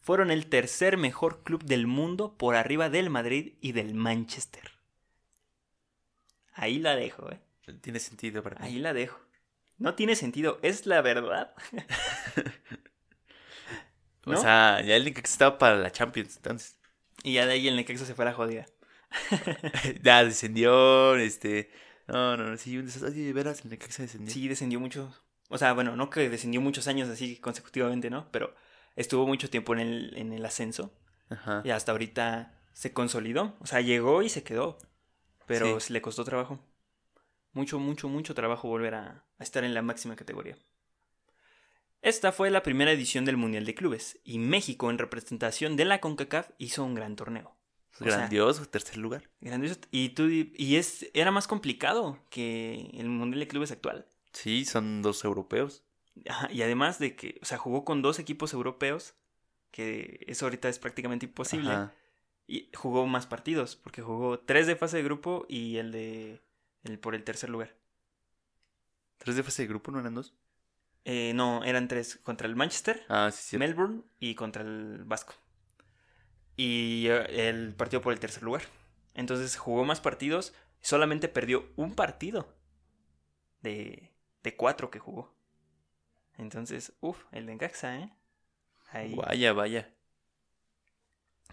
fueron 0.00 0.30
el 0.30 0.46
tercer 0.46 0.96
mejor 0.96 1.42
club 1.42 1.64
del 1.64 1.88
mundo 1.88 2.38
por 2.38 2.54
arriba 2.54 2.90
del 2.90 3.10
Madrid 3.10 3.54
y 3.60 3.72
del 3.72 3.92
Manchester. 3.92 4.70
Ahí 6.54 6.78
la 6.78 6.94
dejo, 6.94 7.28
¿eh? 7.32 7.40
Tiene 7.80 7.98
sentido 7.98 8.40
para 8.44 8.60
mí. 8.60 8.68
Ahí 8.68 8.78
la 8.78 8.92
dejo. 8.92 9.18
No 9.78 9.96
tiene 9.96 10.14
sentido, 10.14 10.60
es 10.62 10.86
la 10.86 11.02
verdad. 11.02 11.52
O 14.28 14.36
sea, 14.36 14.82
ya 14.82 14.96
el 14.96 15.04
Necaxa 15.04 15.32
estaba 15.32 15.56
para 15.56 15.76
la 15.76 15.92
Champions, 15.92 16.36
entonces. 16.38 16.76
Y 17.22 17.34
ya 17.34 17.46
de 17.46 17.52
ahí 17.52 17.68
el 17.68 17.76
Necaxa 17.76 18.04
se 18.04 18.16
fue 18.16 18.24
a 18.24 18.30
la 18.30 18.34
jodida. 18.34 18.66
ya 20.02 20.24
descendió, 20.24 21.14
este... 21.14 21.70
No, 22.08 22.36
no, 22.36 22.50
no, 22.50 22.56
sí, 22.56 22.78
un 22.78 22.86
desastre. 22.86 23.10
De 23.12 23.32
veras, 23.32 23.64
el 23.64 23.70
Necaxa 23.70 24.02
descendió. 24.02 24.32
Sí, 24.32 24.46
descendió 24.48 24.78
mucho. 24.80 25.12
O 25.48 25.58
sea, 25.58 25.72
bueno, 25.72 25.96
no 25.96 26.10
que 26.10 26.28
descendió 26.28 26.60
muchos 26.60 26.88
años 26.88 27.08
así 27.08 27.36
consecutivamente, 27.38 28.10
¿no? 28.10 28.30
Pero 28.32 28.54
estuvo 28.96 29.26
mucho 29.26 29.50
tiempo 29.50 29.72
en 29.74 29.80
el, 29.80 30.16
en 30.16 30.32
el 30.32 30.44
ascenso. 30.44 30.92
Ajá. 31.28 31.62
Y 31.64 31.70
hasta 31.70 31.92
ahorita 31.92 32.60
se 32.72 32.92
consolidó. 32.92 33.56
O 33.60 33.66
sea, 33.66 33.80
llegó 33.80 34.22
y 34.22 34.28
se 34.28 34.42
quedó. 34.42 34.78
Pero 35.46 35.78
Sí. 35.80 35.92
le 35.92 36.02
costó 36.02 36.24
trabajo. 36.24 36.58
Mucho, 37.52 37.78
mucho, 37.78 38.08
mucho 38.08 38.34
trabajo 38.34 38.68
volver 38.68 38.94
a, 38.94 39.24
a 39.38 39.42
estar 39.42 39.64
en 39.64 39.74
la 39.74 39.82
máxima 39.82 40.14
categoría. 40.16 40.56
Esta 42.02 42.30
fue 42.30 42.50
la 42.50 42.62
primera 42.62 42.92
edición 42.92 43.24
del 43.24 43.36
Mundial 43.36 43.64
de 43.64 43.74
Clubes 43.74 44.20
y 44.22 44.38
México 44.38 44.90
en 44.90 44.98
representación 44.98 45.76
de 45.76 45.84
la 45.86 46.00
CONCACAF 46.00 46.50
hizo 46.58 46.84
un 46.84 46.94
gran 46.94 47.16
torneo. 47.16 47.55
Sea, 47.98 48.06
Grandioso, 48.08 48.66
tercer 48.66 48.98
lugar. 48.98 49.28
Grandioso. 49.40 49.76
Y, 49.90 50.10
tú, 50.10 50.28
y 50.28 50.76
es, 50.76 51.06
era 51.14 51.30
más 51.30 51.46
complicado 51.48 52.18
que 52.30 52.90
el 52.94 53.08
Mundial 53.08 53.40
de 53.40 53.48
Clubes 53.48 53.70
actual. 53.70 54.06
Sí, 54.32 54.64
son 54.64 55.02
dos 55.02 55.24
europeos. 55.24 55.82
Ajá, 56.28 56.50
y 56.52 56.62
además 56.62 56.98
de 56.98 57.16
que, 57.16 57.38
o 57.42 57.44
sea, 57.44 57.58
jugó 57.58 57.84
con 57.84 58.02
dos 58.02 58.18
equipos 58.18 58.52
europeos, 58.52 59.14
que 59.70 60.24
eso 60.26 60.46
ahorita 60.46 60.68
es 60.68 60.78
prácticamente 60.78 61.26
imposible. 61.26 61.70
Ajá. 61.70 61.94
Y 62.46 62.70
jugó 62.74 63.06
más 63.06 63.26
partidos, 63.26 63.76
porque 63.76 64.02
jugó 64.02 64.38
tres 64.38 64.66
de 64.66 64.76
fase 64.76 64.98
de 64.98 65.02
grupo 65.02 65.46
y 65.48 65.78
el 65.78 65.90
de 65.90 66.40
el 66.84 66.98
por 66.98 67.14
el 67.14 67.24
tercer 67.24 67.50
lugar. 67.50 67.74
¿Tres 69.18 69.36
de 69.36 69.42
fase 69.42 69.62
de 69.62 69.68
grupo 69.68 69.90
no 69.90 69.98
eran 69.98 70.14
dos? 70.14 70.34
Eh, 71.04 71.32
no, 71.34 71.64
eran 71.64 71.88
tres 71.88 72.16
contra 72.22 72.46
el 72.46 72.56
Manchester, 72.56 73.04
Ah, 73.08 73.30
sí. 73.32 73.56
Melbourne 73.58 74.02
y 74.20 74.34
contra 74.34 74.62
el 74.62 75.04
Vasco. 75.04 75.34
Y 76.56 77.08
eh, 77.08 77.48
el 77.48 77.74
partido 77.74 78.00
por 78.00 78.12
el 78.12 78.20
tercer 78.20 78.42
lugar. 78.42 78.62
Entonces 79.14 79.56
jugó 79.56 79.84
más 79.84 80.00
partidos, 80.00 80.54
solamente 80.80 81.28
perdió 81.28 81.70
un 81.76 81.94
partido 81.94 82.54
de, 83.60 84.12
de 84.42 84.56
cuatro 84.56 84.90
que 84.90 84.98
jugó. 84.98 85.34
Entonces, 86.38 86.92
uff, 87.00 87.24
el 87.32 87.46
de 87.46 87.52
Encaxa, 87.52 87.98
¿eh? 87.98 88.12
Ahí. 88.90 89.14
Vaya, 89.14 89.52
vaya. 89.52 89.92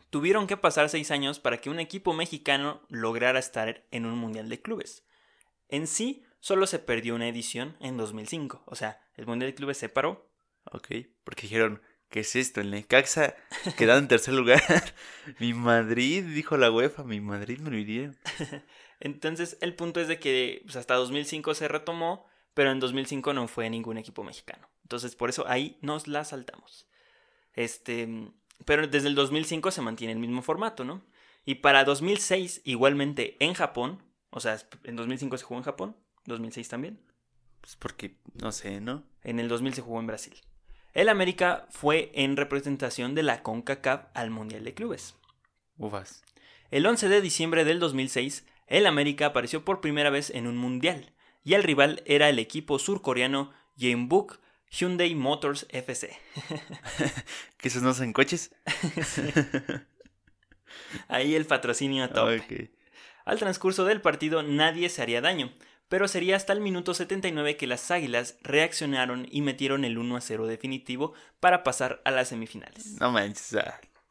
Tuvieron 0.09 0.45
que 0.45 0.57
pasar 0.57 0.89
seis 0.89 1.09
años 1.09 1.39
para 1.39 1.57
que 1.57 1.69
un 1.69 1.79
equipo 1.79 2.13
mexicano 2.13 2.81
lograra 2.89 3.39
estar 3.39 3.85
en 3.91 4.05
un 4.05 4.17
Mundial 4.17 4.49
de 4.49 4.61
Clubes. 4.61 5.03
En 5.69 5.87
sí, 5.87 6.23
solo 6.39 6.67
se 6.67 6.79
perdió 6.79 7.15
una 7.15 7.27
edición 7.27 7.75
en 7.79 7.97
2005. 7.97 8.63
O 8.67 8.75
sea, 8.75 9.01
el 9.15 9.25
Mundial 9.25 9.51
de 9.51 9.55
Clubes 9.55 9.77
se 9.77 9.89
paró. 9.89 10.29
Ok. 10.65 10.89
Porque 11.23 11.43
dijeron, 11.43 11.81
¿qué 12.13 12.19
es 12.19 12.35
esto? 12.35 12.61
El 12.61 12.69
Necaxa 12.69 13.35
quedado 13.75 13.97
en 13.97 14.07
tercer 14.07 14.35
lugar. 14.35 14.61
mi 15.39 15.55
Madrid, 15.55 16.23
dijo 16.23 16.57
la 16.57 16.69
UEFA, 16.69 17.03
mi 17.03 17.19
Madrid 17.19 17.57
me 17.57 17.71
lo 17.71 17.77
hirieron. 17.77 18.15
Entonces, 18.99 19.57
el 19.61 19.73
punto 19.73 19.99
es 19.99 20.07
de 20.07 20.19
que 20.19 20.61
pues, 20.63 20.75
hasta 20.75 20.93
2005 20.93 21.55
se 21.55 21.67
retomó, 21.67 22.27
pero 22.53 22.71
en 22.71 22.79
2005 22.79 23.33
no 23.33 23.47
fue 23.47 23.67
ningún 23.71 23.97
equipo 23.97 24.23
mexicano. 24.23 24.69
Entonces, 24.83 25.15
por 25.15 25.29
eso 25.29 25.47
ahí 25.47 25.79
nos 25.81 26.07
la 26.07 26.23
saltamos. 26.23 26.87
Este, 27.55 28.07
pero 28.63 28.85
desde 28.85 29.07
el 29.07 29.15
2005 29.15 29.71
se 29.71 29.81
mantiene 29.81 30.13
el 30.13 30.19
mismo 30.19 30.43
formato, 30.43 30.85
¿no? 30.85 31.03
Y 31.45 31.55
para 31.55 31.83
2006, 31.83 32.61
igualmente 32.63 33.37
en 33.43 33.55
Japón, 33.55 34.03
o 34.29 34.39
sea, 34.39 34.59
en 34.83 34.95
2005 34.95 35.35
se 35.39 35.45
jugó 35.45 35.59
en 35.59 35.65
Japón, 35.65 35.97
2006 36.25 36.69
también. 36.69 36.99
Pues 37.61 37.75
porque, 37.75 38.17
no 38.35 38.51
sé, 38.51 38.81
¿no? 38.81 39.03
En 39.23 39.39
el 39.39 39.47
2000 39.47 39.73
se 39.73 39.81
jugó 39.81 39.99
en 39.99 40.05
Brasil. 40.05 40.35
El 40.93 41.09
América 41.09 41.65
fue 41.71 42.11
en 42.13 42.37
representación 42.37 43.15
de 43.15 43.23
la 43.23 43.41
CONCACAF 43.41 44.05
al 44.13 44.29
Mundial 44.29 44.63
de 44.63 44.75
Clubes. 44.75 45.15
Ufas. 45.77 46.23
El 46.69 46.85
11 46.85 47.09
de 47.09 47.21
diciembre 47.21 47.65
del 47.65 47.79
2006, 47.79 48.45
el 48.67 48.85
América 48.85 49.27
apareció 49.27 49.65
por 49.65 49.81
primera 49.81 50.11
vez 50.11 50.29
en 50.29 50.45
un 50.45 50.55
mundial, 50.55 51.13
y 51.43 51.55
el 51.55 51.63
rival 51.63 52.03
era 52.05 52.29
el 52.29 52.37
equipo 52.37 52.77
surcoreano 52.77 53.51
Jeonbuk 53.75 54.39
Hyundai 54.69 55.15
Motors 55.15 55.65
FC. 55.69 56.15
¿Que 57.57 57.67
esos 57.67 57.81
no 57.81 57.95
son 57.95 58.13
coches? 58.13 58.51
Ahí 61.07 61.33
el 61.33 61.45
patrocinio 61.45 62.03
a 62.03 62.09
tope. 62.09 62.37
Ok. 62.37 62.69
Al 63.25 63.39
transcurso 63.39 63.85
del 63.85 64.01
partido 64.01 64.43
nadie 64.43 64.89
se 64.89 65.01
haría 65.01 65.21
daño, 65.21 65.53
pero 65.93 66.07
sería 66.07 66.35
hasta 66.35 66.53
el 66.53 66.59
minuto 66.59 66.95
79 66.95 67.55
que 67.55 67.67
las 67.67 67.91
Águilas 67.91 68.39
reaccionaron 68.41 69.27
y 69.29 69.43
metieron 69.43 69.85
el 69.85 69.99
1 69.99 70.15
a 70.15 70.21
0 70.21 70.47
definitivo 70.47 71.13
para 71.39 71.61
pasar 71.61 72.01
a 72.03 72.09
las 72.09 72.29
semifinales. 72.29 72.99
No 72.99 73.11
manches. 73.11 73.55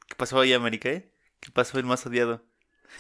¿Qué 0.07 0.15
pasó 0.17 0.39
ahí, 0.39 0.53
América, 0.53 0.91
eh? 0.91 1.11
¿Qué 1.41 1.51
pasó 1.51 1.81
el 1.81 1.85
más 1.85 2.07
odiado? 2.07 2.41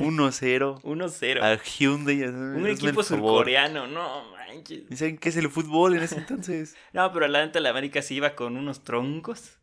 1-0 0.01 0.83
1-0. 0.83 1.43
a 1.43 1.63
Hyundai. 1.63 2.25
Un 2.25 2.67
equipo 2.67 3.05
surcoreano, 3.05 3.87
no 3.87 4.33
manches. 4.33 4.83
¿Y 4.91 4.97
saben 4.97 5.17
qué 5.17 5.29
es 5.29 5.37
el 5.37 5.49
fútbol 5.49 5.95
en 5.95 6.03
ese 6.03 6.17
entonces? 6.17 6.75
No, 6.93 7.13
pero 7.13 7.29
la 7.29 7.47
neta 7.47 7.61
la 7.61 7.71
América 7.71 8.03
sí 8.03 8.17
iba 8.17 8.35
con 8.35 8.57
unos 8.57 8.83
troncos. 8.83 9.61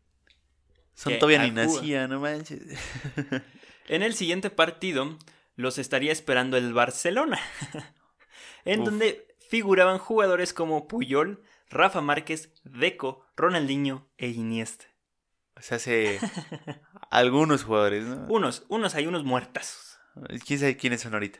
Son 0.94 1.20
todavía 1.20 1.44
ni 1.44 1.52
nacía, 1.52 2.08
no 2.08 2.22
manches. 2.22 2.62
En 3.90 4.02
el 4.02 4.14
siguiente 4.14 4.50
partido 4.50 5.18
los 5.58 5.78
estaría 5.78 6.14
esperando 6.14 6.56
el 6.56 6.72
Barcelona, 6.72 7.38
en 8.66 8.82
Uf. 8.82 8.86
donde 8.86 9.28
figuraban 9.50 9.98
jugadores 9.98 10.54
como 10.54 10.88
Puyol, 10.88 11.44
Rafa 11.70 12.02
Márquez, 12.02 12.54
Deco, 12.64 13.26
Ronaldinho 13.36 14.10
e 14.18 14.30
Iniesta. 14.30 14.86
O 15.56 15.62
sea, 15.62 15.78
hace 15.78 16.20
algunos 17.12 17.64
jugadores, 17.64 18.06
¿no? 18.06 18.28
Unos, 18.28 18.66
unos 18.70 18.96
hay 18.96 19.08
unos 19.08 19.24
muertazos. 19.24 20.00
¿Quién 20.46 20.60
sabe 20.60 20.78
quiénes 20.78 21.02
son 21.02 21.14
ahorita? 21.14 21.40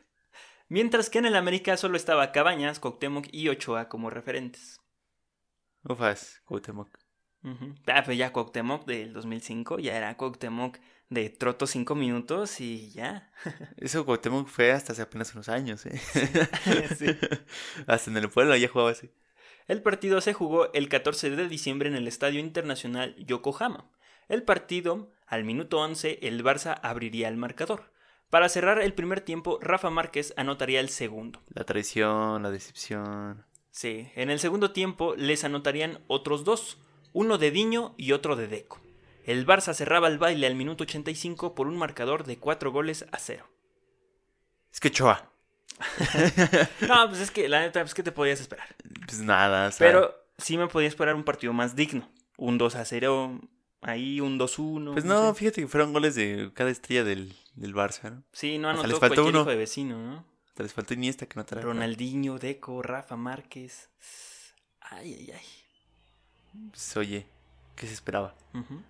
Mientras 0.68 1.10
que 1.10 1.20
en 1.20 1.26
el 1.26 1.36
América 1.36 1.78
solo 1.78 1.98
estaba 1.98 2.32
Cabañas, 2.32 2.80
Cuauhtémoc 2.80 3.28
y 3.32 3.50
Ochoa 3.50 3.90
como 3.90 4.10
referentes. 4.10 4.80
Ufas, 5.84 6.42
Cuauhtémoc. 6.46 6.90
Ujú. 7.44 7.74
Ah, 7.88 8.04
pues 8.04 8.18
ya 8.18 8.32
Cuauhtémoc 8.34 8.86
del 8.86 9.14
2005, 9.14 9.80
ya 9.80 9.98
era 9.98 10.16
Cuauhtémoc 10.18 10.78
de 11.10 11.30
troto 11.30 11.68
5 11.68 11.96
minutos 11.96 12.62
y 12.62 12.90
ya. 12.92 13.32
Eso 13.78 14.06
Cuauhtémoc 14.06 14.48
fue 14.48 14.72
hasta 14.72 14.94
hace 14.94 15.02
apenas 15.02 15.34
unos 15.34 15.50
años, 15.50 15.86
¿eh? 15.86 16.00
Sí. 16.98 17.06
Hasta 17.88 18.12
en 18.12 18.18
el 18.18 18.30
pueblo 18.30 18.56
ya 18.56 18.68
jugaba 18.68 18.92
así. 18.92 19.10
El 19.68 19.82
partido 19.82 20.22
se 20.22 20.34
jugó 20.34 20.72
el 20.74 20.90
14 20.90 21.30
de 21.32 21.48
diciembre 21.48 21.90
en 21.90 21.96
el 21.96 22.08
Estadio 22.08 22.40
Internacional 22.40 23.16
Yokohama. 23.18 23.90
El 24.28 24.44
partido, 24.44 25.12
al 25.28 25.44
minuto 25.44 25.80
11, 25.80 26.20
el 26.24 26.44
Barça 26.44 26.80
abriría 26.82 27.28
el 27.28 27.38
marcador. 27.38 27.92
Para 28.30 28.50
cerrar 28.50 28.80
el 28.82 28.94
primer 28.94 29.22
tiempo, 29.22 29.60
Rafa 29.62 29.90
Márquez 29.90 30.34
anotaría 30.38 30.80
el 30.80 30.90
segundo. 30.90 31.42
La 31.54 31.64
traición, 31.64 32.44
la 32.44 32.52
decepción. 32.52 33.46
Sí, 33.72 34.08
en 34.16 34.30
el 34.30 34.40
segundo 34.40 34.72
tiempo 34.72 35.16
les 35.16 35.44
anotarían 35.44 36.00
otros 36.08 36.44
dos, 36.44 36.78
uno 37.14 37.38
de 37.38 37.52
Diño 37.52 37.96
y 37.98 38.12
otro 38.12 38.36
de 38.36 38.48
Deco. 38.48 38.80
El 39.26 39.46
Barça 39.46 39.74
cerraba 39.74 40.08
el 40.08 40.18
baile 40.18 40.48
al 40.48 40.56
minuto 40.56 40.84
85 40.84 41.56
por 41.56 41.68
un 41.68 41.78
marcador 41.78 42.24
de 42.24 42.38
4 42.38 42.72
goles 42.72 43.06
a 43.12 43.20
0. 43.20 43.46
Es 44.72 44.80
que 44.80 44.92
Choa. 44.92 45.32
No, 46.88 47.08
pues 47.10 47.22
es 47.22 47.32
que 47.32 47.48
la 47.48 47.62
neta, 47.62 47.82
pues 47.82 47.94
que 47.94 48.04
te 48.04 48.12
podías 48.12 48.42
esperar. 48.42 48.76
Pues 49.06 49.20
nada, 49.20 49.68
o 49.68 49.72
sea, 49.72 49.88
Pero 49.88 50.16
sí 50.38 50.58
me 50.58 50.68
podía 50.68 50.88
esperar 50.88 51.16
un 51.16 51.24
partido 51.24 51.54
más 51.54 51.76
digno. 51.76 52.10
Un 52.38 52.58
2 52.58 52.76
a 52.76 52.86
0, 52.86 53.40
ahí 53.82 54.22
un 54.22 54.40
2-1. 54.40 54.94
Pues 54.94 55.06
no, 55.06 55.30
sé. 55.30 55.40
fíjate 55.40 55.62
que 55.62 55.68
fueron 55.68 55.94
goles 55.94 56.16
de 56.16 56.52
cada 56.54 56.70
estrella 56.70 57.04
del, 57.04 57.34
del 57.56 57.74
Barça, 57.74 58.12
¿no? 58.12 58.24
Sí, 58.32 58.58
no 58.58 58.70
hasta 58.70 58.84
anotó 58.84 58.90
les 58.90 59.00
faltó 59.00 59.26
uno. 59.26 59.42
hijo 59.42 59.50
de 59.50 59.56
vecino, 59.56 59.98
¿no? 59.98 60.26
Te 60.54 60.64
les 60.64 60.74
faltó 60.74 60.94
Iniesta 60.94 61.26
que 61.26 61.36
no 61.36 61.46
te 61.46 61.56
Ronaldinho, 61.56 62.38
Deco, 62.38 62.82
Rafa 62.82 63.16
Márquez. 63.16 63.90
Ay, 64.82 65.14
ay, 65.14 65.32
ay. 65.32 66.70
Pues 66.72 66.98
oye, 66.98 67.28
¿qué 67.76 67.88
se 67.88 67.94
esperaba? 67.94 68.36
Ujú. 68.54 68.82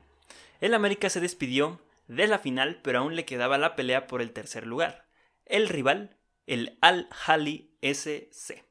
El 0.60 0.74
América 0.74 1.10
se 1.10 1.20
despidió 1.20 1.82
de 2.08 2.28
la 2.28 2.40
final, 2.40 2.80
pero 2.84 3.00
aún 3.00 3.16
le 3.16 3.26
quedaba 3.26 3.58
la 3.58 3.76
pelea 3.76 4.08
por 4.08 4.22
el 4.22 4.32
tercer 4.32 4.66
lugar. 4.66 5.08
El 5.46 5.70
rival, 5.70 6.18
el 6.48 6.78
Al-Hali 6.82 7.72
SC. 7.82 8.66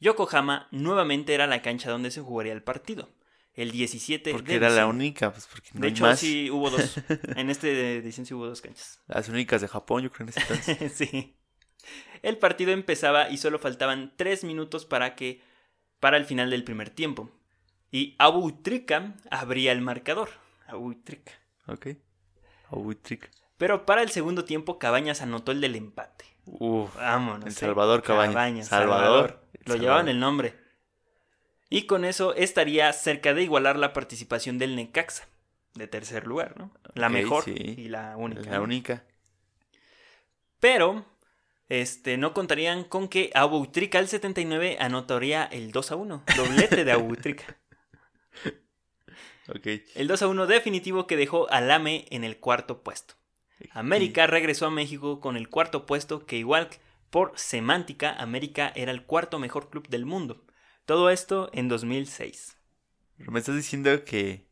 Yokohama 0.00 0.68
nuevamente 0.70 1.34
era 1.34 1.46
la 1.46 1.62
cancha 1.62 1.90
donde 1.90 2.10
se 2.10 2.20
jugaría 2.20 2.52
el 2.52 2.62
partido. 2.62 3.10
El 3.54 3.72
17 3.72 4.30
Porque 4.30 4.52
de 4.52 4.56
era 4.56 4.70
la 4.70 4.86
única, 4.86 5.32
pues 5.32 5.48
porque 5.48 5.70
no 5.74 5.80
De 5.80 5.88
hay 5.88 5.92
hecho, 5.92 6.04
más. 6.04 6.20
sí 6.20 6.48
hubo 6.48 6.70
dos. 6.70 6.94
En 7.36 7.50
este 7.50 7.96
edición 7.96 8.24
sí 8.24 8.32
hubo 8.34 8.46
dos 8.46 8.60
canchas. 8.60 9.00
Las 9.08 9.28
únicas 9.28 9.60
de 9.60 9.66
Japón, 9.66 10.04
yo 10.04 10.12
creo, 10.12 10.26
en 10.26 10.28
ese 10.28 10.40
entonces. 10.40 10.92
sí. 10.94 11.36
El 12.22 12.38
partido 12.38 12.70
empezaba 12.70 13.30
y 13.30 13.38
solo 13.38 13.58
faltaban 13.58 14.12
tres 14.16 14.44
minutos 14.44 14.84
para 14.86 15.16
que 15.16 15.42
para 15.98 16.16
el 16.16 16.24
final 16.24 16.50
del 16.50 16.62
primer 16.62 16.90
tiempo. 16.90 17.30
Y 17.90 18.14
Abutrika 18.18 19.16
abría 19.30 19.72
el 19.72 19.80
marcador. 19.80 20.28
Abutrika. 20.68 21.32
ok. 21.66 21.88
Autric. 22.70 23.30
Pero 23.56 23.86
para 23.86 24.02
el 24.02 24.10
segundo 24.10 24.44
tiempo 24.44 24.78
Cabañas 24.78 25.22
anotó 25.22 25.52
el 25.52 25.60
del 25.60 25.74
empate. 25.74 26.24
Uf. 26.44 26.94
Vámonos. 26.96 27.46
El 27.46 27.52
eh. 27.52 27.54
Salvador 27.54 28.02
Cabañas. 28.02 28.68
Salvador. 28.68 28.68
Salvador. 28.68 29.30
Lo 29.30 29.58
Salvador. 29.60 29.80
llevaban 29.80 30.08
el 30.08 30.20
nombre. 30.20 30.54
Y 31.70 31.82
con 31.86 32.04
eso 32.04 32.34
estaría 32.34 32.92
cerca 32.92 33.34
de 33.34 33.42
igualar 33.42 33.76
la 33.78 33.92
participación 33.92 34.58
del 34.58 34.76
Necaxa. 34.76 35.28
De 35.74 35.86
tercer 35.86 36.26
lugar, 36.26 36.54
¿no? 36.58 36.72
La 36.94 37.08
mejor 37.08 37.44
sí. 37.44 37.54
y 37.54 37.88
la 37.88 38.16
única. 38.16 38.50
La 38.50 38.60
única. 38.60 39.04
Pero 40.60 41.04
este, 41.68 42.16
no 42.16 42.32
contarían 42.32 42.84
con 42.84 43.08
que 43.08 43.30
Abutrika 43.34 43.98
al 43.98 44.08
79 44.08 44.78
anotaría 44.80 45.44
el 45.44 45.70
2 45.70 45.92
a 45.92 45.96
1. 45.96 46.24
Doblete 46.36 46.84
de 46.84 46.92
Abutrika. 46.92 47.44
El 49.94 50.08
2 50.08 50.22
a 50.22 50.28
1 50.28 50.46
definitivo 50.46 51.06
que 51.06 51.16
dejó 51.16 51.50
al 51.50 51.70
AME 51.70 52.06
en 52.10 52.24
el 52.24 52.38
cuarto 52.38 52.82
puesto. 52.82 53.14
América 53.70 54.26
regresó 54.26 54.66
a 54.66 54.70
México 54.70 55.20
con 55.20 55.36
el 55.36 55.48
cuarto 55.48 55.86
puesto 55.86 56.26
que 56.26 56.36
igual 56.36 56.68
por 57.10 57.32
semántica, 57.36 58.12
América 58.14 58.72
era 58.76 58.92
el 58.92 59.04
cuarto 59.04 59.38
mejor 59.38 59.70
club 59.70 59.88
del 59.88 60.04
mundo. 60.06 60.44
Todo 60.84 61.10
esto 61.10 61.50
en 61.52 61.68
2006. 61.68 62.56
Me 63.16 63.38
estás 63.38 63.56
diciendo 63.56 64.04
que 64.04 64.46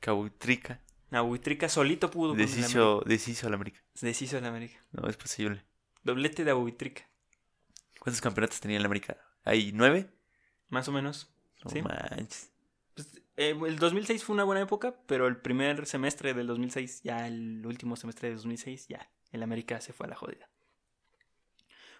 Cabutrica 0.00 0.80
Abuitrica 1.10 1.68
solito 1.68 2.10
pudo. 2.10 2.34
deshizo, 2.34 3.02
deshizo 3.06 3.46
al 3.46 3.54
América. 3.54 3.80
Deshizo 4.00 4.38
el 4.38 4.44
América. 4.44 4.78
No, 4.92 5.08
es 5.08 5.16
posible. 5.16 5.64
Doblete 6.02 6.44
de 6.44 6.50
Abuitrica. 6.50 7.08
¿Cuántos 7.98 8.20
campeonatos 8.20 8.60
tenía 8.60 8.76
el 8.78 8.84
América? 8.84 9.16
¿Hay 9.44 9.72
nueve? 9.72 10.10
Más 10.68 10.86
o 10.88 10.92
menos. 10.92 11.30
No 11.64 11.70
Sí. 11.70 11.82
manches. 11.82 12.52
Eh, 13.40 13.56
el 13.66 13.78
2006 13.78 14.24
fue 14.24 14.34
una 14.34 14.42
buena 14.44 14.62
época, 14.62 14.96
pero 15.06 15.28
el 15.28 15.36
primer 15.36 15.86
semestre 15.86 16.34
del 16.34 16.48
2006, 16.48 17.02
ya 17.04 17.26
el 17.28 17.64
último 17.64 17.94
semestre 17.94 18.28
de 18.30 18.34
2006, 18.34 18.88
ya 18.88 19.10
el 19.30 19.42
América 19.44 19.80
se 19.80 19.92
fue 19.92 20.06
a 20.06 20.10
la 20.10 20.16
jodida. 20.16 20.50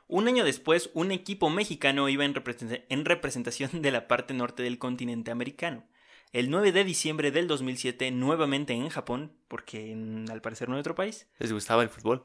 Un 0.09 0.27
año 0.27 0.43
después, 0.43 0.91
un 0.95 1.13
equipo 1.13 1.49
mexicano 1.51 2.09
iba 2.09 2.25
en, 2.25 2.35
represent- 2.35 2.85
en 2.89 3.05
representación 3.05 3.83
de 3.83 3.93
la 3.93 4.09
parte 4.09 4.35
norte 4.35 4.63
del 4.63 4.79
continente 4.79 5.31
americano. 5.31 5.87
El 6.33 6.51
9 6.51 6.73
de 6.73 6.85
diciembre 6.85 7.31
del 7.31 7.47
2007, 7.47 8.11
nuevamente 8.11 8.73
en 8.73 8.89
Japón, 8.89 9.37
porque 9.49 9.93
en- 9.93 10.31
al 10.31 10.41
parecer 10.41 10.69
no 10.69 10.75
hay 10.75 10.81
otro 10.81 10.95
país, 10.95 11.29
¿Les 11.39 11.53
gustaba 11.53 11.83
el 11.83 11.89
fútbol? 11.89 12.25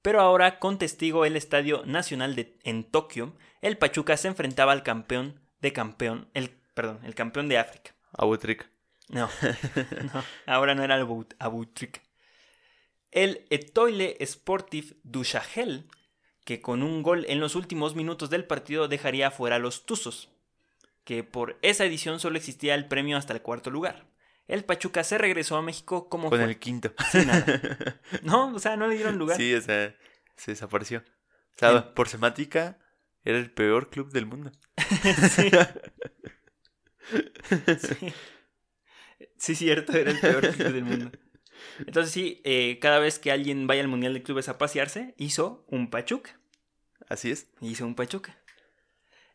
Pero 0.00 0.20
ahora, 0.20 0.58
con 0.60 0.78
testigo 0.78 1.24
el 1.24 1.36
Estadio 1.36 1.84
Nacional 1.84 2.34
de, 2.36 2.56
en 2.62 2.84
Tokio, 2.84 3.36
el 3.60 3.76
Pachuca 3.76 4.16
se 4.16 4.28
enfrentaba 4.28 4.72
al 4.72 4.84
campeón 4.84 5.40
de 5.60 5.72
campeón, 5.72 6.28
el, 6.32 6.50
perdón, 6.74 7.00
el 7.04 7.14
campeón 7.16 7.48
de 7.48 7.58
África. 7.58 7.95
Abutrica. 8.16 8.66
No, 9.08 9.28
no, 10.14 10.24
ahora 10.46 10.74
no 10.74 10.82
era 10.82 10.96
Abutric. 11.38 12.02
El 13.12 13.46
Etoile 13.50 14.16
Sportif 14.26 14.92
du 15.04 15.24
Sahel, 15.24 15.86
que 16.44 16.60
con 16.60 16.82
un 16.82 17.02
gol 17.02 17.24
en 17.28 17.40
los 17.40 17.54
últimos 17.54 17.94
minutos 17.94 18.30
del 18.30 18.44
partido 18.44 18.88
dejaría 18.88 19.30
fuera 19.30 19.56
a 19.56 19.58
los 19.60 19.86
Tuzos, 19.86 20.30
que 21.04 21.22
por 21.24 21.58
esa 21.62 21.84
edición 21.84 22.18
solo 22.20 22.36
existía 22.36 22.74
el 22.74 22.88
premio 22.88 23.16
hasta 23.16 23.32
el 23.32 23.42
cuarto 23.42 23.70
lugar. 23.70 24.06
El 24.48 24.64
Pachuca 24.64 25.02
se 25.02 25.18
regresó 25.18 25.56
a 25.56 25.62
México 25.62 26.08
como 26.08 26.30
Con 26.30 26.38
fue, 26.40 26.48
el 26.48 26.58
quinto. 26.58 26.92
sin 27.10 27.26
nada. 27.28 27.44
No, 28.22 28.54
o 28.54 28.58
sea, 28.58 28.76
no 28.76 28.86
le 28.86 28.94
dieron 28.96 29.18
lugar. 29.18 29.36
Sí, 29.36 29.54
o 29.54 29.60
sea, 29.60 29.96
se 30.36 30.50
desapareció. 30.52 30.98
O 30.98 31.58
sea, 31.58 31.70
En- 31.70 31.94
por 31.94 32.08
semántica, 32.08 32.78
era 33.24 33.38
el 33.38 33.50
peor 33.50 33.88
club 33.90 34.10
del 34.12 34.26
mundo. 34.26 34.52
Sí. 35.30 35.50
Sí. 37.78 38.12
Sí, 39.38 39.54
cierto, 39.54 39.92
era 39.96 40.10
el 40.10 40.20
peor 40.20 40.48
club 40.50 40.72
del 40.72 40.84
mundo. 40.84 41.10
Entonces 41.78 42.12
sí, 42.12 42.40
eh, 42.44 42.78
cada 42.80 42.98
vez 42.98 43.18
que 43.18 43.30
alguien 43.32 43.66
vaya 43.66 43.82
al 43.82 43.88
Mundial 43.88 44.14
de 44.14 44.22
Clubes 44.22 44.48
a 44.48 44.58
pasearse, 44.58 45.14
hizo 45.18 45.64
un 45.68 45.90
Pachuca. 45.90 46.38
Así 47.08 47.30
es. 47.30 47.48
Hizo 47.60 47.86
un 47.86 47.94
Pachuca. 47.94 48.36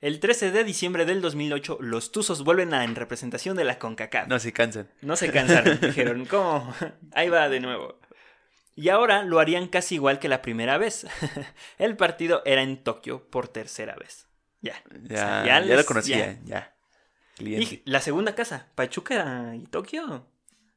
El 0.02 0.20
13 0.20 0.52
de 0.52 0.64
diciembre 0.64 1.06
del 1.06 1.22
2008, 1.22 1.78
los 1.82 2.12
Tuzos 2.12 2.44
vuelven 2.44 2.74
a 2.74 2.84
en 2.84 2.96
representación 2.96 3.56
de 3.56 3.64
la 3.66 3.78
CONCACAF. 3.78 4.28
No 4.28 4.40
se 4.40 4.52
cansan. 4.52 4.90
No 5.02 5.16
se 5.16 5.32
cansaron, 5.32 5.80
dijeron, 5.82 6.26
¿cómo? 6.26 6.74
Ahí 7.14 7.30
va 7.30 7.50
de 7.50 7.60
nuevo. 7.60 8.00
Y 8.76 8.90
ahora 8.90 9.24
lo 9.24 9.40
harían 9.40 9.68
casi 9.68 9.96
igual 9.96 10.18
que 10.20 10.28
la 10.30 10.42
primera 10.42 10.78
vez. 10.80 11.06
El 11.78 11.98
partido 11.98 12.42
era 12.46 12.64
en 12.64 12.84
Tokio 12.84 13.30
por 13.30 13.48
tercera 13.48 13.96
vez. 13.96 14.28
Ya. 14.62 14.82
Ya, 15.04 15.14
O 15.14 15.18
sea, 15.18 15.46
ya, 15.46 15.60
les- 15.60 15.78
lo 15.78 15.86
conocía, 15.86 16.40
ya. 16.46 16.76
Cliente. 17.42 17.84
Y 17.86 17.90
la 17.90 18.02
segunda 18.02 18.36
casa, 18.36 18.68
Pachuca 18.76 19.54
y 19.56 19.66
Tokio. 19.66 20.28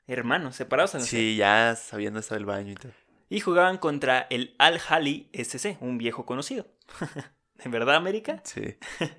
Hermanos, 0.06 0.56
separados 0.56 0.94
la 0.94 1.00
Sí, 1.00 1.36
ya 1.36 1.76
sabiendo 1.76 2.20
estaba 2.20 2.38
el 2.38 2.46
baño 2.46 2.72
y 2.72 2.74
todo. 2.74 2.92
Y 3.28 3.40
jugaban 3.40 3.78
contra 3.78 4.26
el 4.30 4.54
Al 4.58 4.80
Hali 4.88 5.28
SC, 5.32 5.78
un 5.80 5.98
viejo 5.98 6.26
conocido. 6.26 6.66
¿De 7.62 7.70
verdad, 7.70 7.96
América? 7.96 8.40
Sí. 8.44 8.76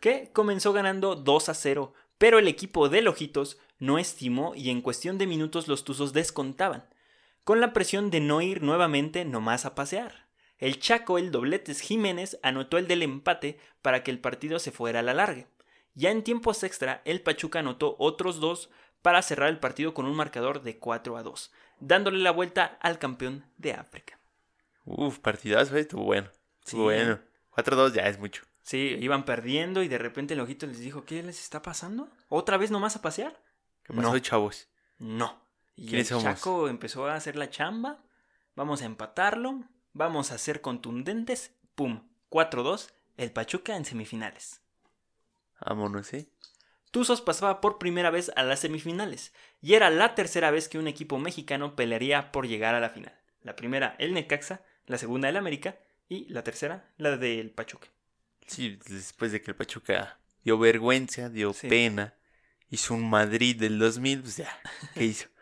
Que 0.00 0.30
comenzó 0.32 0.72
ganando 0.72 1.16
2 1.16 1.48
a 1.48 1.54
0, 1.54 1.92
pero 2.18 2.38
el 2.38 2.46
equipo 2.46 2.88
de 2.88 3.02
Lojitos 3.02 3.58
no 3.80 3.98
estimó 3.98 4.54
y 4.54 4.70
en 4.70 4.80
cuestión 4.80 5.18
de 5.18 5.26
minutos 5.26 5.66
los 5.66 5.82
Tuzos 5.82 6.12
descontaban, 6.12 6.84
con 7.42 7.60
la 7.60 7.72
presión 7.72 8.08
de 8.10 8.20
no 8.20 8.40
ir 8.40 8.62
nuevamente 8.62 9.24
nomás 9.24 9.64
a 9.66 9.74
pasear. 9.74 10.28
El 10.58 10.78
Chaco, 10.78 11.18
el 11.18 11.32
Dobletes 11.32 11.80
Jiménez, 11.80 12.38
anotó 12.44 12.78
el 12.78 12.86
del 12.86 13.02
empate 13.02 13.58
para 13.82 14.04
que 14.04 14.12
el 14.12 14.20
partido 14.20 14.60
se 14.60 14.70
fuera 14.70 15.00
a 15.00 15.02
la 15.02 15.14
larga. 15.14 15.46
Ya 15.98 16.12
en 16.12 16.22
tiempos 16.22 16.62
extra, 16.62 17.02
el 17.04 17.22
Pachuca 17.22 17.58
anotó 17.58 17.96
otros 17.98 18.38
dos 18.38 18.70
para 19.02 19.20
cerrar 19.20 19.48
el 19.48 19.58
partido 19.58 19.94
con 19.94 20.06
un 20.06 20.14
marcador 20.14 20.62
de 20.62 20.78
4 20.78 21.16
a 21.16 21.24
2, 21.24 21.52
dándole 21.80 22.18
la 22.18 22.30
vuelta 22.30 22.78
al 22.80 23.00
campeón 23.00 23.44
de 23.56 23.72
África. 23.72 24.16
Uf, 24.84 25.18
partidazo, 25.18 25.76
eh, 25.76 25.80
estuvo 25.80 26.04
bueno. 26.04 26.28
Estuvo 26.64 26.82
Sí. 26.90 26.96
bueno. 26.96 27.18
4-2 27.50 27.94
ya 27.94 28.02
es 28.08 28.16
mucho. 28.20 28.44
Sí, 28.62 28.96
iban 29.00 29.24
perdiendo 29.24 29.82
y 29.82 29.88
de 29.88 29.98
repente 29.98 30.34
el 30.34 30.40
ojito 30.40 30.66
les 30.68 30.78
dijo, 30.78 31.04
¿qué 31.04 31.20
les 31.24 31.40
está 31.42 31.62
pasando? 31.62 32.08
¿Otra 32.28 32.58
vez 32.58 32.70
nomás 32.70 32.94
a 32.94 33.02
pasear? 33.02 33.36
¿Qué 33.82 33.92
pasó, 33.92 34.12
No. 34.12 34.18
chavos? 34.20 34.68
No. 34.98 35.42
Y 35.74 35.82
el 35.82 35.88
¿Quiénes 35.88 36.08
somos? 36.08 36.22
Chaco 36.22 36.68
empezó 36.68 37.06
a 37.08 37.16
hacer 37.16 37.34
la 37.34 37.50
chamba. 37.50 38.04
Vamos 38.54 38.82
a 38.82 38.84
empatarlo. 38.84 39.64
Vamos 39.94 40.30
a 40.30 40.38
ser 40.38 40.60
contundentes. 40.60 41.52
¡Pum! 41.74 42.06
4-2. 42.30 42.92
El 43.16 43.32
Pachuca 43.32 43.74
en 43.76 43.84
semifinales. 43.84 44.60
Vámonos, 45.60 46.12
¿eh? 46.14 46.28
Tuzos 46.90 47.20
pasaba 47.20 47.60
por 47.60 47.78
primera 47.78 48.10
vez 48.10 48.30
a 48.36 48.42
las 48.42 48.60
semifinales. 48.60 49.32
Y 49.60 49.74
era 49.74 49.90
la 49.90 50.14
tercera 50.14 50.50
vez 50.50 50.68
que 50.68 50.78
un 50.78 50.88
equipo 50.88 51.18
mexicano 51.18 51.76
pelearía 51.76 52.32
por 52.32 52.46
llegar 52.48 52.74
a 52.74 52.80
la 52.80 52.90
final. 52.90 53.14
La 53.42 53.56
primera, 53.56 53.94
el 53.98 54.14
Necaxa. 54.14 54.62
La 54.86 54.96
segunda, 54.98 55.28
el 55.28 55.36
América. 55.36 55.76
Y 56.08 56.24
la 56.32 56.42
tercera, 56.42 56.88
la 56.96 57.16
del 57.18 57.50
Pachuca. 57.50 57.88
Sí, 58.46 58.78
después 58.88 59.30
de 59.32 59.42
que 59.42 59.50
el 59.50 59.56
Pachuca 59.56 60.18
dio 60.42 60.58
vergüenza, 60.58 61.28
dio 61.28 61.52
Sí. 61.52 61.68
pena, 61.68 62.14
hizo 62.70 62.94
un 62.94 63.10
Madrid 63.10 63.60
del 63.60 63.78
2000, 63.78 64.22
pues 64.22 64.38
ya, 64.38 64.58
¿qué 64.94 65.04
hizo? 65.04 65.28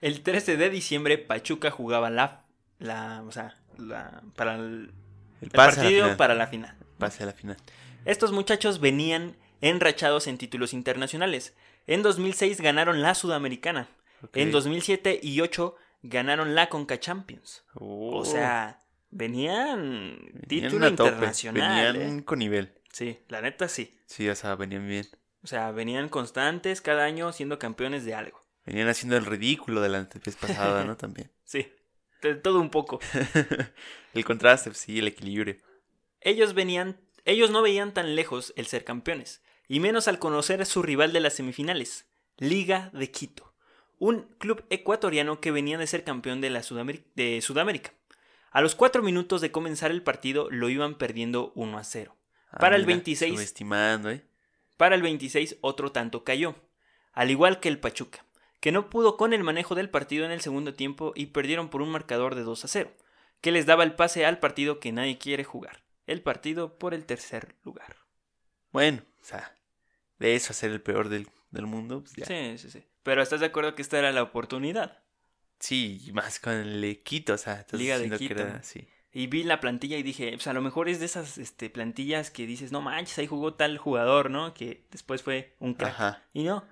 El 0.00 0.22
13 0.22 0.56
de 0.58 0.68
diciembre, 0.70 1.16
Pachuca 1.18 1.70
jugaba 1.70 2.10
la. 2.10 2.44
la 2.78 3.22
o 3.26 3.32
sea, 3.32 3.56
la, 3.78 4.22
para 4.36 4.56
el, 4.56 4.92
El 5.40 5.48
la 5.48 5.50
partido 5.50 6.16
para 6.18 6.34
la 6.34 6.46
final. 6.46 6.76
Pase 6.98 7.22
a 7.22 7.26
la 7.26 7.32
final. 7.32 7.56
Estos 8.04 8.32
muchachos 8.32 8.80
venían 8.80 9.36
enrachados 9.60 10.26
en 10.26 10.38
títulos 10.38 10.72
internacionales. 10.72 11.54
En 11.86 12.02
2006 12.02 12.60
ganaron 12.60 13.02
la 13.02 13.14
Sudamericana. 13.14 13.88
En 14.32 14.50
2007 14.50 15.20
y 15.22 15.38
2008 15.38 15.76
ganaron 16.02 16.54
la 16.54 16.68
Conca 16.68 17.00
Champions. 17.00 17.64
Oh, 17.74 18.18
O 18.18 18.24
sea, 18.24 18.80
venían 19.10 20.18
venían 20.32 20.70
título 20.70 20.88
internacional. 20.88 21.92
Venían 21.94 22.18
¿eh? 22.18 22.24
con 22.24 22.38
nivel. 22.38 22.74
Sí, 22.92 23.18
la 23.28 23.40
neta 23.40 23.68
sí. 23.68 23.98
Sí, 24.06 24.28
o 24.28 24.34
sea, 24.34 24.54
venían 24.54 24.86
bien. 24.86 25.06
O 25.42 25.46
sea, 25.46 25.72
venían 25.72 26.08
constantes 26.08 26.80
cada 26.80 27.04
año 27.04 27.32
siendo 27.32 27.58
campeones 27.58 28.04
de 28.04 28.14
algo. 28.14 28.44
Venían 28.64 28.88
haciendo 28.88 29.16
el 29.16 29.26
ridículo 29.26 29.80
de 29.80 29.88
la 29.90 30.08
vez 30.24 30.36
pasada, 30.36 30.84
¿no? 30.84 30.96
También. 30.98 31.30
Sí, 31.44 31.70
de 32.22 32.34
todo 32.34 32.60
un 32.60 32.70
poco. 32.70 33.00
el 34.14 34.24
contraste, 34.24 34.72
sí, 34.74 34.98
el 34.98 35.08
equilibrio. 35.08 35.56
Ellos 36.20 36.54
venían, 36.54 36.98
ellos 37.24 37.50
no 37.50 37.62
veían 37.62 37.94
tan 37.94 38.16
lejos 38.16 38.52
el 38.56 38.66
ser 38.66 38.84
campeones, 38.84 39.42
y 39.68 39.80
menos 39.80 40.08
al 40.08 40.18
conocer 40.18 40.60
a 40.60 40.66
su 40.66 40.82
rival 40.82 41.12
de 41.12 41.20
las 41.20 41.34
semifinales, 41.34 42.06
Liga 42.36 42.90
de 42.92 43.10
Quito, 43.10 43.54
un 43.98 44.22
club 44.38 44.64
ecuatoriano 44.70 45.40
que 45.40 45.50
venía 45.50 45.78
de 45.78 45.86
ser 45.86 46.04
campeón 46.04 46.40
de, 46.40 46.50
la 46.50 46.62
Sudamérica, 46.62 47.06
de 47.14 47.40
Sudamérica. 47.40 47.92
A 48.50 48.60
los 48.60 48.74
cuatro 48.74 49.02
minutos 49.02 49.40
de 49.40 49.50
comenzar 49.50 49.90
el 49.90 50.02
partido 50.02 50.48
lo 50.50 50.68
iban 50.68 50.96
perdiendo 50.96 51.52
1 51.54 51.78
a 51.78 51.84
0. 51.84 52.16
Ah, 52.50 52.58
Para 52.58 52.76
el 52.76 52.82
mira, 52.82 52.96
26. 52.96 53.34
Subestimando, 53.34 54.10
¿eh? 54.10 54.24
Para 54.76 54.94
el 54.94 55.02
26 55.02 55.58
otro 55.60 55.92
tanto 55.92 56.24
cayó, 56.24 56.56
al 57.12 57.30
igual 57.30 57.60
que 57.60 57.68
el 57.68 57.78
Pachuca, 57.78 58.24
que 58.60 58.72
no 58.72 58.90
pudo 58.90 59.16
con 59.16 59.32
el 59.32 59.44
manejo 59.44 59.74
del 59.74 59.90
partido 59.90 60.24
en 60.24 60.32
el 60.32 60.40
segundo 60.40 60.74
tiempo 60.74 61.12
y 61.14 61.26
perdieron 61.26 61.68
por 61.68 61.80
un 61.80 61.90
marcador 61.90 62.34
de 62.34 62.42
2 62.42 62.64
a 62.64 62.68
0, 62.68 62.90
que 63.40 63.52
les 63.52 63.66
daba 63.66 63.84
el 63.84 63.94
pase 63.94 64.26
al 64.26 64.40
partido 64.40 64.80
que 64.80 64.90
nadie 64.90 65.18
quiere 65.18 65.44
jugar, 65.44 65.83
el 66.06 66.22
partido 66.22 66.78
por 66.78 66.94
el 66.94 67.04
tercer 67.06 67.54
lugar. 67.64 67.96
Bueno, 68.72 69.02
o 69.20 69.24
sea, 69.24 69.54
de 70.18 70.34
eso 70.34 70.52
a 70.52 70.54
ser 70.54 70.70
el 70.70 70.80
peor 70.82 71.08
del, 71.08 71.28
del 71.50 71.66
mundo, 71.66 72.00
pues 72.00 72.14
ya. 72.14 72.26
Sí, 72.26 72.58
sí, 72.58 72.70
sí. 72.70 72.84
Pero 73.02 73.22
¿estás 73.22 73.40
de 73.40 73.46
acuerdo 73.46 73.74
que 73.74 73.82
esta 73.82 73.98
era 73.98 74.12
la 74.12 74.22
oportunidad? 74.22 75.02
Sí, 75.60 76.10
más 76.12 76.40
con 76.40 76.54
el 76.54 77.02
Quito, 77.02 77.34
o 77.34 77.38
sea, 77.38 77.64
Liga 77.72 77.98
de 77.98 78.10
que 78.10 78.18
Quito. 78.18 78.34
era 78.42 78.56
así. 78.56 78.88
Y 79.12 79.28
vi 79.28 79.44
la 79.44 79.60
plantilla 79.60 79.96
y 79.96 80.02
dije, 80.02 80.32
pues 80.32 80.48
a 80.48 80.52
lo 80.52 80.60
mejor 80.60 80.88
es 80.88 80.98
de 80.98 81.06
esas 81.06 81.38
este, 81.38 81.70
plantillas 81.70 82.30
que 82.32 82.46
dices, 82.46 82.72
no 82.72 82.80
manches, 82.82 83.16
ahí 83.18 83.28
jugó 83.28 83.54
tal 83.54 83.78
jugador, 83.78 84.28
¿no? 84.30 84.52
Que 84.54 84.86
después 84.90 85.22
fue 85.22 85.54
un 85.60 85.74
crack. 85.74 85.92
Ajá. 85.92 86.22
Y 86.32 86.42
no, 86.42 86.66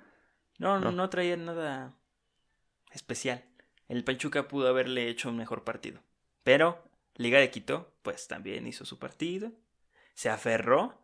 no, 0.58 0.80
no, 0.80 0.86
No. 0.86 0.92
no 0.92 1.08
traía 1.10 1.36
nada 1.36 1.94
especial. 2.90 3.44
El 3.86 4.02
Pachuca 4.02 4.48
pudo 4.48 4.68
haberle 4.68 5.08
hecho 5.08 5.28
un 5.28 5.36
mejor 5.36 5.62
partido. 5.62 6.02
Pero 6.42 6.82
Liga 7.16 7.38
de 7.38 7.50
Quito, 7.50 7.92
pues 8.02 8.26
también 8.28 8.66
hizo 8.66 8.84
su 8.84 8.98
partido, 8.98 9.52
se 10.14 10.28
aferró 10.30 10.98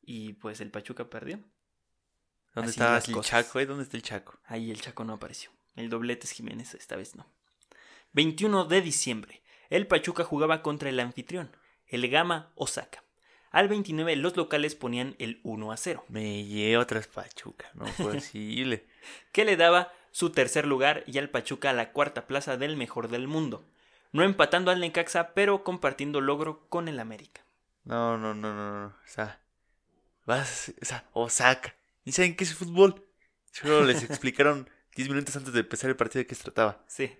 y 0.00 0.34
pues 0.34 0.60
el 0.60 0.70
Pachuca 0.70 1.08
perdió. 1.10 1.40
¿Dónde 2.54 2.70
Así 2.70 2.80
estaba 2.80 2.98
el 2.98 3.12
cosas. 3.12 3.46
Chaco, 3.46 3.60
eh? 3.60 3.66
¿Dónde 3.66 3.84
está 3.84 3.96
el 3.96 4.02
Chaco? 4.02 4.38
Ahí 4.44 4.70
el 4.70 4.80
Chaco 4.80 5.04
no 5.04 5.14
apareció. 5.14 5.50
El 5.74 5.88
dobletes 5.88 6.30
Jiménez 6.32 6.74
esta 6.74 6.96
vez 6.96 7.16
no. 7.16 7.26
21 8.12 8.66
de 8.66 8.82
diciembre. 8.82 9.42
El 9.70 9.86
Pachuca 9.86 10.22
jugaba 10.22 10.60
contra 10.62 10.90
el 10.90 11.00
anfitrión, 11.00 11.56
el 11.86 12.08
Gama 12.10 12.52
Osaka. 12.56 13.02
Al 13.50 13.68
29 13.68 14.16
los 14.16 14.36
locales 14.36 14.74
ponían 14.74 15.14
el 15.18 15.40
1 15.44 15.72
a 15.72 15.76
0. 15.76 16.04
Me 16.08 16.44
llevo 16.44 16.82
otras 16.82 17.06
Pachuca, 17.06 17.70
no 17.74 17.86
posible. 17.98 18.86
que 19.32 19.44
le 19.46 19.56
daba 19.56 19.92
su 20.10 20.30
tercer 20.30 20.66
lugar 20.66 21.04
y 21.06 21.16
al 21.18 21.30
Pachuca 21.30 21.70
a 21.70 21.74
la 21.74 21.92
cuarta 21.92 22.26
plaza 22.26 22.56
del 22.58 22.76
mejor 22.76 23.08
del 23.08 23.28
mundo. 23.28 23.64
No 24.12 24.22
empatando 24.22 24.70
al 24.70 24.80
Necaxa, 24.80 25.32
pero 25.34 25.64
compartiendo 25.64 26.20
logro 26.20 26.68
con 26.68 26.88
el 26.88 27.00
América. 27.00 27.40
No, 27.84 28.16
no, 28.18 28.34
no, 28.34 28.54
no, 28.54 28.80
no. 28.82 28.86
O 28.86 29.06
sea, 29.06 29.40
vas, 30.26 30.72
o 30.80 30.84
sea, 30.84 31.04
Osaka. 31.12 31.74
¿Y 32.04 32.12
saben 32.12 32.36
qué 32.36 32.44
es 32.44 32.54
fútbol? 32.54 33.06
Solo 33.52 33.84
les 33.84 34.02
explicaron 34.04 34.68
10 34.96 35.08
minutos 35.08 35.34
antes 35.36 35.52
de 35.52 35.60
empezar 35.60 35.90
el 35.90 35.96
partido 35.96 36.20
de 36.20 36.26
qué 36.26 36.34
se 36.34 36.44
trataba. 36.44 36.84
Sí. 36.86 37.10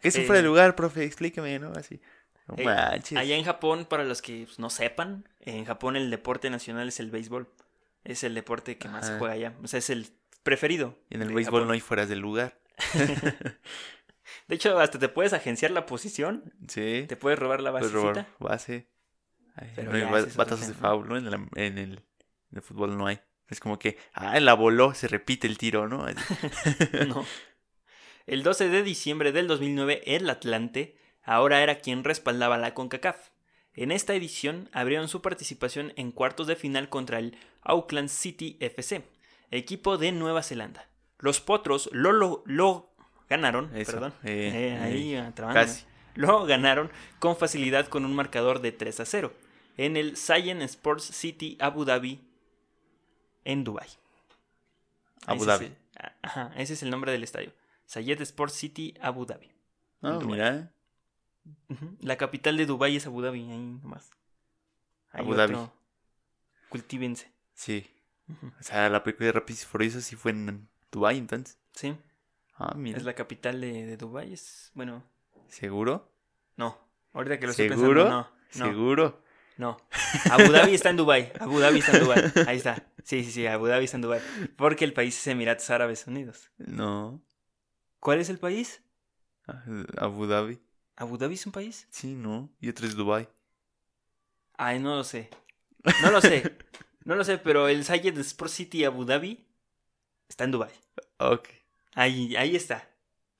¿Qué 0.00 0.08
es 0.08 0.16
un 0.16 0.24
fuera 0.24 0.40
de 0.40 0.46
lugar, 0.48 0.74
profe? 0.76 1.04
Explíqueme, 1.04 1.58
¿no? 1.58 1.72
Así. 1.72 2.00
No 2.48 2.54
Eh, 2.56 2.64
manches. 2.64 3.18
allá 3.18 3.36
en 3.36 3.44
Japón, 3.44 3.84
para 3.84 4.04
los 4.04 4.22
que 4.22 4.44
pues, 4.46 4.58
no 4.58 4.70
sepan, 4.70 5.28
en 5.40 5.64
Japón 5.66 5.94
el 5.96 6.10
deporte 6.10 6.48
nacional 6.50 6.88
es 6.88 6.98
el 7.00 7.10
béisbol. 7.10 7.48
Es 8.02 8.24
el 8.24 8.34
deporte 8.34 8.78
que 8.78 8.88
más 8.88 9.06
se 9.06 9.18
juega 9.18 9.34
allá. 9.34 9.54
O 9.62 9.68
sea, 9.68 9.78
es 9.78 9.90
el 9.90 10.08
preferido. 10.42 10.96
Y 11.10 11.16
en 11.16 11.22
el 11.22 11.28
de 11.28 11.34
béisbol 11.34 11.60
Japón. 11.60 11.68
no 11.68 11.74
hay 11.74 11.80
fueras 11.80 12.08
del 12.08 12.20
lugar. 12.20 12.58
De 14.48 14.54
hecho, 14.56 14.78
hasta 14.78 14.98
te 14.98 15.08
puedes 15.08 15.32
agenciar 15.32 15.70
la 15.70 15.86
posición. 15.86 16.52
Sí. 16.68 17.04
Te 17.08 17.16
puedes 17.16 17.38
robar 17.38 17.60
la 17.60 17.70
Puedes 17.70 17.92
basecita. 17.92 18.22
robar 18.38 18.50
base. 18.52 18.88
Ay, 19.56 19.70
Pero 19.74 19.92
no 19.92 20.16
hay 20.16 20.24
batazos 20.36 20.68
de 20.68 20.74
foul, 20.74 21.08
¿no? 21.08 21.16
En, 21.16 21.30
la- 21.30 21.48
en 21.56 21.78
el, 21.78 21.92
en 21.94 22.56
el 22.56 22.62
fútbol 22.62 22.96
no 22.96 23.06
hay. 23.06 23.20
Es 23.48 23.58
como 23.60 23.78
que, 23.78 23.98
ah, 24.12 24.38
la 24.40 24.54
voló, 24.54 24.94
se 24.94 25.08
repite 25.08 25.46
el 25.46 25.58
tiro, 25.58 25.88
¿no? 25.88 26.06
No. 27.08 27.26
El 28.26 28.42
12 28.44 28.68
de 28.68 28.82
diciembre 28.82 29.32
del 29.32 29.48
2009, 29.48 30.02
el 30.06 30.30
Atlante 30.30 30.96
ahora 31.22 31.62
era 31.62 31.78
quien 31.80 32.04
respaldaba 32.04 32.58
la 32.58 32.74
CONCACAF. 32.74 33.30
En 33.74 33.90
esta 33.90 34.14
edición 34.14 34.68
abrieron 34.72 35.08
su 35.08 35.20
participación 35.22 35.92
en 35.96 36.12
cuartos 36.12 36.46
de 36.46 36.56
final 36.56 36.88
contra 36.88 37.18
el 37.18 37.36
Auckland 37.62 38.08
City 38.08 38.56
FC, 38.60 39.02
equipo 39.50 39.96
de 39.98 40.12
Nueva 40.12 40.42
Zelanda. 40.42 40.88
Los 41.18 41.40
Potros 41.40 41.88
lo, 41.92 42.12
lo, 42.12 42.42
lo 42.46 42.89
ganaron, 43.30 43.74
Eso, 43.74 43.92
perdón, 43.92 44.12
eh, 44.24 44.50
eh, 44.54 44.78
ahí 44.82 45.14
eh, 45.14 45.20
ah, 45.20 45.32
trabándome. 45.34 45.66
casi. 45.66 45.86
Lo 46.16 46.44
ganaron 46.44 46.90
con 47.20 47.36
facilidad 47.36 47.86
con 47.88 48.04
un 48.04 48.14
marcador 48.14 48.60
de 48.60 48.72
3 48.72 49.00
a 49.00 49.04
0 49.06 49.32
en 49.78 49.96
el 49.96 50.16
Cyan 50.16 50.60
Sports 50.62 51.04
City 51.04 51.56
Abu 51.60 51.84
Dhabi 51.86 52.20
en 53.44 53.64
Dubai. 53.64 53.88
Abu 55.26 55.38
Ese 55.42 55.46
Dhabi. 55.46 55.64
es 55.66 55.70
el- 55.70 55.76
ah, 56.02 56.12
ajá, 56.22 56.52
ese 56.56 56.72
es 56.74 56.82
el 56.82 56.90
nombre 56.90 57.12
del 57.12 57.22
estadio. 57.22 57.52
Zayed 57.88 58.20
Sports 58.20 58.54
City 58.54 58.94
Abu 59.00 59.24
Dhabi. 59.24 59.50
Dubái. 60.02 60.26
mira. 60.26 60.72
La 62.00 62.16
capital 62.16 62.56
de 62.56 62.66
Dubai 62.66 62.96
es 62.96 63.06
Abu 63.06 63.22
Dhabi, 63.22 63.40
ahí 63.50 63.58
nomás. 63.82 64.10
Hay 65.12 65.22
Abu 65.22 65.34
Dhabi. 65.34 65.56
Cultívense. 66.68 67.30
Sí. 67.54 67.86
O 68.58 68.62
sea, 68.62 68.88
la 68.88 69.02
película 69.02 69.26
de 69.26 69.32
Rápidos 69.32 69.62
y 69.62 69.66
Furiosos 69.66 70.04
sí 70.04 70.14
fue 70.16 70.30
en 70.30 70.68
Dubái, 70.92 71.18
entonces. 71.18 71.58
Sí, 71.74 71.96
Ah, 72.62 72.74
mira. 72.76 72.98
es 72.98 73.04
la 73.04 73.14
capital 73.14 73.60
de, 73.60 73.86
de 73.86 73.96
Dubai. 73.96 74.32
Es, 74.32 74.70
bueno, 74.74 75.02
¿Seguro? 75.48 76.12
no. 76.56 76.78
Ahorita 77.12 77.40
que 77.40 77.46
lo 77.46 77.50
estoy 77.52 77.68
¿Seguro? 77.68 78.04
pensando, 78.04 78.30
no. 78.54 78.66
No, 78.66 78.70
¿Seguro? 78.72 79.22
no. 79.56 79.76
Abu 80.30 80.52
Dhabi 80.52 80.74
está 80.74 80.90
en 80.90 80.96
Dubai. 80.96 81.32
Abu 81.40 81.58
Dhabi 81.58 81.78
está 81.80 81.96
en 81.96 82.04
Dubai. 82.04 82.32
Ahí 82.46 82.56
está. 82.58 82.76
Sí, 83.02 83.24
sí, 83.24 83.32
sí, 83.32 83.46
Abu 83.46 83.66
Dhabi 83.66 83.86
está 83.86 83.96
en 83.96 84.02
Dubai. 84.02 84.20
Porque 84.56 84.84
el 84.84 84.92
país 84.92 85.18
es 85.18 85.26
Emiratos 85.26 85.68
Árabes 85.70 86.06
Unidos. 86.06 86.50
No. 86.58 87.20
¿Cuál 87.98 88.20
es 88.20 88.28
el 88.30 88.38
país? 88.38 88.82
Ah, 89.48 89.64
Abu 89.98 90.26
Dhabi. 90.26 90.60
¿Abu 90.96 91.16
Dhabi 91.16 91.34
es 91.34 91.46
un 91.46 91.52
país? 91.52 91.88
Sí, 91.90 92.14
no. 92.14 92.48
Y 92.60 92.68
otro 92.68 92.86
es 92.86 92.94
Dubái. 92.94 93.26
Ay, 94.56 94.78
no 94.78 94.94
lo 94.96 95.04
sé. 95.04 95.30
No 96.02 96.10
lo 96.10 96.20
sé. 96.20 96.58
No 97.04 97.14
lo 97.16 97.24
sé, 97.24 97.38
pero 97.38 97.66
el 97.68 97.84
Zayed 97.84 98.16
Sport 98.18 98.50
City 98.52 98.84
Abu 98.84 99.04
Dhabi 99.06 99.46
está 100.28 100.44
en 100.44 100.50
Dubai. 100.52 100.70
Ok. 101.18 101.48
Ahí, 101.94 102.36
ahí 102.36 102.56
está. 102.56 102.88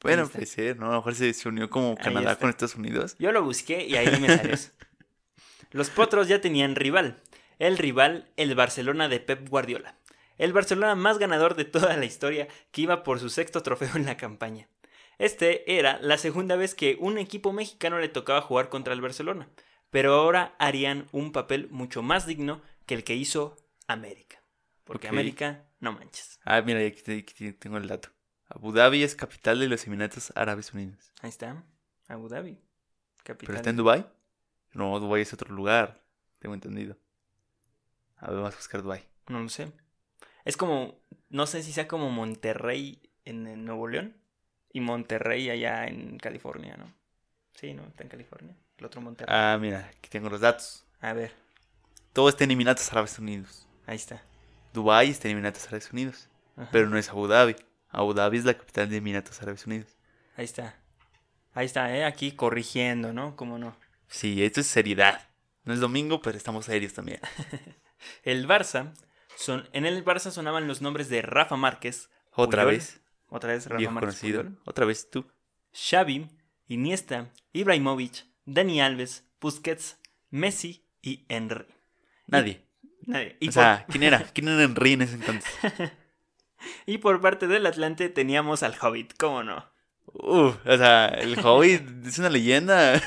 Bueno, 0.02 0.22
está. 0.22 0.34
puede 0.34 0.46
ser, 0.46 0.78
¿no? 0.78 0.86
A 0.86 0.90
lo 0.90 0.96
mejor 0.96 1.14
se, 1.14 1.32
se 1.34 1.48
unió 1.48 1.68
como 1.68 1.90
Ahí 1.90 2.04
Canadá 2.04 2.32
está. 2.32 2.40
con 2.40 2.50
Estados 2.50 2.74
Unidos. 2.76 3.16
Yo 3.18 3.32
lo 3.32 3.42
busqué 3.42 3.84
y 3.86 3.96
ahí 3.96 4.18
me 4.20 4.28
salió 4.28 4.54
eso. 4.54 4.70
Los 5.72 5.90
potros 5.90 6.26
ya 6.28 6.40
tenían 6.40 6.74
rival. 6.74 7.20
El 7.58 7.76
rival, 7.78 8.28
el 8.36 8.54
Barcelona 8.54 9.08
de 9.08 9.20
Pep 9.20 9.48
Guardiola. 9.48 9.94
El 10.38 10.54
Barcelona 10.54 10.94
más 10.94 11.18
ganador 11.18 11.54
de 11.54 11.66
toda 11.66 11.96
la 11.98 12.06
historia, 12.06 12.48
que 12.72 12.80
iba 12.82 13.02
por 13.02 13.20
su 13.20 13.28
sexto 13.28 13.62
trofeo 13.62 13.90
en 13.94 14.06
la 14.06 14.16
campaña. 14.16 14.68
Este 15.18 15.76
era 15.78 15.98
la 16.00 16.16
segunda 16.16 16.56
vez 16.56 16.74
que 16.74 16.96
un 16.98 17.18
equipo 17.18 17.52
mexicano 17.52 17.98
le 17.98 18.08
tocaba 18.08 18.40
jugar 18.40 18.70
contra 18.70 18.94
el 18.94 19.02
Barcelona, 19.02 19.50
pero 19.90 20.14
ahora 20.14 20.54
harían 20.58 21.08
un 21.12 21.32
papel 21.32 21.68
mucho 21.70 22.00
más 22.02 22.26
digno 22.26 22.62
que 22.86 22.94
el 22.94 23.04
que 23.04 23.14
hizo 23.16 23.54
América. 23.86 24.42
Porque. 24.84 25.08
América, 25.08 25.66
no 25.78 25.92
manches. 25.92 26.40
Ah, 26.46 26.62
mira, 26.62 26.80
aquí 26.80 27.52
tengo 27.52 27.76
el 27.76 27.86
dato. 27.86 28.08
Abu 28.50 28.72
Dhabi 28.72 29.02
es 29.04 29.14
capital 29.14 29.58
de 29.60 29.68
los 29.68 29.86
Emiratos 29.86 30.32
Árabes 30.34 30.74
Unidos. 30.74 31.12
Ahí 31.22 31.28
está, 31.30 31.62
Abu 32.08 32.28
Dhabi. 32.28 32.58
Capital. 33.22 33.46
¿Pero 33.46 33.56
está 33.56 33.70
en 33.70 33.76
Dubái? 33.76 34.06
No, 34.72 34.98
Dubái 34.98 35.22
es 35.22 35.32
otro 35.32 35.54
lugar. 35.54 36.00
Tengo 36.40 36.54
entendido. 36.54 36.96
A 38.18 38.26
ver, 38.28 38.36
vamos 38.36 38.54
a 38.54 38.56
buscar 38.56 38.82
Dubái. 38.82 39.04
No 39.28 39.40
lo 39.40 39.48
sé. 39.48 39.70
Es 40.44 40.56
como, 40.56 40.98
no 41.28 41.46
sé 41.46 41.62
si 41.62 41.72
sea 41.72 41.86
como 41.86 42.10
Monterrey 42.10 43.00
en, 43.24 43.46
en 43.46 43.64
Nuevo 43.64 43.86
León 43.88 44.16
y 44.72 44.80
Monterrey 44.80 45.48
allá 45.50 45.86
en 45.86 46.18
California, 46.18 46.76
¿no? 46.76 46.86
Sí, 47.54 47.72
¿no? 47.74 47.82
Está 47.86 48.02
en 48.04 48.08
California. 48.08 48.56
El 48.78 48.84
otro 48.86 49.00
Monterrey. 49.00 49.34
Ah, 49.36 49.58
mira, 49.60 49.90
aquí 49.96 50.08
tengo 50.08 50.28
los 50.28 50.40
datos. 50.40 50.84
A 51.00 51.12
ver, 51.12 51.32
Todo 52.12 52.28
está 52.28 52.44
en 52.44 52.50
Emiratos 52.50 52.90
Árabes 52.90 53.18
Unidos. 53.18 53.66
ahí 53.86 53.96
está. 53.96 54.22
Dubái 54.72 55.10
está 55.10 55.28
en 55.28 55.32
Emiratos 55.36 55.66
Árabes 55.66 55.92
Unidos. 55.92 56.28
Ajá. 56.56 56.68
Pero 56.72 56.88
no 56.88 56.96
es 56.98 57.08
Abu 57.10 57.26
Dhabi. 57.28 57.54
Abu 57.90 58.14
Dhabi 58.14 58.38
es 58.38 58.44
la 58.44 58.54
capital 58.54 58.88
de 58.88 58.96
Emiratos 58.96 59.40
Árabes 59.42 59.66
Unidos. 59.66 59.96
Ahí 60.36 60.44
está. 60.44 60.76
Ahí 61.52 61.66
está, 61.66 61.94
¿eh? 61.96 62.04
Aquí 62.04 62.32
corrigiendo, 62.32 63.12
¿no? 63.12 63.36
¿Cómo 63.36 63.58
no? 63.58 63.76
Sí, 64.08 64.42
esto 64.44 64.60
es 64.60 64.66
seriedad. 64.66 65.28
No 65.64 65.74
es 65.74 65.80
domingo, 65.80 66.22
pero 66.22 66.36
estamos 66.36 66.64
serios 66.66 66.92
también. 66.94 67.20
El 68.22 68.46
Barça, 68.48 68.92
son, 69.36 69.68
en 69.72 69.84
el 69.84 70.04
Barça 70.04 70.30
sonaban 70.30 70.66
los 70.66 70.80
nombres 70.80 71.08
de 71.10 71.20
Rafa 71.22 71.56
Márquez. 71.56 72.08
Otra 72.32 72.62
Puyol, 72.62 72.76
vez, 72.76 73.00
Otra 73.28 73.52
vez 73.52 73.66
Rafa 73.66 73.76
viejo 73.76 73.92
Márquez. 73.92 74.14
conocido. 74.20 74.42
Puyol, 74.42 74.58
Otra 74.64 74.86
vez 74.86 75.10
tú. 75.10 75.26
Xavi, 75.72 76.28
Iniesta, 76.68 77.30
Ibrahimovic, 77.52 78.24
Dani 78.46 78.80
Alves, 78.80 79.24
Busquets, 79.40 79.98
Messi 80.30 80.86
y 81.02 81.26
Henry. 81.28 81.66
Nadie. 82.26 82.64
Nadie. 83.06 83.36
Y 83.40 83.48
o 83.48 83.52
sea, 83.52 83.84
¿quién 83.88 84.02
era? 84.04 84.22
¿Quién 84.32 84.48
era 84.48 84.62
Henry 84.62 84.92
en 84.94 85.02
ese 85.02 85.14
entonces? 85.16 85.52
Y 86.86 86.98
por 86.98 87.20
parte 87.20 87.46
del 87.46 87.66
Atlante 87.66 88.08
teníamos 88.08 88.62
al 88.62 88.76
Hobbit, 88.80 89.14
¿cómo 89.18 89.42
no? 89.42 89.64
Uf, 90.12 90.56
o 90.66 90.76
sea, 90.76 91.06
el 91.06 91.38
Hobbit 91.38 91.82
es 92.06 92.18
una 92.18 92.30
leyenda. 92.30 93.00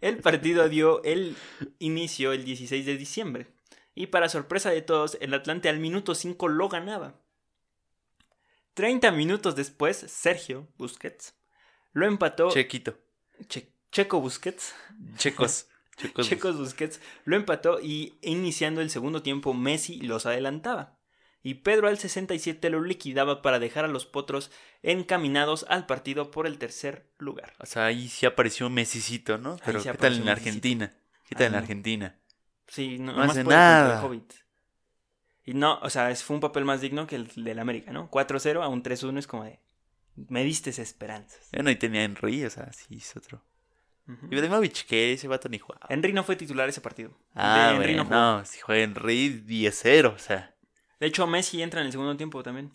El 0.00 0.18
partido 0.18 0.68
dio 0.68 1.02
el 1.04 1.36
inicio 1.78 2.32
el 2.32 2.44
16 2.44 2.84
de 2.86 2.96
diciembre. 2.96 3.46
Y 3.94 4.08
para 4.08 4.28
sorpresa 4.28 4.70
de 4.70 4.82
todos, 4.82 5.16
el 5.20 5.32
Atlante 5.34 5.68
al 5.68 5.78
minuto 5.78 6.14
5 6.14 6.48
lo 6.48 6.68
ganaba. 6.68 7.14
30 8.74 9.10
minutos 9.12 9.56
después, 9.56 9.96
Sergio 9.96 10.68
Busquets 10.76 11.34
lo 11.92 12.06
empató. 12.06 12.50
Chequito. 12.50 12.98
Che- 13.48 13.72
Checo 13.90 14.20
Busquets. 14.20 14.74
Checos. 15.16 15.66
Checos. 15.96 16.28
Checos 16.28 16.58
Busquets 16.58 17.00
lo 17.24 17.36
empató 17.36 17.80
y 17.80 18.18
iniciando 18.22 18.80
el 18.80 18.90
segundo 18.90 19.22
tiempo 19.22 19.54
Messi 19.54 20.00
los 20.00 20.26
adelantaba. 20.26 20.98
Y 21.42 21.54
Pedro 21.54 21.86
al 21.88 21.96
67 21.96 22.70
lo 22.70 22.82
liquidaba 22.82 23.40
para 23.40 23.58
dejar 23.60 23.84
a 23.84 23.88
los 23.88 24.04
potros 24.04 24.50
encaminados 24.82 25.64
al 25.68 25.86
partido 25.86 26.30
por 26.30 26.46
el 26.46 26.58
tercer 26.58 27.08
lugar. 27.18 27.54
O 27.60 27.66
sea, 27.66 27.86
ahí 27.86 28.08
sí 28.08 28.26
apareció 28.26 28.68
Messicito, 28.68 29.38
¿no? 29.38 29.56
Pero 29.64 29.80
sí 29.80 29.88
¿qué 29.88 29.96
tal 29.96 30.16
en. 30.16 30.28
Argentina? 30.28 30.92
¿Qué 31.28 31.34
tal 31.36 31.46
en. 31.48 31.54
Argentina? 31.54 32.18
Sí, 32.66 32.98
no, 32.98 33.12
No 33.12 33.22
hace 33.22 33.44
nada. 33.44 34.04
Hobbit. 34.04 34.32
Y 35.44 35.54
no, 35.54 35.78
o 35.82 35.88
sea, 35.90 36.10
es- 36.10 36.24
fue 36.24 36.34
un 36.34 36.40
papel 36.40 36.64
más 36.64 36.80
digno 36.80 37.06
que 37.06 37.14
el 37.14 37.28
del 37.44 37.60
América, 37.60 37.92
¿no? 37.92 38.10
4-0 38.10 38.62
a 38.62 38.68
un 38.68 38.82
3-1 38.82 39.18
es 39.18 39.28
como 39.28 39.44
de. 39.44 39.60
Me 40.16 40.42
diste 40.42 40.70
esperanzas. 40.70 41.48
Bueno, 41.52 41.68
ahí 41.68 41.76
tenía 41.76 42.02
Henry, 42.02 42.44
o 42.44 42.50
sea, 42.50 42.72
sí 42.72 42.96
es 42.96 43.16
otro. 43.16 43.44
Ujú. 44.08 44.26
Ibrahimovic, 44.30 44.86
que 44.86 45.12
ese 45.12 45.26
vato 45.28 45.48
ni 45.48 45.58
jugaba. 45.58 45.86
Henry 45.88 46.12
no 46.12 46.22
fue 46.24 46.36
titular 46.36 46.68
ese 46.68 46.80
partido. 46.80 47.10
Ah, 47.34 47.70
De- 47.70 47.76
Henry 47.76 47.94
bueno, 47.94 47.98
no 47.98 48.04
jugó. 48.04 48.16
no, 48.38 48.44
si 48.44 48.60
juega 48.60 48.82
Henry 48.84 49.42
10-0, 49.44 50.14
o 50.14 50.18
sea. 50.18 50.54
De 51.00 51.06
hecho, 51.06 51.26
Messi 51.26 51.62
entra 51.62 51.80
en 51.80 51.86
el 51.86 51.92
segundo 51.92 52.16
tiempo 52.16 52.42
también. 52.42 52.70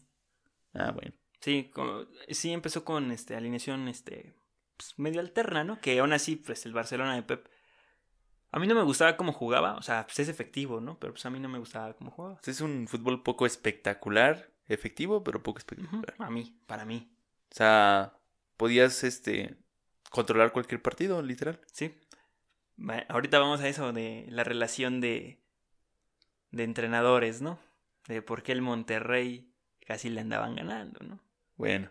Ah, 0.74 0.92
bueno. 0.92 1.14
Sí, 1.40 1.72
como- 1.74 2.06
sí 2.30 2.52
empezó 2.52 2.84
con 2.86 3.12
este 3.12 3.36
alineación 3.36 3.88
este 3.88 4.34
pues, 4.78 4.94
medio 5.00 5.20
alterna, 5.22 5.64
¿no? 5.64 5.80
Que 5.80 6.00
aún 6.00 6.14
así, 6.14 6.36
pues 6.36 6.66
el 6.66 6.74
Barcelona 6.74 7.16
de 7.16 7.24
Pep. 7.24 7.48
A 8.52 8.60
mí 8.60 8.68
no 8.68 8.76
me 8.76 8.84
gustaba 8.84 9.16
cómo 9.16 9.32
jugaba, 9.32 9.76
o 9.78 9.82
sea, 9.82 10.04
pues 10.06 10.20
es 10.20 10.28
efectivo, 10.28 10.82
¿no? 10.82 11.00
Pero 11.00 11.14
pues 11.14 11.26
a 11.26 11.30
mí 11.30 11.40
no 11.40 11.48
me 11.48 11.58
gustaba 11.60 11.94
cómo 11.94 12.12
jugaba. 12.12 12.40
Es 12.46 12.60
un 12.62 12.88
fútbol 12.88 13.24
poco 13.24 13.46
espectacular, 13.46 14.52
efectivo, 14.68 15.24
pero 15.24 15.42
poco 15.42 15.60
espectacular. 15.60 16.16
A 16.20 16.30
mí, 16.30 16.60
para 16.68 16.84
mí. 16.84 17.10
O 17.52 17.56
sea, 17.56 18.14
podías 18.58 19.04
este 19.06 19.56
controlar 20.12 20.52
cualquier 20.52 20.82
partido, 20.82 21.24
literal. 21.24 21.60
Sí. 21.72 21.96
Ahorita 23.08 23.40
vamos 23.40 23.62
a 23.62 23.68
eso 23.68 23.92
de 23.94 24.26
la 24.30 24.44
relación 24.44 25.02
de, 25.02 25.40
de 26.52 26.64
entrenadores, 26.64 27.42
¿no? 27.42 27.60
De 28.08 28.22
por 28.22 28.44
qué 28.44 28.52
el 28.52 28.62
Monterrey 28.62 29.52
casi 29.86 30.10
le 30.10 30.22
andaban 30.22 30.56
ganando, 30.56 31.00
¿no? 31.06 31.20
Bueno, 31.56 31.90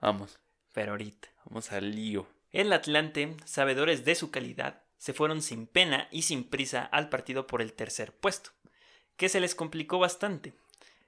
vamos, 0.00 0.38
Pero 0.72 0.92
ahorita. 0.92 1.28
vamos 1.46 1.72
al 1.72 1.94
lío. 1.94 2.26
El 2.50 2.72
Atlante, 2.72 3.36
sabedores 3.44 4.04
de 4.04 4.14
su 4.14 4.30
calidad, 4.30 4.82
se 4.98 5.12
fueron 5.12 5.40
sin 5.42 5.66
pena 5.66 6.08
y 6.10 6.22
sin 6.22 6.44
prisa 6.44 6.84
al 6.84 7.08
partido 7.08 7.46
por 7.46 7.62
el 7.62 7.72
tercer 7.72 8.12
puesto, 8.16 8.50
que 9.16 9.28
se 9.28 9.40
les 9.40 9.54
complicó 9.54 9.98
bastante. 9.98 10.54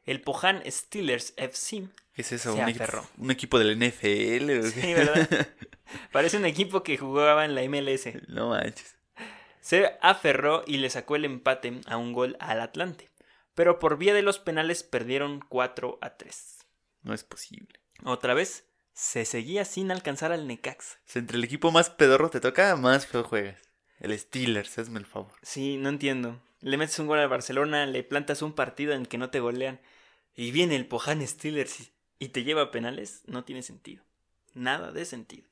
El 0.05 0.21
Pohan 0.21 0.63
Steelers 0.67 1.33
FC, 1.37 1.89
¿Qué 2.15 2.23
es 2.23 2.31
eso? 2.31 2.55
Se 2.55 2.63
¿Un, 2.63 2.69
equipo, 2.69 3.09
un 3.19 3.31
equipo 3.33 3.59
del 3.59 3.77
NFL? 3.77 4.69
Sí, 4.69 4.95
¿verdad? 4.95 5.49
parece 6.13 6.37
un 6.37 6.45
equipo 6.45 6.85
que 6.85 6.97
jugaba 6.97 7.45
en 7.45 7.57
la 7.57 7.63
MLS, 7.63 8.07
no 8.29 8.51
manches. 8.51 8.97
se 9.61 9.97
aferró 10.01 10.63
y 10.65 10.77
le 10.77 10.91
sacó 10.91 11.17
el 11.17 11.25
empate 11.25 11.81
a 11.87 11.97
un 11.97 12.13
gol 12.13 12.37
al 12.39 12.61
Atlante, 12.61 13.11
pero 13.57 13.81
por 13.81 13.99
vía 13.99 14.15
de 14.15 14.23
los 14.23 14.39
penales 14.39 14.85
perdieron 14.85 15.41
4 15.49 15.99
a 16.01 16.17
3. 16.17 16.59
No 17.03 17.15
es 17.15 17.25
posible. 17.25 17.81
Otra 18.05 18.33
vez, 18.33 18.65
se 18.93 19.25
seguía 19.25 19.65
sin 19.65 19.91
alcanzar 19.91 20.31
al 20.31 20.47
sea, 20.47 21.21
entre 21.21 21.37
el 21.37 21.45
equipo 21.45 21.73
más 21.73 21.91
pedorro 21.91 22.31
te 22.31 22.41
toca, 22.41 22.77
más 22.77 23.09
feo 23.09 23.25
juegas. 23.25 23.61
El 23.99 24.17
Steelers, 24.17 24.79
hazme 24.79 25.01
el 25.01 25.07
favor. 25.07 25.33
Sí, 25.43 25.79
no 25.79 25.89
entiendo. 25.89 26.41
Le 26.61 26.77
metes 26.77 26.99
un 27.01 27.09
gol 27.09 27.19
al 27.19 27.29
Barcelona, 27.29 27.87
le 27.87 28.05
plantas 28.05 28.41
un 28.41 28.53
partido 28.53 28.93
en 28.93 29.03
el 29.03 29.09
que 29.09 29.19
no 29.19 29.31
te 29.31 29.41
golean 29.41 29.81
y 30.37 30.51
viene 30.51 30.77
el 30.77 30.87
Pohan 30.87 31.27
Steelers 31.27 31.91
y, 32.19 32.29
te 32.29 32.45
lleva 32.45 32.63
a 32.63 32.71
penales, 32.71 33.23
no 33.27 33.45
tiene 33.45 33.63
sentido. 33.63 34.03
Nada 34.55 34.93
de 34.93 35.05
sentido. 35.05 35.47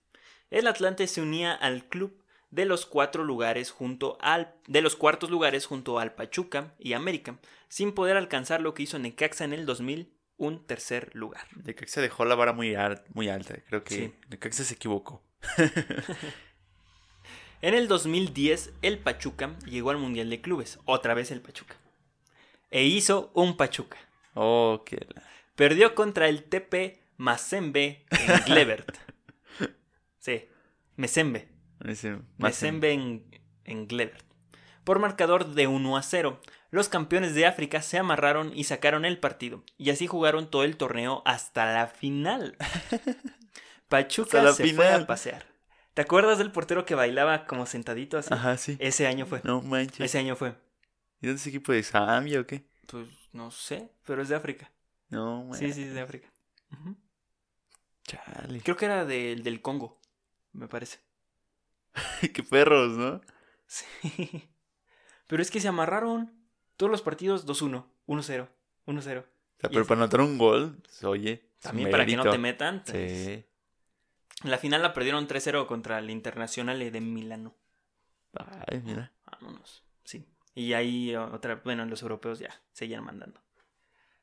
El 0.51 0.67
Atlante 0.67 1.07
se 1.07 1.21
unía 1.21 1.53
al 1.53 1.85
club 1.85 2.23
de 2.51 2.65
los 2.65 2.87
cuatro 2.87 3.25
lugares 3.25 3.71
junto 3.71 4.19
al 4.21 4.55
de 4.67 4.83
los 4.83 4.97
cuartos 4.97 5.31
lugares 5.31 5.67
junto 5.67 5.99
al 5.99 6.15
Pachuca 6.15 6.75
y 6.79 6.93
América, 6.93 7.39
sin 7.69 7.93
poder 7.93 8.17
alcanzar 8.17 8.61
lo 8.61 8.75
que 8.75 8.83
hizo 8.85 8.99
Necaxa 8.99 9.45
en 9.45 9.53
el 9.53 9.67
2000, 9.67 10.13
un 10.37 10.67
tercer 10.67 11.11
lugar. 11.15 11.47
Necaxa 11.65 12.01
dejó 12.01 12.25
la 12.25 12.35
vara 12.35 12.53
muy, 12.53 12.77
muy 13.15 13.29
alta. 13.29 13.57
Creo 13.69 13.85
que 13.85 13.95
Sí. 13.95 14.15
Necaxa 14.29 14.65
se 14.65 14.75
equivocó. 14.75 15.23
En 17.63 17.75
el 17.75 17.87
2010, 17.87 18.73
el 18.83 18.99
Pachuca 18.99 19.57
llegó 19.65 19.91
al 19.91 19.97
Mundial 19.97 20.29
de 20.29 20.41
Clubes, 20.41 20.81
otra 20.85 21.15
vez 21.15 21.31
el 21.31 21.41
Pachuca. 21.41 21.77
E 22.73 22.83
hizo 22.83 23.31
un 23.35 23.57
Pachuca. 23.57 23.99
Oh, 24.35 24.83
qué 24.87 25.07
la... 25.15 25.23
Perdió 25.55 25.95
contra 25.95 26.29
el 26.29 26.45
TP 26.45 27.03
Mazembe 27.17 28.07
en 28.11 28.45
Glebert. 28.47 28.97
Sí, 30.19 30.47
Mesembe. 30.97 31.49
Mesembe 32.39 32.93
en, 32.93 33.41
en 33.65 33.87
Glebert. 33.87 34.25
Por 34.85 34.99
marcador 34.99 35.55
de 35.55 35.67
1 35.67 35.97
a 35.97 36.03
0, 36.03 36.41
los 36.71 36.89
campeones 36.89 37.35
de 37.35 37.47
África 37.47 37.83
se 37.83 37.99
amarraron 37.99 38.53
y 38.57 38.65
sacaron 38.65 39.05
el 39.05 39.19
partido, 39.19 39.63
y 39.79 39.91
así 39.91 40.07
jugaron 40.07 40.51
todo 40.51 40.65
el 40.65 40.77
torneo 40.77 41.23
hasta 41.25 41.73
la 41.73 41.87
final. 41.87 42.57
Pachuca 43.89 44.43
la 44.43 44.53
se 44.53 44.73
fue 44.75 44.89
a 44.89 45.07
pasear. 45.07 45.47
¿Te 45.95 46.03
acuerdas 46.03 46.39
del 46.39 46.51
portero 46.51 46.87
que 46.87 46.95
bailaba 46.95 47.47
como 47.47 47.67
sentadito 47.67 48.17
así? 48.17 48.33
Ajá, 48.33 48.57
sí. 48.57 48.77
Ese 48.81 49.07
año 49.07 49.27
fue. 49.27 49.43
No 49.45 49.61
manches. 49.61 50.01
Ese 50.01 50.19
año 50.19 50.35
fue. 50.35 50.55
¿Y 51.21 51.27
dónde 51.27 51.37
es 51.37 51.43
ese 51.43 51.51
equipo 51.51 51.73
de 51.73 51.83
Zambia 51.83 52.41
o 52.41 52.47
qué? 52.47 52.65
Pues 52.87 53.07
no 53.33 53.51
sé, 53.51 53.91
pero 54.05 54.23
es 54.23 54.29
de 54.29 54.37
África. 54.37 54.71
No, 55.09 55.43
Sí, 55.43 55.49
manches. 55.51 55.75
sí, 55.77 55.83
es 55.85 55.95
de 55.95 56.01
África. 56.01 56.33
Ujú. 56.73 56.97
Chale. 58.05 58.61
Creo 58.63 58.77
que 58.77 58.85
era 58.87 59.05
del, 59.05 59.43
del 59.43 59.61
Congo, 59.61 60.01
me 60.53 60.69
parece. 60.69 61.01
qué 62.35 62.43
perros, 62.43 62.93
¿no? 62.97 63.21
Sí. 63.67 63.87
Pero 65.27 65.43
es 65.43 65.51
que 65.51 65.61
se 65.61 65.69
amarraron 65.69 66.33
todos 66.77 66.91
los 66.91 67.03
partidos 67.03 67.47
2-1, 67.47 67.87
1-0, 68.07 68.49
1-0. 68.87 68.99
O 68.99 69.03
sea, 69.03 69.25
pero 69.71 69.87
para 69.87 70.01
anotar 70.01 70.21
un 70.21 70.37
gol, 70.37 70.79
pues, 70.83 71.05
oye. 71.05 71.49
También 71.61 71.91
para 71.91 72.05
que 72.05 72.17
no 72.17 72.29
te 72.29 72.37
metan. 72.39 72.83
pues. 72.85 73.25
Sí. 73.25 73.45
La 74.49 74.59
final 74.59 74.83
la 74.83 74.93
perdieron 74.93 75.29
3-0 75.29 75.67
contra 75.67 76.01
el 76.01 76.11
Internacional 76.11 76.79
de 76.81 77.01
Milano. 77.01 77.55
Ay, 78.67 78.83
mira. 78.85 79.13
Vámonos. 79.25 79.85
Y 80.55 80.75
ahí 80.75 81.15
otra, 81.17 81.61
bueno, 81.65 81.85
los 81.87 82.03
europeos 82.03 82.39
ya 82.39 82.61
seguían 82.73 83.05
mandando. 83.05 83.41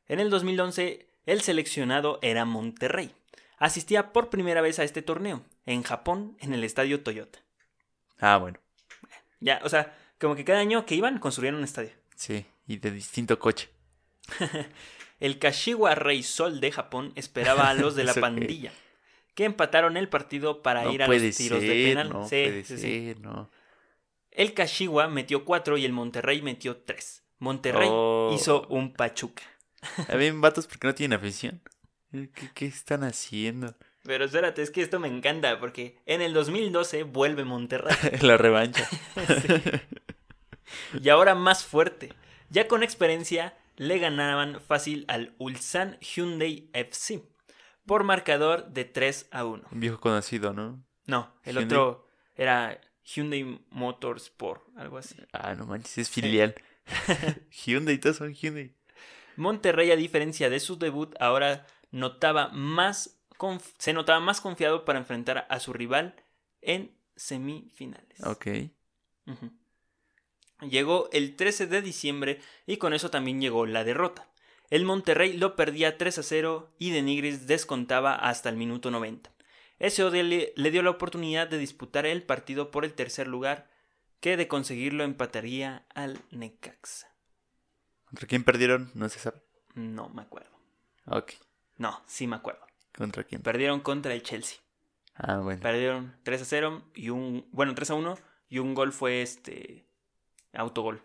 En 0.07 0.19
el 0.19 0.29
2011, 0.29 1.07
el 1.25 1.41
seleccionado 1.41 2.19
era 2.21 2.45
Monterrey. 2.45 3.11
Asistía 3.57 4.13
por 4.13 4.29
primera 4.29 4.61
vez 4.61 4.79
a 4.79 4.83
este 4.83 5.01
torneo, 5.01 5.43
en 5.65 5.83
Japón, 5.83 6.37
en 6.39 6.53
el 6.53 6.63
estadio 6.63 7.01
Toyota. 7.03 7.39
Ah, 8.19 8.37
bueno. 8.37 8.59
Ya, 9.39 9.59
o 9.63 9.69
sea, 9.69 9.95
como 10.19 10.35
que 10.35 10.45
cada 10.45 10.59
año 10.59 10.85
que 10.85 10.95
iban 10.95 11.19
construían 11.19 11.55
un 11.55 11.63
estadio. 11.63 11.91
Sí. 12.15 12.45
Y 12.67 12.77
de 12.77 12.91
distinto 12.91 13.39
coche. 13.39 13.69
El 15.19 15.37
Kashiwa 15.39 15.95
Rey 15.95 16.23
Sol 16.23 16.61
de 16.61 16.71
Japón 16.71 17.11
esperaba 17.15 17.69
a 17.69 17.73
los 17.73 17.95
de 17.95 18.05
la 18.05 18.13
pandilla, 18.15 18.71
que 19.35 19.43
empataron 19.45 19.97
el 19.97 20.07
partido 20.07 20.61
para 20.61 20.83
no 20.83 20.93
ir 20.93 21.03
a 21.03 21.07
los 21.07 21.17
tiros 21.35 21.59
ser, 21.59 21.61
de 21.61 21.89
penal. 21.89 22.09
no 22.09 22.23
Sí, 22.23 22.29
puede 22.29 22.63
sí, 22.63 22.77
sí. 22.77 23.15
no. 23.19 23.49
El 24.31 24.53
Kashiwa 24.53 25.07
metió 25.07 25.43
4 25.45 25.77
y 25.77 25.85
el 25.85 25.91
Monterrey 25.93 26.41
metió 26.41 26.77
3. 26.77 27.23
Monterrey 27.39 27.87
Oh. 27.91 28.31
hizo 28.33 28.67
un 28.69 28.93
Pachuca. 28.93 29.43
¿A 30.09 30.15
ven, 30.15 30.41
vatos, 30.41 30.67
por 30.67 30.77
qué 30.79 30.87
no 30.87 30.95
tienen 30.95 31.17
afición? 31.17 31.61
¿Qué, 32.11 32.29
qué 32.53 32.65
están 32.65 33.03
haciendo? 33.03 33.75
Pero 34.03 34.25
espérate, 34.25 34.61
es 34.61 34.71
que 34.71 34.81
esto 34.81 34.99
me 34.99 35.07
encanta 35.07 35.59
porque 35.59 36.01
en 36.05 36.21
el 36.21 36.33
2012 36.33 37.03
vuelve 37.03 37.43
Monterrey. 37.45 37.95
La 38.21 38.37
revancha. 38.37 38.87
y 41.01 41.09
ahora 41.09 41.35
más 41.35 41.63
fuerte. 41.65 42.13
Ya 42.49 42.67
con 42.67 42.83
experiencia 42.83 43.57
le 43.75 43.99
ganaban 43.99 44.59
fácil 44.61 45.05
al 45.07 45.35
Ulsan 45.37 45.97
Hyundai 45.99 46.69
FC 46.73 47.23
por 47.85 48.03
marcador 48.03 48.67
de 48.69 48.85
3 48.85 49.27
a 49.31 49.45
1. 49.45 49.63
Un 49.71 49.79
viejo 49.79 49.99
conocido, 49.99 50.53
¿no? 50.53 50.83
No, 51.05 51.33
el 51.43 51.55
Hyundai. 51.57 51.65
otro 51.77 52.07
era 52.35 52.79
Hyundai 53.13 53.59
Motorsport, 53.71 54.61
algo 54.77 54.97
así. 54.97 55.15
Ah, 55.33 55.55
no 55.55 55.65
manches, 55.65 55.97
es 55.97 56.09
filial. 56.09 56.55
Hyundai, 57.65 57.97
todos 57.97 58.17
son 58.17 58.33
Hyundai. 58.33 58.73
Monterrey, 59.35 59.91
a 59.91 59.95
diferencia 59.95 60.49
de 60.49 60.59
su 60.59 60.77
debut, 60.77 61.15
ahora 61.19 61.65
notaba 61.91 62.49
más 62.49 63.19
se 63.77 63.93
notaba 63.93 64.19
más 64.19 64.41
confiado 64.41 64.83
para 64.83 64.99
enfrentar 64.99 65.47
a 65.49 65.59
su 65.59 65.71
rival 65.71 66.15
en 66.61 66.91
semifinales. 67.15 68.21
Ok. 68.25 68.47
Llegó 70.61 71.09
el 71.13 71.35
13 71.35 71.67
de 71.67 71.81
diciembre 71.81 72.41
y 72.65 72.77
con 72.77 72.93
eso 72.93 73.09
también 73.09 73.39
llegó 73.39 73.65
la 73.65 73.83
derrota. 73.83 74.27
El 74.69 74.83
Monterrey 74.85 75.33
lo 75.33 75.55
perdía 75.55 75.97
3 75.97 76.17
a 76.17 76.23
0 76.23 76.69
y 76.79 76.91
Denigris 76.91 77.47
descontaba 77.47 78.13
hasta 78.13 78.49
el 78.49 78.57
minuto 78.57 78.91
90. 78.91 79.31
SOD 79.79 80.13
le, 80.23 80.53
le 80.55 80.71
dio 80.71 80.83
la 80.83 80.89
oportunidad 80.89 81.47
de 81.47 81.57
disputar 81.57 82.05
el 82.05 82.23
partido 82.23 82.71
por 82.71 82.85
el 82.85 82.93
tercer 82.93 83.27
lugar, 83.27 83.69
que 84.19 84.37
de 84.37 84.47
conseguirlo 84.47 85.03
empataría 85.03 85.85
al 85.93 86.19
Necaxa. 86.31 87.09
¿Contra 88.05 88.27
quién 88.27 88.43
perdieron? 88.43 88.91
No 88.93 89.07
se 89.07 89.19
sabe. 89.19 89.41
No 89.75 90.09
me 90.09 90.23
acuerdo. 90.23 90.49
Ok. 91.05 91.33
No, 91.77 92.01
sí 92.07 92.27
me 92.27 92.35
acuerdo. 92.35 92.65
¿Contra 92.95 93.23
quién? 93.23 93.41
Perdieron 93.41 93.79
contra 93.79 94.13
el 94.13 94.23
Chelsea. 94.23 94.59
Ah, 95.15 95.37
bueno. 95.37 95.61
Perdieron 95.61 96.17
3 96.23 96.41
a 96.41 96.45
0 96.45 96.83
y 96.95 97.09
un. 97.09 97.47
Bueno, 97.51 97.75
3 97.75 97.91
a 97.91 97.95
1 97.95 98.17
y 98.49 98.59
un 98.59 98.73
gol 98.73 98.91
fue 98.91 99.21
este. 99.21 99.85
Autogol. 100.53 101.03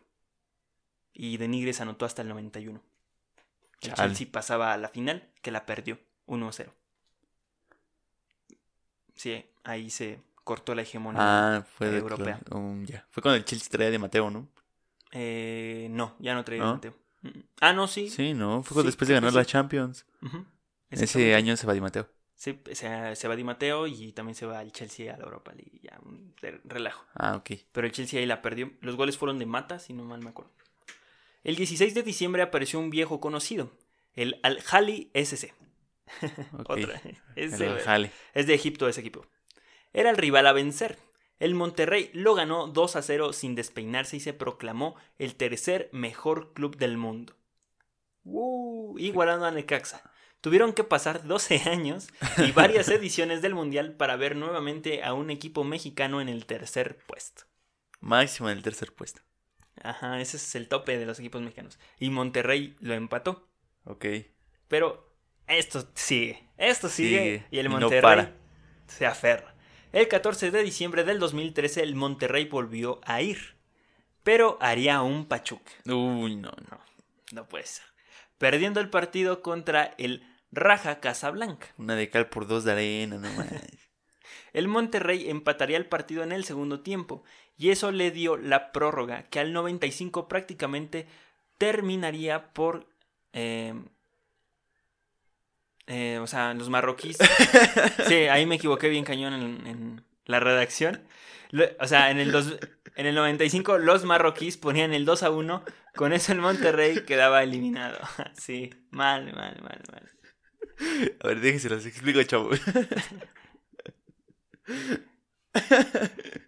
Y 1.12 1.36
Denigres 1.36 1.80
anotó 1.80 2.06
hasta 2.06 2.22
el 2.22 2.28
91. 2.28 2.82
El 3.82 3.94
Chale. 3.94 4.08
Chelsea 4.08 4.32
pasaba 4.32 4.72
a 4.72 4.78
la 4.78 4.88
final, 4.88 5.30
que 5.42 5.50
la 5.50 5.66
perdió 5.66 6.00
1 6.26 6.48
a 6.48 6.52
0. 6.52 6.74
Sí, 9.14 9.44
ahí 9.64 9.90
se 9.90 10.20
cortó 10.44 10.74
la 10.74 10.82
hegemonía. 10.82 11.20
Ah, 11.22 11.62
fue 11.62 11.88
de 11.88 11.98
europea. 11.98 12.40
um, 12.50 12.84
ya. 12.84 13.06
Fue 13.10 13.22
cuando 13.22 13.36
el 13.36 13.44
Chelsea 13.44 13.68
traía 13.70 13.90
de 13.90 13.98
Mateo, 13.98 14.30
¿no? 14.30 14.48
Eh, 15.12 15.88
no, 15.90 16.16
ya 16.18 16.34
no 16.34 16.44
traía 16.44 16.62
¿No? 16.64 16.74
Mateo. 16.74 16.94
Mm, 17.22 17.28
Ah, 17.60 17.72
no, 17.72 17.86
sí. 17.88 18.08
Sí, 18.10 18.34
no. 18.34 18.62
Fue 18.62 18.82
Sí, 18.82 18.86
después 18.86 19.08
de 19.08 19.14
ganar 19.14 19.30
sí. 19.30 19.36
la 19.36 19.44
Champions. 19.44 20.04
Ujú, 20.22 20.44
Ese 20.90 21.34
año 21.34 21.56
se 21.56 21.66
va 21.66 21.72
Di 21.72 21.80
Mateo. 21.80 22.08
Sí, 22.36 22.58
se, 22.72 23.16
se 23.16 23.28
va 23.28 23.36
Di 23.36 23.44
Mateo 23.44 23.86
y 23.86 24.12
también 24.12 24.34
se 24.34 24.44
va 24.44 24.60
el 24.60 24.72
Chelsea 24.72 25.14
a 25.14 25.16
la 25.16 25.24
Europa 25.24 25.52
League. 25.54 25.80
Ya, 25.82 25.98
un 26.04 26.34
relajo. 26.64 27.04
Ah, 27.14 27.36
ok. 27.36 27.50
pero 27.72 27.86
el 27.86 27.92
Chelsea 27.92 28.18
ahí 28.20 28.26
la 28.26 28.42
perdió. 28.42 28.72
Los 28.80 28.96
goles 28.96 29.16
fueron 29.16 29.38
de 29.38 29.46
Mata, 29.46 29.78
si 29.78 29.92
no 29.94 30.04
mal 30.04 30.20
me 30.22 30.30
acuerdo. 30.30 30.50
El 31.44 31.56
16 31.56 31.94
de 31.94 32.02
diciembre 32.02 32.42
apareció 32.42 32.78
un 32.80 32.90
viejo 32.90 33.20
conocido, 33.20 33.70
el 34.14 34.40
Al-Hali 34.42 35.10
SC. 35.14 35.54
Otra. 36.66 37.00
Es, 37.36 37.58
de- 37.58 38.10
es 38.34 38.46
de 38.46 38.54
Egipto 38.54 38.88
ese 38.88 39.00
equipo. 39.00 39.26
Era 39.92 40.10
el 40.10 40.16
rival 40.16 40.46
a 40.46 40.52
vencer. 40.52 40.98
El 41.38 41.54
Monterrey 41.54 42.10
lo 42.14 42.34
ganó 42.34 42.68
2 42.68 42.96
a 42.96 43.02
0 43.02 43.32
sin 43.32 43.54
despeinarse 43.54 44.16
y 44.16 44.20
se 44.20 44.32
proclamó 44.32 44.96
el 45.18 45.34
tercer 45.34 45.88
mejor 45.92 46.52
club 46.52 46.76
del 46.76 46.96
mundo. 46.96 47.34
¡Uh! 48.24 48.96
igualando 48.98 49.44
a 49.44 49.50
Necaxa. 49.50 50.02
tuvieron 50.40 50.72
que 50.72 50.84
pasar 50.84 51.24
12 51.26 51.62
años 51.70 52.08
y 52.38 52.52
varias 52.52 52.88
ediciones 52.90 53.42
del 53.42 53.54
Mundial 53.54 53.94
para 53.96 54.16
ver 54.16 54.36
nuevamente 54.36 55.02
a 55.02 55.12
un 55.14 55.30
equipo 55.30 55.64
mexicano 55.64 56.20
en 56.20 56.28
el 56.28 56.46
tercer 56.46 56.98
puesto. 57.06 57.42
Máximo 58.00 58.48
en 58.50 58.56
el 58.58 58.62
tercer 58.62 58.92
puesto. 58.94 59.22
Ajá, 59.82 60.20
ese 60.20 60.36
es 60.36 60.54
el 60.54 60.68
tope 60.68 60.96
de 60.98 61.06
los 61.06 61.18
equipos 61.18 61.42
mexicanos. 61.42 61.78
Y 61.98 62.10
Monterrey 62.10 62.76
lo 62.80 62.94
empató. 62.94 63.48
Ok. 63.84 64.06
Pero 64.68 65.03
esto 65.46 65.86
sigue, 65.94 66.48
esto 66.56 66.88
sigue, 66.88 67.18
Sigue, 67.22 67.46
y 67.50 67.58
el 67.58 67.68
no 67.68 67.72
Monterrey 67.80 68.00
para. 68.02 68.32
se 68.86 69.06
aferra. 69.06 69.54
El 69.92 70.08
14 70.08 70.50
de 70.50 70.62
diciembre 70.62 71.04
del 71.04 71.18
2013 71.18 71.82
el 71.82 71.94
Monterrey 71.94 72.46
volvió 72.46 73.00
a 73.04 73.22
ir, 73.22 73.56
pero 74.22 74.58
haría 74.60 75.02
un 75.02 75.26
Pachuca. 75.26 75.70
Uy, 75.86 76.36
no, 76.36 76.50
no. 76.70 76.80
No 77.32 77.48
puede 77.48 77.66
ser. 77.66 77.84
Perdiendo 78.38 78.80
el 78.80 78.90
partido 78.90 79.42
contra 79.42 79.94
el 79.98 80.24
Raja 80.50 81.00
Casablanca. 81.00 81.68
Una 81.78 81.94
de 81.96 82.10
cal 82.10 82.28
por 82.28 82.46
dos 82.46 82.64
de 82.64 82.72
arena, 82.72 83.18
no 83.18 83.32
más. 83.32 83.48
El 84.52 84.68
Monterrey 84.68 85.28
empataría 85.30 85.76
el 85.76 85.86
partido 85.86 86.22
en 86.22 86.30
el 86.30 86.44
segundo 86.44 86.80
tiempo 86.80 87.24
y 87.56 87.70
eso 87.70 87.90
le 87.90 88.12
dio 88.12 88.36
la 88.36 88.70
prórroga 88.70 89.24
que 89.24 89.40
al 89.40 89.52
95 89.52 90.28
prácticamente 90.28 91.08
terminaría 91.58 92.52
por... 92.52 92.86
eh, 93.32 93.74
eh, 95.86 96.18
o 96.22 96.26
sea, 96.26 96.54
los 96.54 96.70
marroquíes... 96.70 97.18
sí, 98.08 98.14
ahí 98.28 98.46
me 98.46 98.56
equivoqué 98.56 98.88
bien 98.88 99.04
cañón 99.04 99.34
en, 99.34 99.66
en 99.66 100.04
la 100.26 100.40
redacción. 100.40 101.02
O 101.80 101.86
sea, 101.86 102.10
en 102.10 102.18
el, 102.18 102.32
dos- 102.32 102.58
en 102.96 103.06
el 103.06 103.14
95 103.14 103.78
los 103.78 104.04
marroquíes 104.04 104.56
ponían 104.56 104.92
el 104.92 105.04
2 105.04 105.22
a 105.22 105.30
1, 105.30 105.64
con 105.94 106.12
eso 106.12 106.32
el 106.32 106.40
Monterrey 106.40 107.04
quedaba 107.04 107.42
eliminado. 107.42 107.98
Sí, 108.34 108.70
mal, 108.90 109.32
mal, 109.34 109.60
mal, 109.62 109.82
mal. 109.92 110.10
A 111.22 111.28
ver, 111.28 111.40
déjense 111.40 111.70
los 111.70 111.86
explico, 111.86 112.22
chavo. 112.24 112.50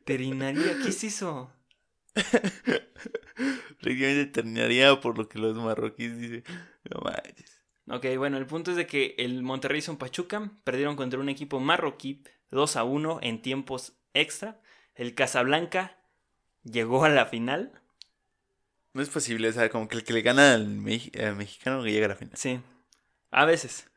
Terminaría, 0.05 0.79
¿qué 0.83 0.89
es 0.89 1.05
eso? 1.05 1.51
Prácticamente 3.81 4.27
terminaría 4.27 5.01
por 5.01 5.19
lo 5.19 5.29
que 5.29 5.39
los 5.39 5.57
marroquíes 5.57 6.19
dicen. 6.19 6.45
No 6.91 7.01
manches. 7.03 7.56
Ok, 7.89 8.07
bueno, 8.17 8.37
el 8.37 8.47
punto 8.47 8.73
es 8.73 8.77
de 8.77 8.87
que 8.87 9.15
el 9.19 9.43
Monterrey 9.43 9.79
hizo 9.79 9.93
un 9.93 9.99
Pachuca, 9.99 10.51
perdieron 10.65 10.97
contra 10.97 11.21
un 11.21 11.29
equipo 11.29 11.61
marroquí 11.61 12.25
2 12.51 12.77
a 12.77 12.85
1 12.85 13.21
en 13.23 13.43
tiempos 13.43 13.97
extra. 14.13 14.61
El 14.95 15.15
Casablanca 15.15 15.99
llegó 16.65 17.05
a 17.05 17.09
la 17.09 17.27
final. 17.27 17.81
No 18.93 19.03
es 19.03 19.09
posible, 19.09 19.49
o 19.49 19.53
sea, 19.53 19.69
como 19.69 19.89
que 19.89 19.97
el 19.97 20.05
que 20.05 20.15
le 20.15 20.23
gana 20.23 20.55
al 20.55 20.67
mexicano 20.67 21.83
que 21.83 21.93
llega 21.93 22.07
a 22.07 22.09
la 22.09 22.17
final. 22.17 22.37
Sí, 22.37 22.61
a 23.31 23.45
veces. 23.45 23.89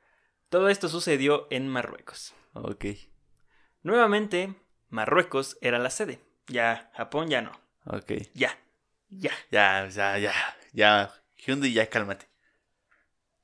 Todo 0.50 0.70
esto 0.70 0.90
sucedió 0.90 1.48
en 1.52 1.68
Marruecos. 1.68 2.34
Ok. 2.54 2.86
Nuevamente, 3.82 4.56
Marruecos 4.90 5.58
era 5.62 5.80
la 5.80 5.90
sede. 5.90 6.20
Ya, 6.48 6.92
Japón 6.96 7.30
ya 7.30 7.42
no. 7.42 7.52
Ok. 7.86 8.12
Ya, 8.34 8.58
ya. 9.10 9.32
Ya, 9.52 9.88
ya, 9.88 10.18
ya. 10.18 10.34
Ya. 10.74 11.14
Hyundai, 11.38 11.72
ya 11.72 11.90
cálmate. 11.90 12.28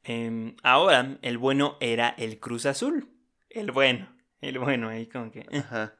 Em, 0.05 0.55
ahora, 0.61 1.17
el 1.23 1.37
bueno 1.39 1.77
era 1.81 2.09
el 2.17 2.39
Cruz 2.39 2.65
Azul. 2.67 3.09
El 3.49 3.71
bueno, 3.71 4.15
el 4.39 4.59
bueno, 4.59 4.89
ahí 4.89 5.07
como 5.07 5.31
que... 5.31 5.39
eh. 5.39 5.57
Ajá. 5.57 5.95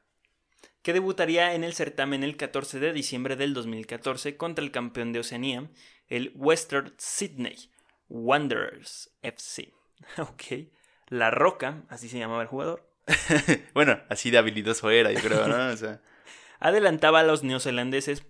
que 0.83 0.93
debutaría 0.93 1.55
en 1.55 1.63
el 1.63 1.73
certamen 1.73 2.23
el 2.23 2.37
14 2.37 2.79
de 2.79 2.93
diciembre 2.93 3.35
del 3.35 3.55
2014 3.55 4.37
contra 4.37 4.63
el 4.63 4.71
campeón 4.71 5.11
de 5.11 5.19
Oceanía, 5.19 5.69
el 6.07 6.31
Western 6.35 6.93
Sydney 6.97 7.71
Wanderers 8.07 9.11
FC. 9.21 9.73
Ok. 10.19 10.69
La 11.07 11.31
Roca, 11.31 11.83
así 11.89 12.07
se 12.09 12.19
llamaba 12.19 12.41
el 12.43 12.47
jugador, 12.47 12.87
bueno, 13.73 13.99
así 14.09 14.31
de 14.31 14.37
habilidoso 14.39 14.89
era, 14.89 15.11
yo 15.11 15.19
creo, 15.19 15.47
¿no? 15.47 15.67
O 15.71 15.77
sea, 15.77 16.01
adelantaba 16.59 17.19
a 17.19 17.23
los 17.23 17.43
neozelandeses, 17.43 18.23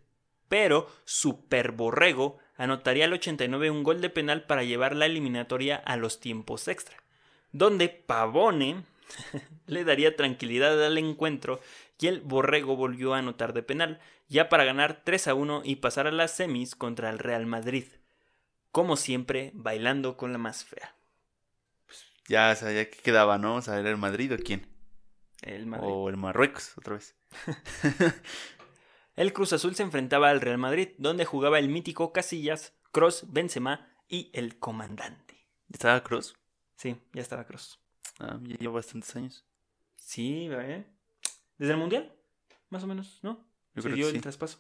pero 0.50 0.88
Super 1.06 1.72
Borrego 1.72 2.38
anotaría 2.58 3.06
al 3.06 3.14
89 3.14 3.70
un 3.70 3.84
gol 3.84 4.02
de 4.02 4.10
penal 4.10 4.44
para 4.44 4.64
llevar 4.64 4.96
la 4.96 5.06
eliminatoria 5.06 5.76
a 5.76 5.98
los 5.98 6.20
tiempos 6.20 6.68
extra, 6.68 6.98
donde 7.52 7.90
Pavone 7.90 8.84
le 9.68 9.84
daría 9.84 10.16
tranquilidad 10.16 10.84
al 10.84 10.98
encuentro 10.98 11.60
y 12.00 12.08
el 12.08 12.22
Borrego 12.22 12.76
volvió 12.76 13.14
a 13.14 13.20
anotar 13.20 13.54
de 13.54 13.64
penal, 13.64 14.00
ya 14.28 14.50
para 14.50 14.66
ganar 14.66 15.02
3 15.04 15.30
a 15.30 15.34
1 15.34 15.62
y 15.64 15.78
pasar 15.78 16.08
a 16.08 16.12
las 16.12 16.32
semis 16.32 16.76
contra 16.76 17.10
el 17.10 17.20
Real 17.20 17.46
Madrid. 17.46 17.86
Como 18.72 18.98
siempre, 18.98 19.52
bailando 19.54 20.18
con 20.18 20.34
la 20.34 20.38
más 20.38 20.66
fea. 20.66 20.96
ya, 22.28 22.52
o 22.52 22.56
sea, 22.56 22.72
ya 22.72 22.90
que 22.90 22.98
quedaba, 22.98 23.38
¿no? 23.38 23.56
O 23.56 23.62
sea, 23.62 23.80
¿era 23.80 23.90
el 23.90 23.98
Madrid 23.98 24.34
o 24.34 24.38
quién? 24.38 24.68
El 25.42 25.68
Madrid. 25.68 25.88
O 25.90 26.10
el 26.10 26.18
Marruecos, 26.18 26.74
otra 26.78 26.96
vez. 26.96 27.16
El 29.16 29.32
Cruz 29.32 29.54
Azul 29.54 29.76
se 29.76 29.84
enfrentaba 29.84 30.30
al 30.30 30.42
Real 30.42 30.58
Madrid, 30.58 30.90
donde 30.98 31.24
jugaba 31.26 31.60
el 31.60 31.70
mítico 31.70 32.12
Casillas, 32.12 32.74
Cross, 32.92 33.26
Benzema 33.32 33.88
y 34.10 34.30
el 34.34 34.60
comandante. 34.60 35.48
¿Estaba 35.72 36.04
Cross? 36.04 36.36
Sí, 36.76 36.98
ya 37.14 37.22
estaba 37.22 37.46
Cross. 37.46 37.80
Ah, 38.20 38.40
ya 38.44 38.58
lleva 38.58 38.74
bastantes 38.74 39.16
años. 39.16 39.46
Sí, 39.96 40.50
¿eh? 40.52 40.86
¿Desde 41.58 41.74
el 41.74 41.80
Mundial? 41.80 42.14
Más 42.70 42.84
o 42.84 42.88
menos, 42.88 43.20
¿no? 43.22 43.48
Yo 43.74 43.82
Se 43.82 43.88
creo 43.88 43.96
dio 43.96 44.06
que 44.06 44.10
el 44.10 44.16
sí. 44.18 44.22
traspaso. 44.22 44.60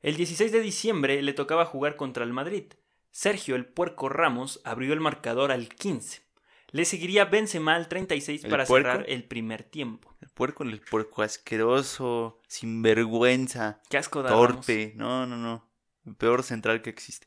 El 0.00 0.16
16 0.16 0.52
de 0.52 0.60
diciembre 0.60 1.22
le 1.22 1.32
tocaba 1.32 1.64
jugar 1.64 1.96
contra 1.96 2.24
el 2.24 2.32
Madrid. 2.32 2.72
Sergio 3.10 3.56
el 3.56 3.66
Puerco 3.66 4.08
Ramos 4.08 4.60
abrió 4.64 4.92
el 4.92 5.00
marcador 5.00 5.50
al 5.52 5.68
15. 5.70 6.22
Le 6.70 6.84
seguiría 6.84 7.24
Benzema 7.24 7.74
al 7.74 7.88
36 7.88 8.44
¿El 8.44 8.50
para 8.50 8.66
Puerco? 8.66 8.90
cerrar 8.90 9.06
el 9.08 9.24
primer 9.24 9.62
tiempo. 9.62 10.14
El 10.20 10.28
puerco, 10.28 10.64
el 10.64 10.80
puerco 10.80 11.22
asqueroso, 11.22 12.40
sinvergüenza, 12.46 13.80
Qué 13.88 13.96
asco 13.96 14.22
da 14.22 14.30
torpe. 14.30 14.92
No, 14.96 15.26
no, 15.26 15.36
no. 15.36 15.66
El 16.06 16.14
peor 16.14 16.42
central 16.42 16.82
que 16.82 16.90
existe. 16.90 17.26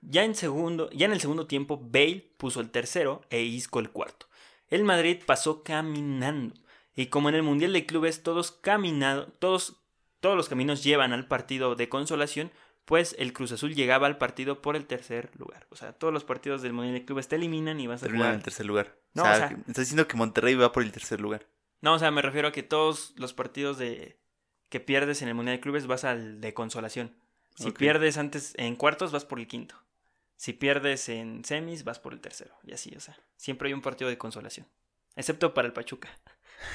Ya 0.00 0.24
en, 0.24 0.34
segundo, 0.34 0.90
ya 0.90 1.06
en 1.06 1.12
el 1.12 1.20
segundo 1.20 1.46
tiempo, 1.46 1.78
Bale 1.80 2.34
puso 2.36 2.60
el 2.60 2.70
tercero 2.70 3.22
e 3.30 3.42
Isco 3.42 3.78
el 3.78 3.90
cuarto. 3.90 4.26
El 4.68 4.82
Madrid 4.84 5.22
pasó 5.24 5.62
caminando. 5.62 6.54
Y 6.96 7.06
como 7.06 7.28
en 7.28 7.36
el 7.36 7.42
Mundial 7.42 7.72
de 7.72 7.86
Clubes 7.86 8.22
todos 8.22 8.50
caminado, 8.50 9.28
todos, 9.38 9.76
todos 10.20 10.36
los 10.36 10.48
caminos 10.48 10.82
llevan 10.82 11.12
al 11.12 11.28
partido 11.28 11.76
de 11.76 11.88
consolación, 11.88 12.50
pues 12.84 13.14
el 13.18 13.32
Cruz 13.32 13.52
Azul 13.52 13.74
llegaba 13.74 14.06
al 14.06 14.18
partido 14.18 14.60
por 14.62 14.76
el 14.76 14.86
tercer 14.86 15.30
lugar. 15.38 15.66
O 15.70 15.76
sea, 15.76 15.92
todos 15.92 16.12
los 16.12 16.24
partidos 16.24 16.62
del 16.62 16.72
Mundial 16.72 16.94
de 16.94 17.04
Clubes 17.04 17.28
te 17.28 17.36
eliminan 17.36 17.78
y 17.80 17.86
vas 17.86 18.02
a 18.02 18.06
Termina 18.06 18.24
en 18.24 18.28
jugar. 18.30 18.38
el 18.38 18.42
tercer 18.44 18.66
lugar. 18.66 18.96
No, 19.14 19.22
o 19.22 19.26
sea, 19.26 19.34
o 19.34 19.38
sea- 19.38 19.48
que- 19.48 19.54
me 19.56 19.60
estás 19.62 19.76
diciendo 19.84 20.08
que 20.08 20.16
Monterrey 20.16 20.54
va 20.54 20.72
por 20.72 20.82
el 20.82 20.92
tercer 20.92 21.20
lugar. 21.20 21.46
No, 21.80 21.94
o 21.94 21.98
sea, 21.98 22.10
me 22.10 22.22
refiero 22.22 22.48
a 22.48 22.52
que 22.52 22.62
todos 22.62 23.12
los 23.16 23.32
partidos 23.34 23.78
de 23.78 24.18
que 24.68 24.80
pierdes 24.80 25.20
en 25.22 25.28
el 25.28 25.34
Mundial 25.34 25.56
de 25.56 25.60
Clubes 25.60 25.86
vas 25.86 26.04
al 26.04 26.40
de 26.40 26.54
consolación. 26.54 27.14
Si 27.56 27.70
pierdes 27.70 28.16
antes 28.18 28.54
en 28.56 28.76
cuartos, 28.76 29.12
vas 29.12 29.24
por 29.26 29.38
el 29.38 29.46
quinto. 29.46 29.74
Si 30.36 30.52
pierdes 30.54 31.08
en 31.08 31.44
semis, 31.44 31.84
vas 31.84 31.98
por 32.00 32.14
el 32.14 32.20
tercero. 32.20 32.54
Y 32.64 32.72
así, 32.72 32.94
o 32.96 33.00
sea, 33.00 33.16
siempre 33.36 33.68
hay 33.68 33.74
un 33.74 33.82
partido 33.82 34.08
de 34.08 34.16
consolación. 34.18 34.66
Excepto 35.14 35.52
para 35.54 35.66
el 35.68 35.74
Pachuca. 35.74 36.08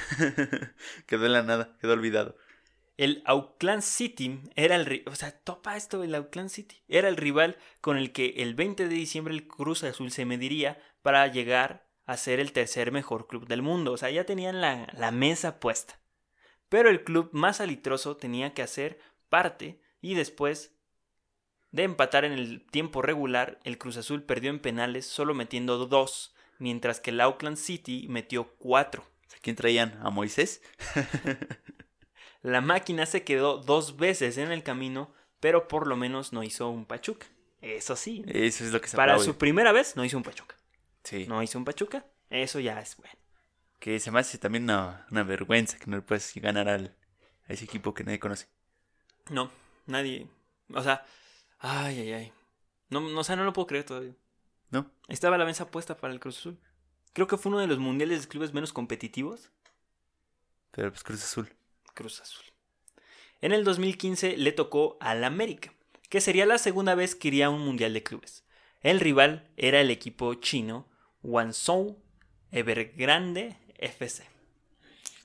quedó 1.07 1.25
en 1.25 1.33
la 1.33 1.43
nada, 1.43 1.75
quedó 1.81 1.93
olvidado. 1.93 2.37
El 2.97 3.21
Auckland 3.25 3.83
City 3.83 4.41
era 4.55 4.75
el... 4.75 5.03
O 5.05 5.15
sea, 5.15 5.31
topa 5.31 5.77
esto 5.77 6.03
el 6.03 6.15
Auckland 6.15 6.49
City. 6.49 6.81
Era 6.87 7.07
el 7.07 7.15
rival 7.15 7.57
con 7.79 7.97
el 7.97 8.11
que 8.11 8.35
el 8.37 8.55
20 8.55 8.87
de 8.87 8.95
diciembre 8.95 9.33
el 9.33 9.47
Cruz 9.47 9.83
Azul 9.83 10.11
se 10.11 10.25
mediría 10.25 10.81
para 11.03 11.27
llegar 11.27 11.87
a 12.05 12.17
ser 12.17 12.39
el 12.39 12.51
tercer 12.51 12.91
mejor 12.91 13.27
club 13.27 13.47
del 13.47 13.61
mundo. 13.61 13.93
O 13.93 13.97
sea, 13.97 14.09
ya 14.09 14.25
tenían 14.25 14.61
la, 14.61 14.91
la 14.97 15.11
mesa 15.11 15.59
puesta. 15.59 15.99
Pero 16.69 16.89
el 16.89 17.03
club 17.03 17.29
más 17.33 17.61
alitroso 17.61 18.17
tenía 18.17 18.53
que 18.53 18.63
hacer 18.63 18.99
parte 19.29 19.79
y 20.01 20.15
después 20.15 20.75
de 21.71 21.83
empatar 21.83 22.25
en 22.25 22.33
el 22.33 22.65
tiempo 22.65 23.01
regular, 23.01 23.59
el 23.63 23.77
Cruz 23.77 23.97
Azul 23.97 24.23
perdió 24.23 24.49
en 24.49 24.59
penales 24.59 25.05
solo 25.05 25.33
metiendo 25.33 25.85
dos, 25.85 26.33
mientras 26.59 26.99
que 26.99 27.11
el 27.11 27.21
Auckland 27.21 27.57
City 27.57 28.07
metió 28.09 28.55
cuatro. 28.57 29.05
Sea, 29.27 29.39
¿Quién 29.41 29.55
traían? 29.55 29.99
¿A 30.01 30.09
Moisés? 30.09 30.61
La 32.41 32.61
máquina 32.61 33.05
se 33.05 33.23
quedó 33.23 33.57
dos 33.57 33.97
veces 33.97 34.37
en 34.37 34.51
el 34.51 34.63
camino, 34.63 35.13
pero 35.39 35.67
por 35.67 35.87
lo 35.87 35.95
menos 35.97 36.33
no 36.33 36.43
hizo 36.43 36.69
un 36.69 36.85
Pachuca. 36.85 37.27
Eso 37.61 37.95
sí. 37.95 38.23
Eso 38.27 38.63
es 38.63 38.71
lo 38.71 38.79
que 38.81 38.87
se 38.87 38.95
Para 38.95 39.13
aplaude. 39.13 39.25
su 39.31 39.37
primera 39.37 39.71
vez 39.71 39.95
no 39.95 40.05
hizo 40.05 40.17
un 40.17 40.23
Pachuca. 40.23 40.55
Sí. 41.03 41.25
No 41.27 41.41
hizo 41.41 41.57
un 41.57 41.65
Pachuca. 41.65 42.05
Eso 42.29 42.59
ya 42.59 42.79
es 42.79 42.95
bueno. 42.97 43.15
Que 43.79 43.99
se 43.99 44.11
me 44.11 44.19
hace 44.19 44.37
también 44.37 44.63
una, 44.65 45.05
una 45.11 45.23
vergüenza 45.23 45.77
que 45.77 45.87
no 45.87 45.97
le 45.97 46.01
puedes 46.01 46.33
ganar 46.35 46.67
al, 46.69 46.95
a 47.47 47.53
ese 47.53 47.65
equipo 47.65 47.93
que 47.93 48.03
nadie 48.03 48.19
conoce. 48.19 48.47
No, 49.29 49.51
nadie. 49.85 50.27
O 50.73 50.81
sea, 50.81 51.05
ay, 51.59 51.99
ay, 51.99 52.11
ay. 52.13 52.33
No, 52.89 53.01
no, 53.01 53.19
o 53.19 53.23
sea, 53.23 53.35
no 53.35 53.43
lo 53.43 53.53
puedo 53.53 53.67
creer 53.67 53.83
todavía. 53.85 54.13
¿No? 54.69 54.91
Estaba 55.07 55.37
la 55.37 55.45
mesa 55.45 55.69
puesta 55.71 55.97
para 55.97 56.13
el 56.13 56.19
Cruz 56.19 56.37
Azul. 56.39 56.59
Creo 57.13 57.27
que 57.27 57.37
fue 57.37 57.49
uno 57.51 57.59
de 57.59 57.67
los 57.67 57.79
mundiales 57.79 58.21
de 58.23 58.27
clubes 58.27 58.53
menos 58.53 58.73
competitivos. 58.73 59.51
Pero 60.71 60.91
pues 60.91 61.03
Cruz 61.03 61.23
Azul. 61.23 61.53
Cruz 61.97 62.21
Azul. 62.21 62.45
En 63.41 63.51
el 63.51 63.63
2015 63.63 64.37
le 64.37 64.51
tocó 64.51 64.97
al 65.01 65.23
América, 65.23 65.73
que 66.09 66.21
sería 66.21 66.45
la 66.45 66.59
segunda 66.59 66.93
vez 66.93 67.15
que 67.15 67.29
iría 67.29 67.47
a 67.47 67.49
un 67.49 67.61
mundial 67.61 67.93
de 67.93 68.03
clubes. 68.03 68.45
El 68.81 68.99
rival 68.99 69.49
era 69.57 69.81
el 69.81 69.89
equipo 69.89 70.35
chino 70.35 70.87
Guangzhou 71.23 71.99
Evergrande 72.51 73.57
FC. 73.79 74.23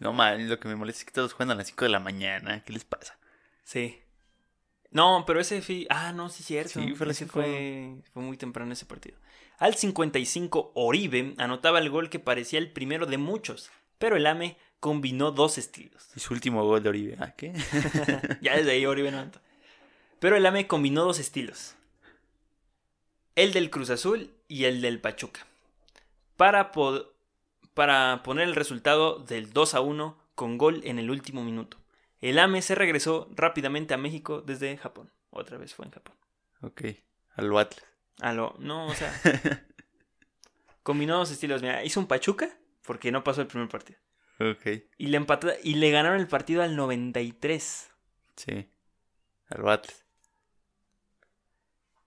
No 0.01 0.15
mal, 0.15 0.49
lo 0.49 0.59
que 0.59 0.67
me 0.67 0.75
molesta 0.75 1.01
es 1.01 1.05
que 1.05 1.13
todos 1.13 1.35
juegan 1.35 1.53
a 1.53 1.55
las 1.57 1.67
5 1.69 1.85
de 1.85 1.91
la 1.91 2.01
mañana. 2.01 2.65
¿Qué 2.65 2.73
les 2.73 2.85
pasa? 2.85 3.19
Sí. 3.65 4.01
No, 4.91 5.25
pero 5.27 5.41
ese 5.41 5.63
Ah, 5.91 6.13
no, 6.13 6.31
sí, 6.31 6.43
cierto. 6.43 6.81
Sí, 6.81 6.95
Ese 7.07 7.27
fue, 7.27 7.97
fue 8.15 8.23
muy 8.23 8.39
temprano 8.39 8.73
ese 8.73 8.87
partido. 8.87 9.19
Al 9.59 9.75
55, 9.75 10.73
Oribe 10.75 11.35
anotaba 11.37 11.79
el 11.81 11.91
gol 11.91 12.09
que 12.09 12.19
parecía 12.19 12.59
el 12.59 12.73
primero 12.73 13.05
de 13.05 13.19
muchos, 13.19 13.71
pero 13.99 14.17
el 14.17 14.27
AME 14.27 14.57
combinó 14.83 15.31
dos 15.31 15.59
estilos. 15.59 16.09
Y 16.17 16.19
su 16.19 16.35
último 16.35 16.65
gol 16.65 16.83
de 16.83 16.89
Oribe. 16.89 17.17
¿Ah, 17.21 17.37
qué? 17.37 17.53
ya 18.43 18.57
desde 18.57 18.73
ahí 18.73 18.85
Oribe 18.85 19.13
no 19.13 19.21
anota. 19.21 19.41
Pero 20.19 20.35
el 20.35 20.45
AME 20.45 20.67
combinó 20.67 21.05
dos 21.05 21.21
estilos. 21.21 21.77
El 23.37 23.53
del 23.53 23.71
Cruz 23.71 23.91
Azul 23.91 24.35
y 24.49 24.65
el 24.65 24.83
del 24.83 25.01
Pachuca. 25.01 25.47
Para, 26.37 26.73
para 27.75 28.25
poner 28.25 28.49
el 28.49 28.57
resultado 28.57 29.21
del 29.21 29.53
2 29.53 29.75
a 29.75 29.81
1 29.83 30.19
con 30.35 30.59
gol 30.59 30.81
en 30.83 30.99
el 30.99 31.13
último 31.13 31.45
minuto. 31.45 31.77
El 32.21 32.41
AME 32.41 32.61
se 32.61 32.75
regresó 32.75 33.31
rápidamente 33.37 33.95
a 33.95 33.99
México 33.99 34.43
desde 34.43 34.77
Japón. 34.79 35.13
Otra 35.31 35.59
vez 35.59 35.75
fue 35.75 35.87
en 35.87 35.93
Japón. 35.93 36.17
ok. 36.63 36.83
Al 37.37 37.57
Atlas. 37.57 37.87
A 38.21 38.33
lo, 38.33 38.57
no, 38.59 38.89
o 38.89 38.95
sea, 38.95 39.15
combinó 40.83 41.19
dos 41.19 41.31
estilos. 41.31 41.63
Mira, 41.63 41.85
hizo 41.85 42.01
un 42.01 42.09
Pachuca 42.09 42.51
porque 42.85 43.13
no 43.13 43.23
pasó 43.23 43.43
el 43.43 43.47
primer 43.47 43.69
partido. 43.69 44.02
Ok. 44.39 44.83
Y 44.99 45.07
le 45.07 45.17
empató 45.17 45.49
y 45.63 45.75
le 45.75 45.91
ganaron 45.91 46.21
el 46.21 46.29
partido 46.29 46.63
al 46.63 46.77
93. 46.77 47.91
Sí. 48.37 48.69
Al 49.49 49.69
Atlas. 49.69 50.05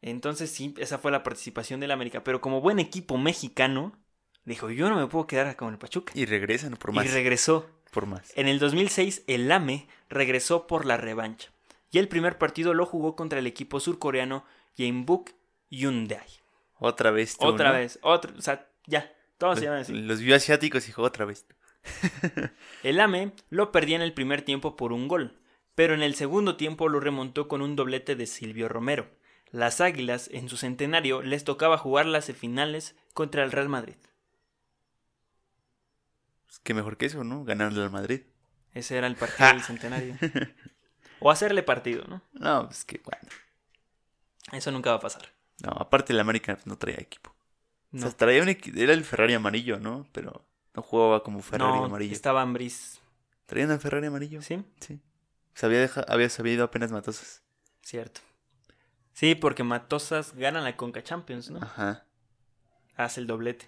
Entonces 0.01 0.51
sí, 0.51 0.73
esa 0.77 0.97
fue 0.97 1.11
la 1.11 1.23
participación 1.23 1.79
del 1.79 1.91
América. 1.91 2.23
Pero 2.23 2.41
como 2.41 2.61
buen 2.61 2.79
equipo 2.79 3.17
mexicano, 3.17 3.97
dijo, 4.43 4.69
yo 4.69 4.89
no 4.89 4.95
me 4.95 5.07
puedo 5.07 5.25
quedar 5.27 5.55
con 5.55 5.73
el 5.73 5.79
Pachuca. 5.79 6.13
Y 6.15 6.25
regresan 6.25 6.75
por 6.77 6.91
más. 6.91 7.05
Y 7.05 7.09
regresó. 7.09 7.69
por 7.91 8.05
más. 8.05 8.31
En 8.35 8.47
el 8.47 8.59
2006, 8.59 9.23
el 9.27 9.51
AME 9.51 9.87
regresó 10.09 10.67
por 10.67 10.85
la 10.85 10.97
revancha. 10.97 11.49
Y 11.91 11.97
el 11.97 12.07
primer 12.07 12.37
partido 12.37 12.73
lo 12.73 12.85
jugó 12.85 13.15
contra 13.15 13.39
el 13.39 13.47
equipo 13.47 13.79
surcoreano 13.79 14.45
Jeonbuk 14.77 15.31
Hyundai. 15.69 16.27
Otra 16.77 17.09
vez 17.11 17.37
tú, 17.37 17.45
Otra 17.47 17.69
¿no? 17.69 17.75
vez, 17.77 17.97
otra, 18.01 18.33
o 18.37 18.41
sea, 18.41 18.67
ya, 18.85 19.11
todos 19.37 19.59
se 19.59 19.65
llaman 19.65 19.79
Los, 19.79 19.89
así. 19.89 19.97
los 20.01 20.19
vio 20.19 20.35
asiáticos 20.35 20.83
y 20.83 20.87
dijo 20.87 21.01
otra 21.03 21.23
vez. 21.23 21.45
El 22.83 22.99
AME 22.99 23.31
lo 23.49 23.71
perdía 23.71 23.95
en 23.95 24.01
el 24.01 24.13
primer 24.13 24.41
tiempo 24.41 24.75
por 24.75 24.93
un 24.93 25.07
gol, 25.07 25.37
pero 25.75 25.93
en 25.93 26.01
el 26.03 26.15
segundo 26.15 26.57
tiempo 26.57 26.89
lo 26.89 26.99
remontó 26.99 27.47
con 27.47 27.61
un 27.61 27.75
doblete 27.75 28.15
de 28.15 28.27
Silvio 28.27 28.67
Romero. 28.69 29.07
Las 29.51 29.81
Águilas, 29.81 30.29
en 30.31 30.49
su 30.49 30.57
centenario, 30.57 31.21
les 31.21 31.43
tocaba 31.43 31.77
jugar 31.77 32.05
las 32.05 32.31
finales 32.33 32.95
contra 33.13 33.43
el 33.43 33.51
Real 33.51 33.69
Madrid. 33.69 33.95
Pues, 36.45 36.59
qué 36.59 36.73
mejor 36.73 36.97
que 36.97 37.05
eso, 37.07 37.23
¿no? 37.23 37.43
Ganarle 37.43 37.81
al 37.83 37.91
Madrid. 37.91 38.21
Ese 38.73 38.97
era 38.97 39.07
el 39.07 39.15
partido 39.15 39.49
del 39.49 39.61
centenario. 39.61 40.15
O 41.19 41.31
hacerle 41.31 41.63
partido, 41.63 42.03
¿no? 42.07 42.21
No, 42.33 42.65
pues 42.67 42.83
que 42.83 43.01
bueno. 43.03 43.29
Eso 44.51 44.71
nunca 44.71 44.91
va 44.91 44.97
a 44.97 44.99
pasar. 44.99 45.31
No, 45.63 45.71
aparte 45.71 46.13
el 46.13 46.19
América 46.19 46.57
no 46.65 46.77
traía 46.77 46.97
equipo. 46.99 47.31
O 47.31 47.97
No, 47.97 48.01
sea, 48.01 48.11
traía 48.11 48.43
un 48.43 48.49
era 48.49 48.93
el 48.93 49.05
Ferrari 49.05 49.33
amarillo, 49.33 49.79
¿no? 49.79 50.07
Pero 50.11 50.45
no 50.75 50.81
jugaba 50.81 51.23
como 51.23 51.41
Ferrari 51.41 51.79
no 51.79 51.85
amarillo. 51.85 52.13
estaba 52.13 52.41
Ambris. 52.41 52.99
¿Traían 53.45 53.71
al 53.71 53.79
Ferrari 53.79 54.07
amarillo? 54.07 54.41
¿Sí? 54.41 54.63
Sí. 54.79 54.99
Se 55.53 55.65
había, 55.65 55.79
deja- 55.79 56.05
había 56.07 56.29
sabido 56.29 56.63
apenas 56.65 56.91
Matosas. 56.91 57.43
Cierto. 57.81 58.21
Sí, 59.13 59.35
porque 59.35 59.63
Matosas 59.63 60.33
gana 60.35 60.59
la 60.61 60.75
Conca 60.75 61.03
Champions, 61.03 61.49
¿no? 61.49 61.61
Ajá. 61.61 62.05
Hace 62.97 63.21
el 63.21 63.27
doblete. 63.27 63.67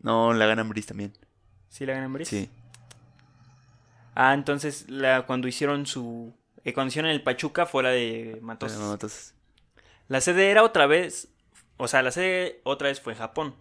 No, 0.00 0.32
la 0.32 0.46
ganan 0.46 0.68
Brice 0.68 0.88
también. 0.88 1.12
¿Sí 1.68 1.86
la 1.86 1.94
gana 1.94 2.06
Ambris? 2.06 2.28
Sí. 2.28 2.50
Ah, 4.14 4.34
entonces 4.34 4.88
la, 4.88 5.26
cuando 5.26 5.48
hicieron 5.48 5.86
su... 5.86 6.34
eh, 6.64 6.72
cuando 6.72 6.88
hicieron 6.90 7.10
el 7.10 7.22
Pachuca 7.22 7.66
fue 7.66 7.82
la 7.82 7.90
de 7.90 8.38
Matosas. 8.42 9.34
La 10.08 10.20
sede 10.20 10.50
era 10.50 10.62
otra 10.62 10.86
vez, 10.86 11.28
o 11.78 11.88
sea, 11.88 12.02
la 12.02 12.10
sede 12.12 12.60
otra 12.64 12.88
vez 12.88 13.00
fue 13.00 13.14
en 13.14 13.18
Japón. 13.18 13.56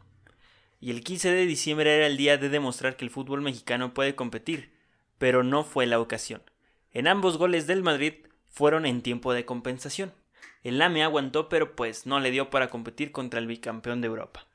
Y 0.83 0.91
el 0.91 1.01
15 1.01 1.31
de 1.31 1.45
diciembre 1.45 1.95
era 1.95 2.07
el 2.07 2.17
día 2.17 2.37
de 2.37 2.49
demostrar 2.49 2.97
que 2.97 3.05
el 3.05 3.09
fútbol 3.09 3.41
mexicano 3.41 3.93
puede 3.93 4.15
competir, 4.15 4.73
pero 5.17 5.41
no 5.41 5.63
fue 5.63 5.85
la 5.85 5.97
ocasión. 5.97 6.43
En 6.91 7.07
ambos 7.07 7.37
goles 7.37 7.67
del 7.67 7.83
Madrid 7.83 8.15
fueron 8.51 8.85
en 8.85 9.01
tiempo 9.01 9.31
de 9.31 9.45
compensación. 9.45 10.13
El 10.61 10.81
AME 10.81 11.01
aguantó, 11.01 11.47
pero 11.47 11.77
pues 11.77 12.05
no 12.05 12.19
le 12.19 12.31
dio 12.31 12.49
para 12.49 12.69
competir 12.69 13.13
contra 13.13 13.39
el 13.39 13.47
bicampeón 13.47 14.01
de 14.01 14.07
Europa. 14.07 14.45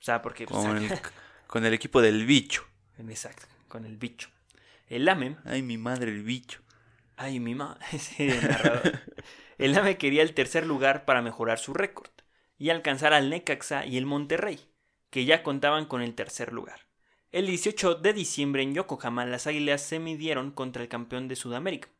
O 0.00 0.02
sea, 0.02 0.22
porque... 0.22 0.46
pues, 0.46 0.58
Con 0.58 0.78
el, 0.78 0.90
con 1.46 1.66
el 1.66 1.74
equipo 1.74 2.00
del 2.00 2.24
bicho. 2.24 2.64
Exacto, 3.06 3.46
con 3.68 3.84
el 3.84 3.98
bicho. 3.98 4.30
El 4.88 5.06
AME 5.06 5.36
Ay, 5.44 5.60
mi 5.60 5.76
madre, 5.76 6.12
el 6.12 6.22
bicho. 6.22 6.62
Ay, 7.18 7.40
mi 7.40 7.54
ma. 7.54 7.76
Sí, 7.98 8.26
el 8.26 8.40
narrador. 8.40 9.00
El 9.58 9.76
AME 9.76 9.98
quería 9.98 10.22
el 10.22 10.32
tercer 10.32 10.66
lugar 10.66 11.04
para 11.04 11.20
mejorar 11.20 11.58
su 11.58 11.74
récord 11.74 12.10
y 12.56 12.70
alcanzar 12.70 13.12
al 13.12 13.28
Necaxa 13.28 13.84
y 13.84 13.98
el 13.98 14.06
Monterrey, 14.06 14.58
que 15.12 15.26
ya 15.26 15.42
contaban 15.42 15.84
con 15.84 16.00
el 16.00 16.14
tercer 16.14 16.54
lugar. 16.54 16.80
El 17.32 17.46
18 17.46 17.96
de 17.96 18.14
diciembre 18.14 18.62
en 18.62 18.74
Yokohama 18.74 19.26
las 19.26 19.46
Águilas 19.46 19.82
se 19.82 19.98
midieron 19.98 20.50
contra 20.50 20.82
el 20.82 20.88
campeón 20.88 21.28
de 21.28 21.36
Sudamérica. 21.36 21.90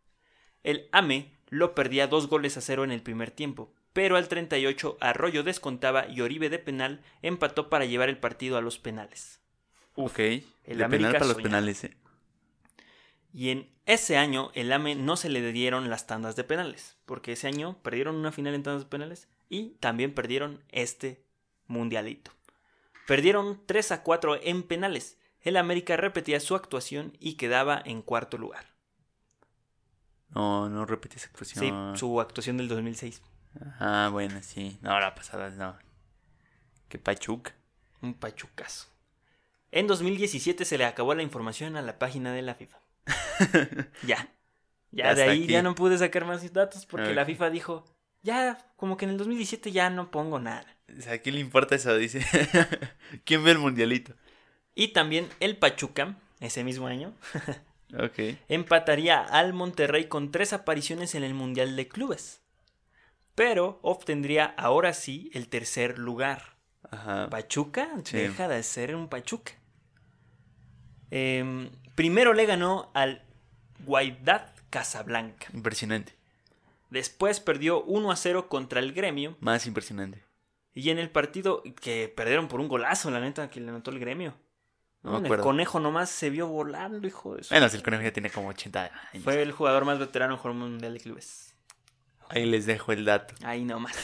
El 0.62 0.88
AME 0.92 1.30
lo 1.50 1.74
perdía 1.74 2.06
dos 2.06 2.28
goles 2.28 2.56
a 2.56 2.62
cero 2.62 2.84
en 2.84 2.90
el 2.90 3.02
primer 3.02 3.30
tiempo, 3.30 3.74
pero 3.92 4.16
al 4.16 4.28
38 4.28 4.96
Arroyo 4.98 5.42
descontaba 5.42 6.08
y 6.08 6.22
Oribe 6.22 6.48
de 6.48 6.58
penal 6.58 7.02
empató 7.20 7.68
para 7.68 7.84
llevar 7.84 8.08
el 8.08 8.16
partido 8.16 8.56
a 8.56 8.62
los 8.62 8.78
penales. 8.78 9.40
ok. 9.94 10.18
el 10.18 10.78
de 10.78 10.88
penal 10.88 11.12
para 11.12 11.26
los 11.26 11.36
penales, 11.36 11.84
¿eh? 11.84 11.96
Y 13.34 13.50
en 13.50 13.68
ese 13.84 14.16
año 14.16 14.50
el 14.54 14.72
AME 14.72 14.94
no 14.94 15.18
se 15.18 15.28
le 15.28 15.52
dieron 15.52 15.90
las 15.90 16.06
tandas 16.06 16.34
de 16.34 16.44
penales, 16.44 16.96
porque 17.04 17.32
ese 17.32 17.46
año 17.46 17.78
perdieron 17.82 18.16
una 18.16 18.32
final 18.32 18.54
en 18.54 18.62
tandas 18.62 18.84
de 18.84 18.88
penales 18.88 19.28
y 19.50 19.76
también 19.80 20.14
perdieron 20.14 20.64
este 20.70 21.22
mundialito. 21.66 22.32
Perdieron 23.06 23.60
3 23.66 23.92
a 23.92 24.02
4 24.02 24.40
en 24.42 24.62
penales. 24.62 25.18
El 25.40 25.56
América 25.56 25.96
repetía 25.96 26.38
su 26.40 26.54
actuación 26.54 27.16
y 27.18 27.34
quedaba 27.34 27.80
en 27.84 28.02
cuarto 28.02 28.38
lugar. 28.38 28.66
No, 30.30 30.68
no 30.68 30.86
repetí 30.86 31.16
esa 31.16 31.26
Sí, 31.26 31.30
expresión. 31.30 31.96
su 31.98 32.20
actuación 32.20 32.56
del 32.56 32.68
2006. 32.68 33.20
Ah, 33.78 34.08
bueno, 34.10 34.40
sí. 34.42 34.78
No, 34.80 34.98
la 34.98 35.14
pasada 35.14 35.50
no. 35.50 35.76
Que 36.88 36.98
Pachuca. 36.98 37.54
Un 38.00 38.14
pachucazo. 38.14 38.88
En 39.70 39.86
2017 39.86 40.64
se 40.64 40.78
le 40.78 40.84
acabó 40.84 41.14
la 41.14 41.22
información 41.22 41.76
a 41.76 41.82
la 41.82 41.98
página 41.98 42.32
de 42.32 42.42
la 42.42 42.54
FIFA. 42.54 42.78
ya. 44.06 44.28
Ya 44.90 45.10
Hasta 45.10 45.22
de 45.24 45.30
ahí 45.30 45.44
aquí. 45.44 45.52
ya 45.52 45.62
no 45.62 45.74
pude 45.74 45.96
sacar 45.98 46.24
más 46.24 46.50
datos 46.52 46.84
porque 46.86 47.14
la. 47.14 47.24
FIFA 47.24 47.50
dijo, 47.50 47.84
ya, 48.22 48.58
como 48.76 48.96
que 48.96 49.04
en 49.06 49.12
el 49.12 49.18
2017 49.18 49.72
ya 49.72 49.88
no 49.90 50.10
pongo 50.10 50.38
nada. 50.38 50.66
¿A 51.10 51.18
quién 51.18 51.34
le 51.36 51.40
importa 51.40 51.74
eso? 51.74 51.96
Dice. 51.96 52.24
¿Quién 53.24 53.44
ve 53.44 53.52
el 53.52 53.58
mundialito? 53.58 54.14
Y 54.74 54.88
también 54.88 55.28
el 55.40 55.56
Pachuca, 55.56 56.16
ese 56.40 56.64
mismo 56.64 56.86
año, 56.86 57.14
Ok. 57.98 58.38
empataría 58.48 59.20
al 59.20 59.52
Monterrey 59.52 60.06
con 60.08 60.30
tres 60.30 60.52
apariciones 60.52 61.14
en 61.14 61.24
el 61.24 61.34
Mundial 61.34 61.76
de 61.76 61.88
Clubes. 61.88 62.40
Pero 63.34 63.78
obtendría 63.82 64.44
ahora 64.56 64.92
sí 64.94 65.30
el 65.34 65.48
tercer 65.48 65.98
lugar. 65.98 66.56
Ajá. 66.90 67.28
Pachuca 67.30 67.88
Sí. 68.04 68.16
deja 68.18 68.48
de 68.48 68.62
ser 68.62 68.94
un 68.94 69.08
Pachuca. 69.08 69.52
Em, 71.10 71.70
primero 71.94 72.32
le 72.32 72.46
ganó 72.46 72.90
al 72.94 73.22
Wydad 73.86 74.52
Casablanca. 74.70 75.48
Impresionante. 75.52 76.14
Después 76.90 77.40
perdió 77.40 77.82
1 77.84 78.10
a 78.10 78.16
0 78.16 78.48
contra 78.48 78.80
el 78.80 78.92
Gremio. 78.92 79.36
Más 79.40 79.66
impresionante. 79.66 80.22
Y 80.74 80.90
en 80.90 80.98
el 80.98 81.10
partido 81.10 81.62
que 81.80 82.12
perdieron 82.14 82.48
por 82.48 82.60
un 82.60 82.68
golazo, 82.68 83.10
la 83.10 83.20
neta, 83.20 83.50
que 83.50 83.60
le 83.60 83.68
anotó 83.68 83.90
el 83.90 83.98
Gremio. 83.98 84.34
No 85.02 85.18
el 85.18 85.38
conejo 85.38 85.80
nomás 85.80 86.10
se 86.10 86.30
vio 86.30 86.46
volando, 86.46 87.06
hijo 87.06 87.34
de 87.34 87.42
su 87.42 87.52
Bueno, 87.52 87.68
si 87.68 87.76
el 87.76 87.82
conejo 87.82 88.04
ya 88.04 88.12
tiene 88.12 88.30
como 88.30 88.48
80 88.48 88.84
años. 88.84 89.24
Fue 89.24 89.42
el 89.42 89.50
jugador 89.50 89.84
más 89.84 89.98
veterano 89.98 90.40
en 90.42 90.50
un 90.50 90.58
mundial 90.58 90.94
de 90.94 91.00
clubes. 91.00 91.56
Ahí 92.28 92.46
les 92.46 92.66
dejo 92.66 92.92
el 92.92 93.04
dato. 93.04 93.34
Ahí 93.42 93.64
nomás. 93.64 93.96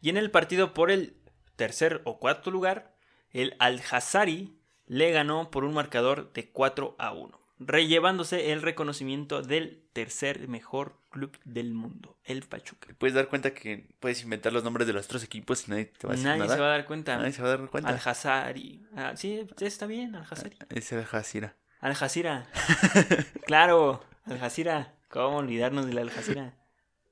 y 0.00 0.10
en 0.10 0.16
el 0.16 0.30
partido 0.30 0.74
por 0.74 0.90
el 0.90 1.16
tercer 1.56 2.02
o 2.04 2.18
cuarto 2.18 2.50
lugar, 2.50 2.96
el 3.30 3.54
Al-Hazari 3.60 4.58
le 4.86 5.12
ganó 5.12 5.50
por 5.50 5.64
un 5.64 5.72
marcador 5.72 6.32
de 6.32 6.50
4 6.50 6.96
a 6.98 7.12
1, 7.12 7.40
rellevándose 7.66 8.52
el 8.52 8.62
reconocimiento 8.62 9.42
del 9.42 9.82
tercer 9.92 10.48
mejor 10.48 10.96
club 11.10 11.36
del 11.44 11.74
mundo, 11.74 12.16
el 12.24 12.42
Pachuca. 12.42 12.88
Te 12.88 12.94
puedes 12.94 13.14
dar 13.14 13.28
cuenta 13.28 13.52
que 13.54 13.86
puedes 14.00 14.22
inventar 14.22 14.52
los 14.52 14.64
nombres 14.64 14.86
de 14.86 14.92
los 14.92 15.04
otros 15.06 15.22
equipos 15.24 15.66
y 15.68 15.70
nadie 15.70 15.84
te 15.86 16.06
va 16.06 16.12
a 16.12 16.16
decir 16.16 16.26
Nadie 16.28 16.40
nada. 16.42 16.54
se 16.54 16.60
va 16.60 16.66
a 16.66 16.70
dar 16.70 16.84
cuenta. 16.86 17.16
Nadie 17.16 17.32
se 17.32 17.42
va 17.42 17.48
a 17.52 17.56
dar 17.56 17.68
cuenta. 17.68 17.90
Al-Hazari. 17.90 18.86
Ah, 18.96 19.12
sí, 19.16 19.46
está 19.60 19.86
bien, 19.86 20.14
Al-Hazari. 20.14 20.56
Es 20.70 20.92
el 20.92 21.04
Hasira. 21.10 21.54
Al-Hazira. 21.80 22.46
claro, 23.46 24.02
Al-Hazira. 24.24 24.94
¿Cómo 25.08 25.38
olvidarnos 25.38 25.86
del 25.86 25.98
Al-Hazira? 25.98 26.54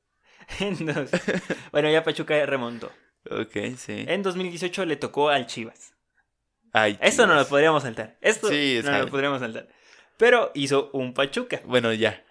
Entonces, 0.60 1.20
bueno, 1.72 1.90
ya 1.90 2.02
Pachuca 2.02 2.44
remontó. 2.46 2.90
Ok, 3.30 3.76
sí. 3.76 4.04
En 4.08 4.22
2018 4.22 4.86
le 4.86 4.96
tocó 4.96 5.28
al 5.28 5.46
Chivas. 5.46 5.94
Ay, 6.72 6.98
Esto 7.00 7.26
no 7.26 7.34
lo 7.34 7.46
podríamos 7.46 7.82
saltar. 7.82 8.16
Esto 8.20 8.48
Sí, 8.48 8.80
no 8.84 8.98
lo 8.98 9.08
podríamos 9.08 9.40
saltar. 9.40 9.68
Pero 10.20 10.52
hizo 10.54 10.90
un 10.92 11.14
Pachuca, 11.14 11.62
Bueno, 11.64 11.94
ya. 11.94 12.22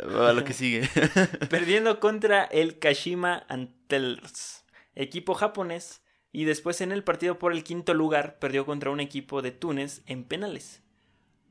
A 0.00 0.32
lo 0.32 0.42
que 0.42 0.52
sigue. 0.52 0.88
perdiendo 1.50 2.00
contra 2.00 2.42
el 2.42 2.80
Kashima 2.80 3.46
Antlers, 3.48 4.64
equipo 4.96 5.34
japonés, 5.34 6.02
y 6.32 6.46
después 6.46 6.80
en 6.80 6.90
el 6.90 7.04
partido 7.04 7.38
por 7.38 7.52
el 7.52 7.62
quinto 7.62 7.94
lugar 7.94 8.40
perdió 8.40 8.66
contra 8.66 8.90
un 8.90 8.98
equipo 8.98 9.40
de 9.40 9.52
Túnez 9.52 10.02
en 10.06 10.24
penales. 10.24 10.82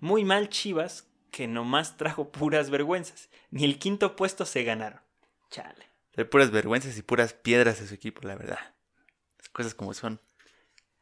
Muy 0.01 0.25
mal 0.25 0.49
Chivas, 0.49 1.07
que 1.31 1.47
nomás 1.47 1.95
trajo 1.95 2.33
puras 2.33 2.69
vergüenzas. 2.69 3.29
Ni 3.49 3.63
el 3.63 3.79
quinto 3.79 4.17
puesto 4.17 4.45
se 4.45 4.65
ganaron. 4.65 4.99
Chale. 5.49 5.85
De 6.17 6.25
puras 6.25 6.51
vergüenzas 6.51 6.97
y 6.97 7.01
puras 7.01 7.31
piedras 7.31 7.79
de 7.79 7.88
su 7.88 7.93
equipo, 7.93 8.27
la 8.27 8.35
verdad. 8.35 8.59
Las 9.38 9.47
cosas 9.53 9.73
como 9.73 9.93
son. 9.93 10.19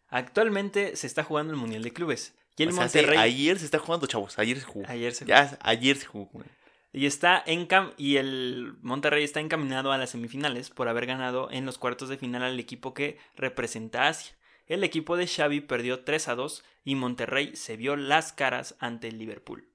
Actualmente 0.09 0.95
se 0.95 1.07
está 1.07 1.23
jugando 1.23 1.53
el 1.53 1.57
Mundial 1.57 1.81
de 1.81 1.91
Clubes. 1.91 2.36
Y 2.58 2.64
el 2.64 2.70
O 2.70 2.72
sea, 2.72 2.86
hace- 2.86 2.99
Monterrey. 3.01 3.20
ayer 3.34 3.60
se 3.60 3.66
está 3.66 3.80
jugando, 3.80 4.08
chavos. 4.08 4.38
Ayer 4.39 4.58
se 4.60 4.66
jugó. 4.66 4.86
Ayer 4.88 5.14
se 5.14 5.26
Ya, 5.26 5.58
ayer 5.62 5.97
se 5.97 6.06
jugó. 6.06 6.30
Y 6.93 7.06
está 7.08 7.43
en 7.45 7.66
cam 7.66 7.91
y 7.97 8.16
el 8.16 8.76
Monterrey 8.82 9.24
está 9.26 9.41
encaminado 9.41 9.91
a 9.91 9.97
las 9.97 10.12
semifinales 10.12 10.70
por 10.70 10.88
haber 10.88 11.06
ganado 11.06 11.49
en 11.51 11.66
los 11.66 11.78
cuartos 11.78 12.08
de 12.08 12.18
final 12.18 12.43
al 12.43 12.58
equipo 12.60 12.93
que 12.93 13.18
representa 13.36 14.03
a 14.03 14.10
Asia. 14.10 14.34
El 14.68 14.84
equipo 14.84 15.18
de 15.18 15.28
Xavi 15.28 15.60
perdió 15.60 16.06
3 16.06 16.30
a 16.30 16.36
2 16.36 16.64
y 16.86 16.95
Monterrey 16.95 17.56
se 17.58 17.76
vio 17.76 17.97
las 17.97 18.32
caras 18.32 18.76
ante 18.80 19.10
el 19.10 19.18
Liverpool. 19.18 19.68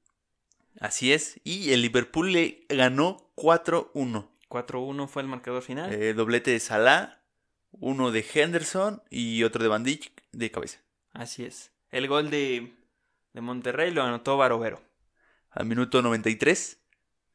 Así 0.81 1.13
es. 1.13 1.39
Y 1.45 1.73
el 1.73 1.83
Liverpool 1.83 2.33
le 2.33 2.65
ganó 2.71 3.31
4-1. 3.35 4.31
4-1 4.49 5.07
fue 5.07 5.23
el 5.23 5.29
marcador 5.29 5.63
final. 5.63 5.93
Eh, 5.93 6.15
doblete 6.15 6.53
de 6.53 6.59
Salah, 6.61 7.21
uno 7.73 8.11
de 8.13 8.25
Henderson 8.35 9.03
y 9.11 9.43
otro 9.43 9.63
de 9.63 9.69
Van 9.69 9.85
Dijk 9.85 10.11
de 10.33 10.51
cabeza. 10.51 10.79
Así 11.13 11.45
es. 11.45 11.71
El 11.91 12.09
gol 12.09 12.31
de, 12.31 12.73
de 13.33 13.41
Monterrey 13.41 13.91
lo 13.93 14.03
anotó 14.03 14.37
Barovero. 14.37 14.81
Al 15.51 15.67
minuto 15.67 16.01
93, 16.03 16.79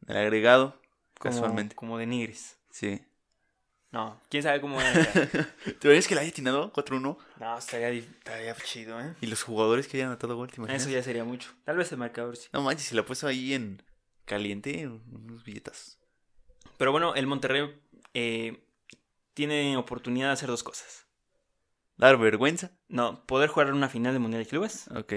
el 0.07 0.17
agregado, 0.17 0.81
Como, 1.19 1.33
casualmente. 1.33 1.75
como 1.75 1.97
de 1.97 2.05
Nigris. 2.05 2.57
Sí. 2.69 3.01
No, 3.91 4.21
quién 4.29 4.43
sabe 4.43 4.59
cómo 4.61 4.75
va 4.77 4.89
a 4.89 4.93
quedar. 4.93 5.55
¿Te 5.79 5.87
ves 5.87 6.07
que 6.07 6.15
la 6.15 6.21
haya 6.21 6.29
atinado 6.29 6.71
4-1? 6.73 7.17
No, 7.39 7.57
estaría, 7.57 7.87
estaría 7.89 8.55
chido, 8.55 8.99
¿eh? 8.99 9.15
Y 9.21 9.27
los 9.27 9.43
jugadores 9.43 9.87
que 9.87 9.97
hayan 9.97 10.07
anotado 10.09 10.35
gol, 10.35 10.49
¿te 10.51 10.57
imaginas? 10.57 10.81
Eso 10.81 10.91
ya 10.91 11.01
sería 11.03 11.23
mucho. 11.23 11.51
Tal 11.63 11.77
vez 11.77 11.91
el 11.91 11.97
marcador 11.97 12.35
sí. 12.35 12.49
No 12.51 12.61
manches, 12.61 12.87
si 12.87 12.95
la 12.95 13.05
puesto 13.05 13.27
ahí 13.27 13.53
en 13.53 13.81
caliente, 14.25 14.87
unos 14.87 15.43
billetas. 15.45 15.97
Pero 16.77 16.91
bueno, 16.91 17.15
el 17.15 17.25
Monterrey 17.27 17.73
eh, 18.13 18.65
tiene 19.33 19.77
oportunidad 19.77 20.27
de 20.27 20.33
hacer 20.33 20.49
dos 20.49 20.63
cosas. 20.63 21.04
Dar 21.97 22.17
vergüenza. 22.17 22.71
No, 22.87 23.25
poder 23.25 23.49
jugar 23.49 23.71
una 23.73 23.89
final 23.89 24.13
de 24.13 24.19
Mundial 24.19 24.43
de 24.43 24.49
Clubes 24.49 24.87
Ok. 24.95 25.13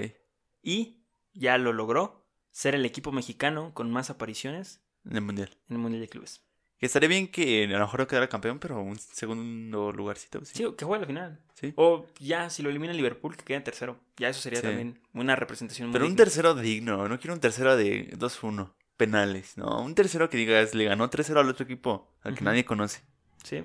y 0.61 1.03
ya 1.33 1.57
lo 1.57 1.73
logró 1.73 2.25
ser 2.51 2.75
el 2.75 2.85
equipo 2.85 3.11
mexicano 3.11 3.73
con 3.73 3.91
más 3.91 4.09
apariciones 4.09 4.81
En 5.05 5.15
el 5.15 5.21
mundial. 5.21 5.49
en 5.69 5.75
el 5.75 5.81
Mundial 5.81 6.01
de 6.01 6.09
Clubes. 6.09 6.41
Que 6.77 6.85
estaría 6.85 7.09
bien 7.09 7.27
que 7.27 7.65
a 7.65 7.67
lo 7.67 7.79
mejor 7.79 7.99
no 7.99 8.07
quedara 8.07 8.29
campeón, 8.29 8.57
pero 8.59 8.79
un 8.81 8.97
segundo 8.97 9.91
lugarcito. 9.91 10.39
Sí. 10.45 10.53
Sí, 10.55 10.65
que 10.77 10.85
juegue 10.85 11.01
la 11.01 11.07
final. 11.07 11.39
Sí. 11.55 11.73
O 11.75 12.07
ya, 12.19 12.49
si 12.49 12.63
lo 12.63 12.69
elimina 12.69 12.91
el 12.91 12.97
Liverpool, 12.97 13.35
que 13.35 13.43
quede 13.43 13.59
tercero. 13.59 13.99
Ya 14.15 14.29
eso 14.29 14.39
sería 14.39 14.61
Sí. 14.61 14.67
también 14.67 15.01
una 15.13 15.35
representación 15.35 15.89
muy 15.89 15.93
Pero 15.93 16.05
un 16.05 16.11
digna. 16.11 16.23
tercero 16.23 16.55
digno. 16.55 17.07
No 17.09 17.19
quiero 17.19 17.33
un 17.33 17.41
tercero 17.41 17.75
de 17.75 18.13
2-1. 18.17 18.73
Penales. 18.95 19.57
No, 19.57 19.81
un 19.81 19.93
tercero 19.93 20.29
que 20.29 20.37
digas, 20.37 20.73
le 20.73 20.85
ganó 20.85 21.09
3-0 21.09 21.41
al 21.41 21.49
otro 21.49 21.65
equipo, 21.65 22.13
al 22.21 22.35
que 22.35 22.45
nadie 22.45 22.63
conoce. 22.63 23.01
Sí. 23.43 23.63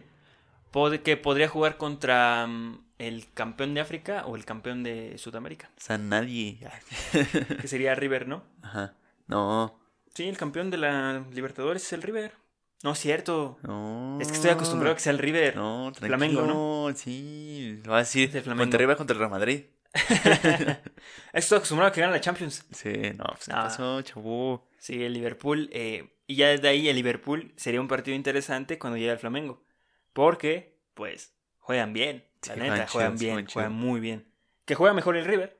Pod- 0.72 1.02
que 1.02 1.16
podría 1.16 1.48
jugar 1.48 1.76
contra 1.76 2.46
mm, 2.48 2.83
el 2.98 3.26
campeón 3.34 3.74
de 3.74 3.80
África 3.80 4.24
o 4.26 4.36
el 4.36 4.44
campeón 4.44 4.82
de 4.82 5.16
Sudamérica. 5.18 5.70
O 5.76 5.80
sea, 5.80 5.98
nadie. 5.98 6.58
Que 7.60 7.68
sería 7.68 7.94
River, 7.94 8.28
¿no? 8.28 8.44
Ajá. 8.62 8.94
No, 9.26 9.78
Sí, 10.14 10.28
el 10.28 10.36
campeón 10.36 10.70
de 10.70 10.76
la 10.78 11.24
Libertadores 11.32 11.82
es 11.82 11.92
el 11.92 12.02
River. 12.02 12.32
No 12.84 12.92
es 12.92 12.98
cierto. 12.98 13.58
no. 13.62 14.18
Es 14.20 14.28
que 14.28 14.34
estoy 14.34 14.50
acostumbrado 14.50 14.92
a 14.92 14.96
que 14.96 15.02
sea 15.02 15.12
el 15.12 15.18
River. 15.18 15.56
No, 15.56 15.90
tranquilo. 15.92 16.06
Flamengo, 16.18 16.42
¿no? 16.46 16.94
Sí. 16.94 17.80
Va 17.88 17.96
a 17.96 17.98
decir, 18.00 18.28
Es 18.28 18.34
el 18.36 18.42
Flamengo. 18.42 18.64
Monterrey 18.66 18.94
contra 18.96 19.14
el 19.14 19.18
Real 19.18 19.30
Madrid. 19.30 19.64
Estoy 21.32 21.56
acostumbrado 21.56 21.90
a 21.90 21.92
que 21.92 22.00
gane 22.00 22.12
la 22.12 22.20
Champions. 22.20 22.64
Sí, 22.72 22.92
no, 23.16 23.24
pues 23.24 23.46
¿qué 23.46 23.52
Ah. 23.52 23.64
pasó, 23.64 24.02
chavo? 24.02 24.68
Sí, 24.78 25.02
el 25.02 25.12
Liverpool. 25.14 25.68
eh, 25.72 26.10
y 26.26 26.36
ya 26.36 26.48
desde 26.48 26.68
ahí 26.68 26.88
el 26.88 26.96
Liverpool 26.96 27.52
sería 27.56 27.80
un 27.80 27.88
partido 27.88 28.16
interesante 28.16 28.78
cuando 28.78 28.96
llegue 28.96 29.10
el 29.12 29.18
Flamengo. 29.18 29.62
Porque, 30.12 30.78
pues, 30.94 31.34
juegan 31.58 31.92
bien. 31.92 32.24
La 32.46 32.54
Sí, 32.54 32.60
neta, 32.60 32.86
juegan 32.88 33.18
bien, 33.18 33.46
juegan 33.46 33.72
muy 33.72 34.00
bien. 34.00 34.26
Que 34.64 34.74
juega 34.74 34.94
mejor 34.94 35.16
el 35.16 35.24
River. 35.24 35.58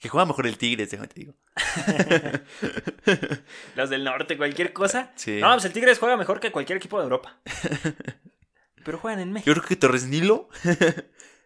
Que 0.00 0.08
juega 0.08 0.26
mejor 0.26 0.46
el 0.46 0.58
Tigres, 0.58 0.90
déjame 0.90 1.08
te 1.08 1.20
digo. 1.20 1.34
Los 3.76 3.90
del 3.90 4.04
norte, 4.04 4.36
cualquier 4.36 4.72
cosa. 4.72 5.12
Sí. 5.16 5.38
No, 5.40 5.52
pues 5.52 5.64
el 5.64 5.72
Tigres 5.72 5.98
juega 5.98 6.16
mejor 6.16 6.40
que 6.40 6.52
cualquier 6.52 6.78
equipo 6.78 6.98
de 6.98 7.04
Europa. 7.04 7.38
Pero 8.84 8.98
juegan 8.98 9.20
en 9.20 9.32
México. 9.32 9.46
Yo 9.46 9.54
creo 9.54 9.66
que 9.66 9.76
Torres 9.76 10.06
Nilo 10.06 10.48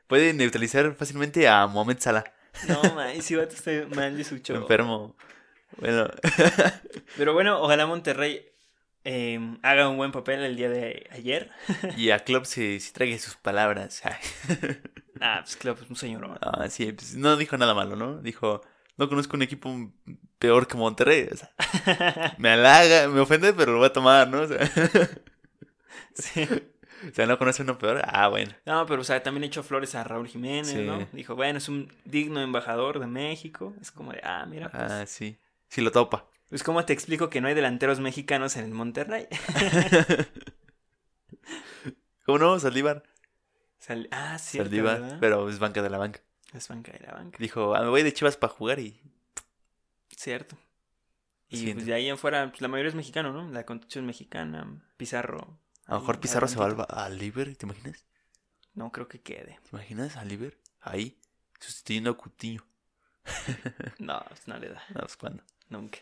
puede 0.08 0.32
neutralizar 0.32 0.92
fácilmente 0.94 1.46
a 1.46 1.66
Mohamed 1.68 1.98
Salah. 2.00 2.24
No, 2.66 2.82
man, 2.94 3.20
si 3.22 3.36
va 3.36 3.44
a 3.44 3.46
estar 3.46 3.86
mal 3.94 4.16
de 4.16 4.24
su 4.24 4.38
show. 4.38 4.56
Enfermo. 4.56 5.14
Bueno, 5.76 6.08
Pero 7.16 7.34
bueno, 7.34 7.60
ojalá 7.60 7.86
Monterrey 7.86 8.50
eh, 9.10 9.56
haga 9.62 9.88
un 9.88 9.96
buen 9.96 10.12
papel 10.12 10.42
el 10.44 10.54
día 10.56 10.68
de 10.68 11.08
ayer. 11.12 11.50
y 11.96 12.10
a 12.10 12.18
Klopp 12.18 12.44
se, 12.44 12.78
se 12.78 12.92
trague 12.92 13.18
sus 13.18 13.36
palabras. 13.36 14.02
Ah, 15.20 15.40
pues 15.42 15.56
claro, 15.56 15.76
pues 15.76 15.90
un 15.90 15.96
señor. 15.96 16.38
Ah, 16.40 16.68
sí, 16.68 16.92
pues, 16.92 17.16
no 17.16 17.36
dijo 17.36 17.56
nada 17.58 17.74
malo, 17.74 17.96
¿no? 17.96 18.18
Dijo, 18.18 18.60
no 18.96 19.08
conozco 19.08 19.36
un 19.36 19.42
equipo 19.42 19.74
peor 20.38 20.68
que 20.68 20.76
Monterrey. 20.76 21.28
O 21.32 21.36
sea, 21.36 22.36
me 22.38 22.50
halaga, 22.50 23.08
me 23.08 23.18
ofende, 23.18 23.52
pero 23.52 23.72
lo 23.72 23.78
voy 23.78 23.88
a 23.88 23.92
tomar, 23.92 24.28
¿no? 24.28 24.42
O 24.42 24.46
sea, 24.46 24.58
Sí. 26.14 26.42
o 26.44 27.12
sea, 27.12 27.26
no 27.26 27.36
conoce 27.36 27.62
uno 27.62 27.78
peor. 27.78 28.00
Ah, 28.04 28.28
bueno. 28.28 28.52
No, 28.64 28.86
pero 28.86 29.00
o 29.00 29.04
sea, 29.04 29.20
también 29.20 29.42
echó 29.42 29.64
flores 29.64 29.96
a 29.96 30.04
Raúl 30.04 30.28
Jiménez, 30.28 30.68
Sí. 30.68 30.84
¿no? 30.84 31.08
Dijo, 31.12 31.34
bueno, 31.34 31.58
es 31.58 31.68
un 31.68 31.92
digno 32.04 32.40
embajador 32.40 33.00
de 33.00 33.08
México. 33.08 33.74
Es 33.80 33.90
como 33.90 34.12
de, 34.12 34.20
ah, 34.22 34.46
mira, 34.48 34.68
pues, 34.70 34.82
Ah, 34.84 35.04
sí. 35.06 35.36
Sí 35.66 35.80
lo 35.80 35.90
topa. 35.90 36.27
Pues 36.48 36.62
cómo 36.62 36.84
te 36.84 36.92
explico 36.92 37.30
que 37.30 37.40
no 37.40 37.48
hay 37.48 37.54
delanteros 37.54 38.00
mexicanos 38.00 38.56
en 38.56 38.64
el 38.64 38.70
Monterrey. 38.72 39.26
¿Cómo 42.24 42.38
no? 42.38 42.58
Saldívar. 42.58 43.02
Sal- 43.78 44.08
ah, 44.10 44.38
sí, 44.38 44.58
Saldívar, 44.58 45.18
pero 45.20 45.48
es 45.48 45.58
banca 45.58 45.82
de 45.82 45.90
la 45.90 45.98
banca. 45.98 46.20
Es 46.52 46.68
banca 46.68 46.92
de 46.92 47.00
la 47.00 47.12
banca. 47.12 47.38
Dijo, 47.40 47.74
ah, 47.74 47.82
me 47.82 47.88
voy 47.88 48.02
de 48.02 48.12
Chivas 48.12 48.36
para 48.36 48.52
jugar 48.52 48.78
y... 48.80 49.00
Cierto. 50.16 50.56
Y 51.48 51.72
pues 51.72 51.86
de 51.86 51.94
ahí 51.94 52.08
en 52.08 52.18
fuera, 52.18 52.48
pues, 52.50 52.60
la 52.60 52.68
mayoría 52.68 52.90
es 52.90 52.94
mexicano, 52.94 53.32
¿no? 53.32 53.48
La 53.50 53.64
constitución 53.64 54.04
mexicana, 54.04 54.82
Pizarro. 54.96 55.58
A 55.86 55.94
lo 55.94 56.00
mejor 56.00 56.20
Pizarro 56.20 56.46
se 56.48 56.56
va 56.58 56.66
al, 56.66 56.86
al 56.88 57.18
Liver, 57.18 57.56
¿te 57.56 57.64
imaginas? 57.64 58.04
No 58.74 58.92
creo 58.92 59.08
que 59.08 59.22
quede. 59.22 59.58
¿Te 59.62 59.68
imaginas 59.72 60.16
al 60.18 60.28
Liver? 60.28 60.58
Ahí, 60.80 61.18
sustituyendo 61.58 62.10
a 62.10 62.16
Cutiño. 62.16 62.64
No, 63.98 64.22
pues, 64.28 64.46
no 64.48 64.58
le 64.58 64.68
da. 64.68 64.82
No, 64.94 65.00
pues 65.00 65.16
cuándo. 65.16 65.42
Nunca. 65.70 65.98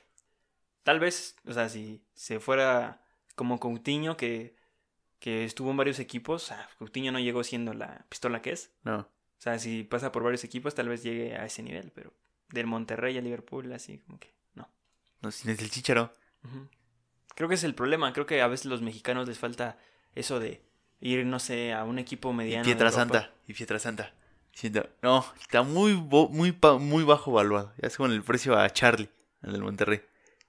Tal 0.86 1.00
vez, 1.00 1.34
o 1.48 1.52
sea, 1.52 1.68
si 1.68 2.00
se 2.14 2.38
fuera 2.38 3.02
como 3.34 3.58
Coutinho, 3.58 4.16
que, 4.16 4.54
que 5.18 5.44
estuvo 5.44 5.72
en 5.72 5.76
varios 5.76 5.98
equipos, 5.98 6.52
ah, 6.52 6.68
Coutinho 6.78 7.10
no 7.10 7.18
llegó 7.18 7.42
siendo 7.42 7.74
la 7.74 8.06
pistola 8.08 8.40
que 8.40 8.52
es. 8.52 8.70
No. 8.84 8.98
O 8.98 9.08
sea, 9.40 9.58
si 9.58 9.82
pasa 9.82 10.12
por 10.12 10.22
varios 10.22 10.44
equipos, 10.44 10.76
tal 10.76 10.88
vez 10.88 11.02
llegue 11.02 11.34
a 11.34 11.44
ese 11.44 11.64
nivel, 11.64 11.90
pero 11.92 12.12
del 12.50 12.68
Monterrey 12.68 13.18
a 13.18 13.20
Liverpool, 13.20 13.72
así 13.72 13.98
como 13.98 14.20
que 14.20 14.32
no. 14.54 14.68
No, 15.22 15.32
sin 15.32 15.50
el 15.50 15.58
Chicharo. 15.70 16.12
Creo 17.34 17.48
que 17.48 17.56
es 17.56 17.64
el 17.64 17.74
problema. 17.74 18.12
Creo 18.12 18.26
que 18.26 18.40
a 18.40 18.46
veces 18.46 18.66
los 18.66 18.80
mexicanos 18.80 19.26
les 19.26 19.40
falta 19.40 19.78
eso 20.14 20.38
de 20.38 20.62
ir, 21.00 21.26
no 21.26 21.40
sé, 21.40 21.72
a 21.72 21.82
un 21.82 21.98
equipo 21.98 22.30
Y 22.30 22.34
mediano. 22.34 22.64
Pietra 22.64 22.90
Europa. 22.90 23.00
Santa. 23.02 23.34
Y 23.48 23.54
Pietra 23.54 23.80
Santa. 23.80 24.14
Siento- 24.52 24.88
no, 25.02 25.26
está 25.40 25.64
muy, 25.64 25.94
muy, 25.96 26.56
muy 26.78 27.02
bajo 27.02 27.32
valuado. 27.32 27.72
Ya 27.82 27.90
suben 27.90 28.12
el 28.12 28.22
precio 28.22 28.56
a 28.56 28.70
Charlie, 28.70 29.10
al 29.42 29.50
del 29.50 29.62
Monterrey. 29.62 30.00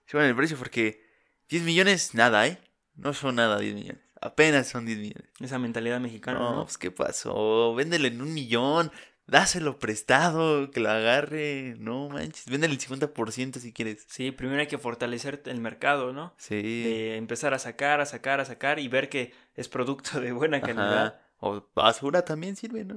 Suben 0.07 0.25
el 0.25 0.35
precio 0.35 0.57
porque 0.57 1.03
10 1.49 1.63
millones, 1.63 2.15
nada, 2.15 2.47
¿eh? 2.47 2.57
No 2.95 3.13
son 3.13 3.35
nada 3.35 3.59
10 3.59 3.75
millones. 3.75 4.01
Apenas 4.19 4.67
son 4.67 4.85
10 4.85 4.97
millones. 4.97 5.29
Esa 5.39 5.59
mentalidad 5.59 5.99
mexicana, 5.99 6.39
No, 6.39 6.55
¿no? 6.55 6.63
pues 6.63 6.77
¿qué 6.79 6.89
pasó? 6.89 7.75
Véndelo 7.75 8.07
en 8.07 8.21
un 8.21 8.33
millón. 8.33 8.91
Dáselo 9.27 9.77
prestado, 9.77 10.71
que 10.71 10.79
lo 10.79 10.89
agarre. 10.89 11.75
No 11.77 12.07
manches. 12.09 12.45
Véndele 12.45 12.73
el 12.73 12.79
50% 12.79 13.59
si 13.59 13.73
quieres. 13.73 14.05
Sí, 14.07 14.31
primero 14.31 14.61
hay 14.61 14.67
que 14.67 14.77
fortalecer 14.77 15.43
el 15.45 15.59
mercado, 15.59 16.13
¿no? 16.13 16.33
Sí. 16.37 16.55
De 16.83 17.17
empezar 17.17 17.53
a 17.53 17.59
sacar, 17.59 17.99
a 17.99 18.05
sacar, 18.05 18.39
a 18.39 18.45
sacar 18.45 18.79
y 18.79 18.87
ver 18.87 19.09
que 19.09 19.33
es 19.55 19.67
producto 19.67 20.21
de 20.21 20.31
buena 20.31 20.61
calidad. 20.61 21.07
Ajá. 21.07 21.21
O 21.39 21.63
basura 21.75 22.25
también 22.25 22.55
sirve, 22.55 22.83
¿no? 22.83 22.95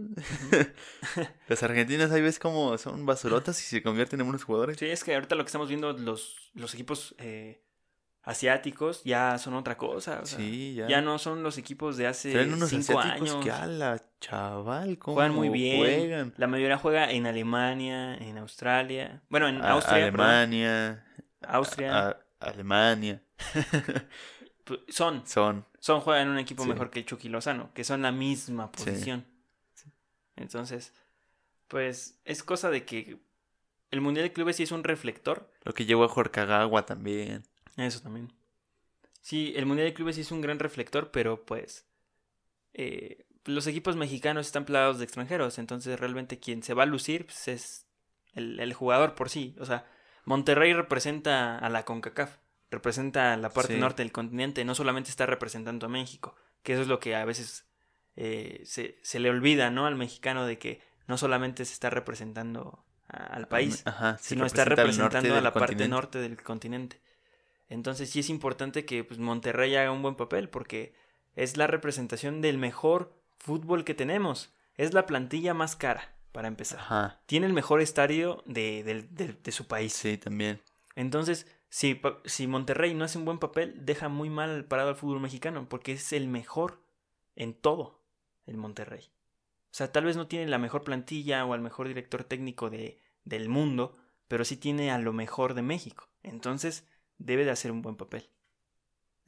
Las 1.49 1.62
argentinas 1.62 2.11
ahí 2.11 2.22
ves 2.22 2.38
como 2.38 2.78
son 2.78 3.05
basurotas 3.05 3.61
y 3.61 3.64
se 3.64 3.82
convierten 3.82 4.20
en 4.22 4.28
unos 4.28 4.45
jugadores. 4.45 4.78
Sí, 4.78 4.86
es 4.86 5.05
que 5.05 5.14
ahorita 5.14 5.34
lo 5.34 5.45
que 5.45 5.49
estamos 5.49 5.68
viendo, 5.68 5.93
los, 5.93 6.51
los 6.55 6.72
equipos 6.72 7.14
eh, 7.18 7.62
asiáticos 8.22 9.03
ya 9.05 9.36
son 9.36 9.55
otra 9.55 9.76
cosa. 9.76 10.20
o 10.22 10.26
sea, 10.26 10.38
Sí, 10.38 10.74
ya. 10.74 10.88
ya 10.88 11.01
no 11.03 11.18
son 11.18 11.43
los 11.43 11.59
equipos 11.59 11.99
de 11.99 12.07
hace 12.07 12.32
Traen 12.32 12.55
unos 12.55 12.70
cinco 12.70 12.99
asiáticos 12.99 13.30
años. 13.30 13.45
que 13.45 13.51
a 13.51 13.66
la 13.66 14.03
chaval, 14.20 14.99
cómo 14.99 15.16
Juegan 15.16 15.34
muy 15.34 15.51
bien. 15.51 15.76
juegan. 15.78 16.34
La 16.38 16.47
mayoría 16.47 16.78
juega 16.78 17.11
en 17.11 17.26
Alemania, 17.26 18.14
en 18.16 18.38
Australia. 18.38 19.22
Bueno, 19.28 19.49
en 19.49 19.61
A- 19.62 19.72
Austria. 19.72 20.07
perdón. 20.11 20.20
Alemania. 20.26 21.05
Austria. 21.47 22.09
a- 22.09 22.16
Alemania. 22.41 23.22
Son, 24.89 25.27
Son. 25.27 25.64
son 25.79 26.01
juegan 26.01 26.27
en 26.27 26.33
un 26.33 26.39
equipo 26.39 26.62
Sí. 26.64 26.68
mejor 26.68 26.91
que 26.91 27.05
Chucky 27.05 27.29
Lozano, 27.29 27.73
que 27.75 27.85
son 27.85 28.03
la 28.03 28.12
misma 28.12 28.71
Sí. 28.77 28.85
posición. 28.85 29.27
Entonces, 30.37 30.93
pues 31.68 32.18
es 32.25 32.43
cosa 32.43 32.71
de 32.71 32.85
que 32.85 33.18
el 33.91 34.01
Mundial 34.01 34.25
de 34.27 34.33
Clubes 34.33 34.57
sí 34.57 34.62
es 34.62 34.73
un 34.73 34.85
reflector. 34.85 35.51
Lo 35.64 35.75
que 35.75 35.85
llevó 35.85 36.05
a 36.05 36.31
Kagawa 36.31 36.87
también. 36.87 37.45
Eso 37.77 38.01
también. 38.01 38.33
Sí, 39.21 39.53
el 39.57 39.66
Mundial 39.66 39.89
de 39.89 39.95
Clubes 39.95 40.16
sí 40.16 40.23
es 40.23 40.33
un 40.33 40.41
gran 40.41 40.59
reflector, 40.59 41.11
pero 41.11 41.45
pues 41.45 41.87
eh, 42.73 43.27
los 43.45 43.66
equipos 43.66 43.97
mexicanos 43.97 44.47
están 44.47 44.64
plagados 44.64 44.99
de 44.99 45.05
extranjeros, 45.05 45.59
entonces 45.59 45.99
realmente 45.99 46.39
quien 46.39 46.62
se 46.62 46.75
va 46.75 46.85
a 46.85 46.87
lucir 46.87 47.27
pues, 47.27 47.49
es 47.49 47.87
el, 48.33 48.59
el 48.61 48.73
jugador 48.73 49.14
por 49.14 49.29
sí. 49.29 49.55
O 49.59 49.66
sea, 49.66 49.87
Monterrey 50.25 50.73
representa 50.73 51.59
a 51.59 51.68
la 51.68 51.85
CONCACAF, 51.85 52.37
representa 52.71 53.37
la 53.37 53.51
parte 53.51 53.75
Sí. 53.75 53.81
norte 53.81 54.03
del 54.03 54.12
continente, 54.12 54.64
no 54.64 54.75
solamente 54.75 55.11
está 55.11 55.27
representando 55.27 55.87
a 55.87 55.89
México, 55.89 56.37
que 56.62 56.73
eso 56.75 56.83
es 56.83 56.89
lo 56.89 57.01
que 57.01 57.14
a 57.16 57.25
veces 57.25 57.66
eh, 58.16 58.62
se, 58.64 58.99
se 59.03 59.18
le 59.21 59.31
olvida, 59.31 59.71
¿no? 59.71 59.87
Al 59.87 59.97
mexicano 59.97 60.45
de 60.47 60.59
que 60.59 60.81
no 61.07 61.16
solamente 61.16 61.64
se 61.64 61.73
está 61.73 61.91
representando 61.91 62.85
a- 63.09 63.16
al 63.25 63.49
país, 63.49 63.83
Ajá, 63.87 64.18
sino 64.21 64.45
está 64.47 64.64
representando 64.64 65.35
a 65.37 65.41
la 65.41 65.53
parte 65.53 65.68
continente. 65.73 65.89
norte 65.89 66.18
del 66.18 66.43
continente. 66.43 67.01
Entonces 67.68 68.11
sí 68.11 68.21
es 68.21 68.29
importante 68.31 68.85
que 68.85 69.05
pues, 69.05 69.18
Monterrey 69.21 69.75
haga 69.77 69.93
un 69.93 70.03
buen 70.03 70.16
papel 70.16 70.49
porque 70.49 70.93
es 71.37 71.57
la 71.57 71.66
representación 71.66 72.41
del 72.41 72.59
mejor 72.59 73.14
fútbol 73.39 73.85
que 73.85 73.95
tenemos. 73.95 74.53
Es 74.77 74.93
la 74.93 75.07
plantilla 75.07 75.55
más 75.55 75.77
cara, 75.77 76.14
para 76.33 76.49
empezar. 76.49 76.81
Ajá, 76.81 77.21
Tiene 77.27 77.47
el 77.47 77.53
mejor 77.53 77.81
estadio 77.81 78.43
de, 78.47 78.83
de 79.41 79.53
su 79.53 79.66
país. 79.66 79.93
sí, 79.93 80.18
también. 80.18 80.61
Entonces, 80.97 81.47
si, 81.71 82.01
si 82.27 82.47
Monterrey 82.47 82.93
no 82.95 83.05
hace 83.05 83.16
un 83.16 83.25
buen 83.25 83.39
papel, 83.39 83.75
deja 83.87 84.09
muy 84.11 84.29
mal 84.29 84.66
parado 84.66 84.91
al 84.91 84.97
fútbol 84.97 85.21
mexicano 85.21 85.66
porque 85.68 85.93
es 85.93 86.12
el 86.12 86.29
mejor 86.29 86.83
en 87.37 87.55
todo 87.55 88.03
el 88.45 88.59
Monterrey. 88.59 89.11
O 89.66 89.73
sea, 89.75 89.91
tal 89.93 90.05
vez 90.05 90.16
no 90.16 90.27
tiene 90.27 90.47
la 90.49 90.59
mejor 90.59 90.83
plantilla 90.85 91.45
o 91.47 91.55
al 91.55 91.61
mejor 91.62 91.89
director 91.89 92.25
técnico 92.25 92.68
de, 92.71 93.01
del 93.25 93.49
mundo, 93.49 93.97
pero 94.29 94.45
sí 94.45 94.57
tiene 94.57 94.91
a 94.91 94.99
lo 94.99 95.12
mejor 95.12 95.55
de 95.55 95.62
México. 95.62 96.09
Entonces, 96.23 96.87
debe 97.18 97.45
de 97.45 97.53
hacer 97.53 97.71
un 97.73 97.81
buen 97.81 97.97
papel. 97.97 98.29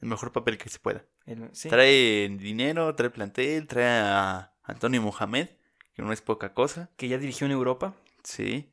El 0.01 0.09
mejor 0.09 0.31
papel 0.33 0.57
que 0.57 0.69
se 0.69 0.79
pueda. 0.79 1.05
El- 1.25 1.49
sí. 1.55 1.69
Trae 1.69 2.27
dinero, 2.37 2.93
trae 2.93 3.09
plantel, 3.09 3.67
trae 3.67 3.87
a 3.87 4.53
Antonio 4.63 5.01
Mohamed, 5.01 5.47
que 5.93 6.01
no 6.01 6.11
es 6.11 6.21
poca 6.21 6.53
cosa. 6.53 6.91
Que 6.97 7.07
ya 7.07 7.17
dirigió 7.17 7.45
en 7.45 7.51
Europa, 7.53 7.95
Sí. 8.23 8.69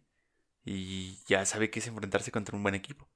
Y 0.65 1.19
ya 1.27 1.45
sabe 1.47 1.71
que 1.71 1.79
es 1.79 1.87
enfrentarse 1.87 2.31
contra 2.33 2.57
un 2.57 2.63
buen 2.63 2.75
equipo. 2.75 3.09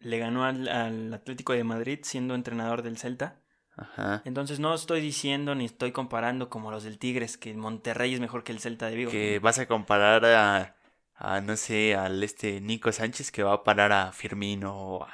Le 0.00 0.18
ganó 0.18 0.44
al, 0.44 0.68
al 0.68 1.14
Atlético 1.14 1.52
de 1.52 1.64
Madrid 1.64 2.00
siendo 2.02 2.34
entrenador 2.34 2.82
del 2.82 2.98
Celta. 2.98 3.40
Ajá. 3.76 4.22
Entonces 4.24 4.58
no 4.60 4.74
estoy 4.74 5.00
diciendo 5.00 5.54
ni 5.54 5.64
estoy 5.64 5.92
comparando 5.92 6.50
como 6.50 6.70
los 6.70 6.84
del 6.84 6.98
Tigres, 6.98 7.38
que 7.38 7.54
Monterrey 7.54 8.12
es 8.14 8.20
mejor 8.20 8.44
que 8.44 8.52
el 8.52 8.60
Celta 8.60 8.86
de 8.88 8.96
Vigo. 8.96 9.10
Que 9.10 9.38
vas 9.38 9.58
a 9.58 9.66
comparar 9.66 10.24
a, 10.26 10.76
a, 11.14 11.40
no 11.40 11.56
sé, 11.56 11.94
al 11.94 12.22
este 12.22 12.60
Nico 12.60 12.92
Sánchez 12.92 13.30
que 13.30 13.42
va 13.42 13.54
a 13.54 13.64
parar 13.64 13.92
a 13.92 14.12
Firmino 14.12 14.74
o 14.76 15.04
a, 15.04 15.10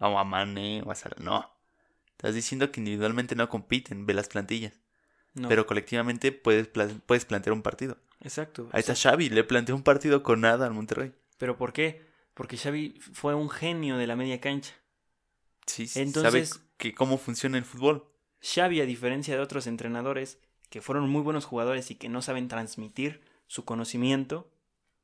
o 0.00 0.18
a 0.18 0.24
Mané 0.24 0.82
o 0.84 0.90
a 0.90 0.94
Salah. 0.94 1.16
No. 1.20 1.48
Estás 2.12 2.34
diciendo 2.34 2.72
que 2.72 2.80
individualmente 2.80 3.36
no 3.36 3.48
compiten, 3.48 4.04
ve 4.04 4.14
las 4.14 4.28
plantillas. 4.28 4.72
No, 5.34 5.48
Pero 5.48 5.66
colectivamente 5.66 6.32
puedes, 6.32 6.66
pla- 6.66 6.88
puedes 7.06 7.24
plantear 7.24 7.52
un 7.52 7.62
partido. 7.62 7.98
exacto. 8.20 8.68
Ahí 8.72 8.80
está 8.80 8.96
Xavi, 8.96 9.28
le 9.28 9.44
planteó 9.44 9.76
un 9.76 9.84
partido 9.84 10.24
con 10.24 10.40
nada 10.40 10.66
al 10.66 10.72
Monterrey. 10.74 11.12
¿Pero 11.38 11.56
por 11.56 11.72
qué? 11.72 12.07
Porque 12.38 12.56
Xavi 12.56 13.00
fue 13.00 13.34
un 13.34 13.50
genio 13.50 13.96
de 13.96 14.06
la 14.06 14.14
media 14.14 14.40
cancha. 14.40 14.72
Sí, 15.66 15.88
sí, 15.88 16.00
Entonces- 16.00 16.50
sabe 16.50 16.62
que 16.76 16.94
cómo 16.94 17.18
funciona 17.18 17.58
el 17.58 17.64
fútbol. 17.64 18.06
Xavi, 18.40 18.80
a 18.80 18.86
diferencia 18.86 19.34
de 19.34 19.40
otros 19.42 19.66
entrenadores 19.66 20.38
que 20.70 20.80
fueron 20.80 21.10
muy 21.10 21.22
buenos 21.22 21.44
jugadores 21.44 21.90
y 21.90 21.96
que 21.96 22.08
no 22.08 22.22
saben 22.22 22.46
transmitir 22.46 23.20
su 23.48 23.64
conocimiento, 23.64 24.48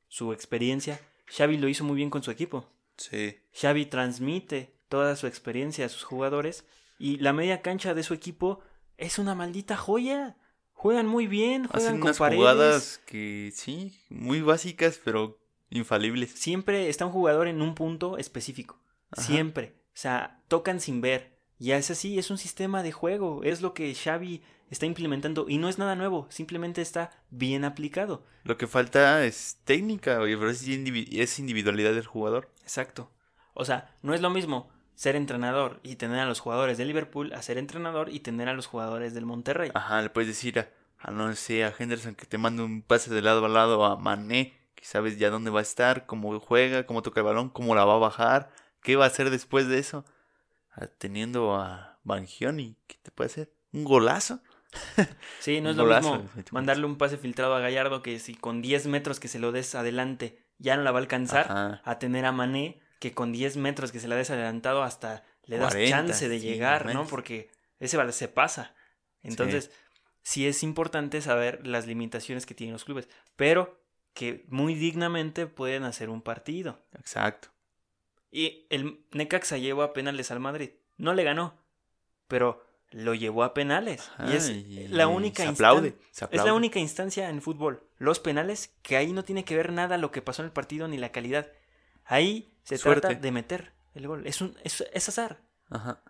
su 0.07 0.33
experiencia, 0.33 1.01
Xavi 1.27 1.59
lo 1.59 1.67
hizo 1.69 1.83
muy 1.83 1.97
bien 1.97 2.09
con 2.09 2.23
su 2.23 2.31
equipo. 2.31 2.71
Sí. 2.99 3.37
Xavi 3.53 3.87
transmite 3.87 4.73
toda 4.89 5.17
su 5.17 5.27
experiencia 5.27 5.87
a 5.87 5.89
sus 5.89 6.05
jugadores 6.05 6.65
y 7.01 7.17
la 7.17 7.33
media 7.33 7.63
cancha 7.63 7.95
de 7.95 8.05
su 8.05 8.15
equipo 8.15 8.61
es 8.97 9.19
una 9.19 9.35
maldita 9.35 9.77
joya. 9.77 10.37
Juegan 10.73 11.07
muy 11.09 11.27
bien, 11.27 11.67
juegan 11.67 11.87
Hacen 11.89 11.99
con 11.99 12.03
unas 12.09 12.19
paredes. 12.19 12.39
jugadas 12.39 13.01
que 13.07 13.51
sí, 13.53 13.99
muy 14.09 14.41
básicas, 14.41 15.01
pero 15.05 15.41
infalibles. 15.75 16.31
Siempre 16.31 16.89
está 16.89 17.07
un 17.07 17.13
jugador 17.13 17.49
en 17.49 17.63
un 17.63 17.75
punto 17.75 18.19
específico. 18.19 18.81
Ajá. 19.11 19.23
Siempre. 19.23 19.75
O 19.89 19.97
sea, 19.97 20.41
tocan 20.49 20.81
sin 20.81 21.01
ver. 21.01 21.35
Y 21.59 21.73
es 21.73 21.91
así, 21.91 22.19
es 22.19 22.31
un 22.31 22.39
sistema 22.39 22.83
de 22.83 22.93
juego. 22.93 23.43
Es 23.45 23.63
lo 23.63 23.75
que 23.75 23.95
Xavi 23.95 24.43
está 24.71 24.87
implementando. 24.87 25.47
Y 25.49 25.59
no 25.59 25.69
es 25.69 25.79
nada 25.79 25.95
nuevo. 25.95 26.27
Simplemente 26.31 26.83
está 26.83 27.11
bien 27.31 27.65
aplicado. 27.65 28.25
Lo 28.43 28.57
que 28.57 28.67
falta 28.67 29.25
es 29.25 29.59
técnica, 29.65 30.21
oye, 30.21 30.37
pero 30.37 30.51
es 30.51 31.39
individualidad 31.39 31.95
del 31.95 32.07
jugador. 32.07 32.51
Exacto. 32.63 33.11
O 33.55 33.65
sea, 33.65 33.95
no 34.03 34.15
es 34.15 34.21
lo 34.21 34.31
mismo 34.31 34.69
ser 34.95 35.17
entrenador 35.17 35.81
y 35.83 35.97
tener 35.97 36.21
a 36.21 36.27
los 36.27 36.41
jugadores 36.41 36.79
de 36.79 36.85
Liverpool 36.85 37.33
a 37.33 37.43
ser 37.43 37.59
entrenador 37.59 38.11
y 38.11 38.21
tener 38.21 38.49
a 38.49 38.55
los 38.55 38.67
jugadores 38.67 39.15
del 39.15 39.27
Monterrey. 39.27 39.71
Ajá, 39.75 40.03
le 40.03 40.11
puedes 40.11 40.29
decir 40.29 40.59
a, 40.59 40.69
a 40.99 41.11
no 41.11 41.35
sé, 41.35 41.65
a 41.65 41.75
Henderson 41.77 42.15
que 42.15 42.27
te 42.27 42.39
mande 42.39 42.63
un 42.63 42.83
pase 42.83 43.13
de 43.13 43.23
lado 43.23 43.45
a 43.45 43.49
lado 43.49 43.85
a 43.85 43.97
Mané, 43.97 44.55
que 44.75 44.85
sabes 44.85 45.19
ya 45.19 45.31
dónde 45.31 45.51
va 45.51 45.61
a 45.61 45.63
estar, 45.63 46.07
cómo 46.07 46.39
juega, 46.41 46.87
cómo 46.87 47.03
toca 47.03 47.21
el 47.21 47.27
balón, 47.27 47.51
cómo 47.51 47.75
la 47.75 47.85
va 47.85 47.95
a 47.95 47.99
bajar, 47.99 48.51
qué 48.83 48.97
va 48.97 49.05
a 49.05 49.09
hacer 49.09 49.31
después 49.31 49.69
de 49.69 49.79
eso. 49.79 50.05
Ah, 50.73 50.87
Teniendo 50.99 51.55
a 51.55 51.99
Bangioni, 52.03 52.77
¿qué 52.87 52.97
te 53.03 53.11
puede 53.11 53.31
hacer? 53.31 53.53
¿Un 53.73 53.85
golazo? 53.85 54.41
Sí, 55.39 55.61
no 55.61 55.71
es 55.71 55.77
lo 55.77 55.85
golazo, 55.85 56.19
mismo 56.19 56.43
mandarle 56.51 56.87
un 56.87 56.97
pase 56.97 57.17
filtrado 57.17 57.55
a 57.55 57.61
Gallardo 57.61 58.03
que 58.03 58.19
si 58.19 58.35
con 58.35 58.61
10 58.61 58.87
metros 58.89 59.21
que 59.21 59.29
se 59.29 59.39
lo 59.39 59.53
des 59.53 59.75
adelante 59.75 60.43
ya 60.59 60.77
no 60.77 60.83
la 60.83 60.91
va 60.91 60.99
a 60.99 61.03
alcanzar, 61.03 61.45
Ajá. 61.45 61.83
a 61.85 61.99
tener 61.99 62.25
a 62.25 62.33
Mané 62.33 62.81
que 62.99 63.13
con 63.13 63.33
10 63.33 63.57
metros 63.59 63.93
que 63.93 64.01
se 64.01 64.09
la 64.09 64.17
des 64.17 64.31
adelantado 64.31 64.83
hasta 64.83 65.25
le 65.45 65.59
das 65.59 65.75
40, 65.75 65.91
chance 65.91 66.29
de 66.29 66.41
llegar, 66.41 66.93
no. 66.95 67.07
Porque 67.07 67.51
ese 67.79 67.97
balón 67.97 68.13
se 68.13 68.29
pasa. 68.29 68.75
Entonces, 69.23 69.71
sí. 70.23 70.47
es 70.47 70.63
importante 70.63 71.21
saber 71.21 71.67
las 71.67 71.87
limitaciones 71.87 72.47
que 72.47 72.55
tienen 72.55 72.73
los 72.73 72.85
clubes, 72.85 73.09
pero 73.37 73.84
que 74.15 74.45
muy 74.49 74.75
dignamente 74.75 75.47
pueden 75.47 75.85
hacer 75.85 76.09
un 76.09 76.23
partido. 76.23 76.81
Exacto. 76.99 77.49
Y 78.31 78.67
el 78.71 79.05
Necaxa 79.13 79.59
llevó 79.59 79.83
a 79.83 79.93
penales 79.93 80.31
al 80.31 80.41
Madrid. 80.41 80.71
No 80.97 81.13
le 81.15 81.25
ganó, 81.25 81.55
pero 82.29 82.65
lo 82.91 83.15
llevó 83.15 83.43
a 83.45 83.55
penales. 83.55 84.09
Ajá, 84.17 84.33
y 84.33 84.37
es 84.37 84.49
y 84.51 84.89
la 84.89 85.09
única 85.09 85.43
se 85.43 85.49
aplaude, 85.49 85.97
se 86.11 86.11
Es 86.13 86.23
aplaude. 86.23 86.49
la 86.51 86.55
única 86.55 86.79
instancia 86.79 87.29
en 87.29 87.43
fútbol. 87.43 87.83
Los 87.99 88.21
penales, 88.21 88.73
que 88.83 88.97
ahí 88.97 89.13
no 89.13 89.25
tiene 89.25 89.45
que 89.45 89.57
ver 89.57 89.73
nada 89.73 89.99
lo 89.99 90.11
que 90.13 90.23
pasó 90.23 90.43
en 90.43 90.47
el 90.47 90.53
partido 90.53 90.87
ni 90.89 90.97
la 90.97 91.11
calidad. 91.13 91.49
Ahí 92.05 92.53
se 92.63 92.79
Suerte. 92.79 93.03
trata 93.09 93.21
de 93.21 93.33
meter 93.33 93.73
el 93.95 94.07
gol. 94.07 94.27
Es, 94.27 94.41
un, 94.41 94.57
es, 94.63 94.85
es 94.93 95.09
azar. 95.09 95.41
Ajá. 95.71 96.03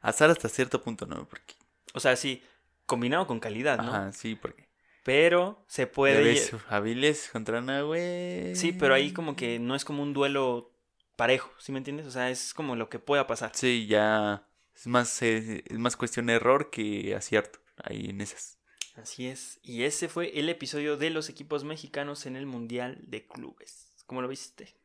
Azar 0.00 0.30
hasta 0.30 0.48
cierto 0.48 0.82
punto, 0.82 1.06
¿no? 1.06 1.26
Porque, 1.28 1.54
O 1.94 2.00
sea, 2.00 2.14
sí, 2.16 2.42
combinado 2.86 3.26
con 3.26 3.40
calidad, 3.40 3.78
¿no? 3.78 3.88
Ajá, 3.94 4.12
sí, 4.12 4.34
porque 4.34 4.67
Pero 5.08 5.64
se 5.68 5.86
puede... 5.86 6.22
ves, 6.22 6.52
Aviles 6.68 7.30
contra 7.32 7.62
Nahue. 7.62 8.52
Sí, 8.54 8.72
pero 8.72 8.92
ahí 8.92 9.14
como 9.14 9.36
que 9.36 9.58
no 9.58 9.74
es 9.74 9.86
como 9.86 10.02
un 10.02 10.12
duelo 10.12 10.70
parejo, 11.16 11.50
¿sí 11.56 11.72
me 11.72 11.78
entiendes? 11.78 12.06
O 12.06 12.10
sea, 12.10 12.28
es 12.28 12.52
como 12.52 12.76
lo 12.76 12.90
que 12.90 12.98
pueda 12.98 13.26
pasar. 13.26 13.52
Sí, 13.54 13.86
ya 13.86 14.46
es 14.76 14.86
más, 14.86 15.22
eh, 15.22 15.64
es 15.66 15.78
más 15.78 15.96
cuestión 15.96 16.26
de 16.26 16.34
error 16.34 16.68
que 16.68 17.14
acierto 17.14 17.58
ahí 17.82 18.10
en 18.10 18.20
esas. 18.20 18.58
Así 18.96 19.28
es. 19.28 19.60
Y 19.62 19.84
ese 19.84 20.10
fue 20.10 20.38
el 20.38 20.50
episodio 20.50 20.98
de 20.98 21.08
los 21.08 21.30
equipos 21.30 21.64
mexicanos 21.64 22.26
en 22.26 22.36
el 22.36 22.44
Mundial 22.44 22.98
de 23.00 23.26
Clubes. 23.26 24.04
¿Cómo 24.04 24.20
lo 24.20 24.28
viste? 24.28 24.76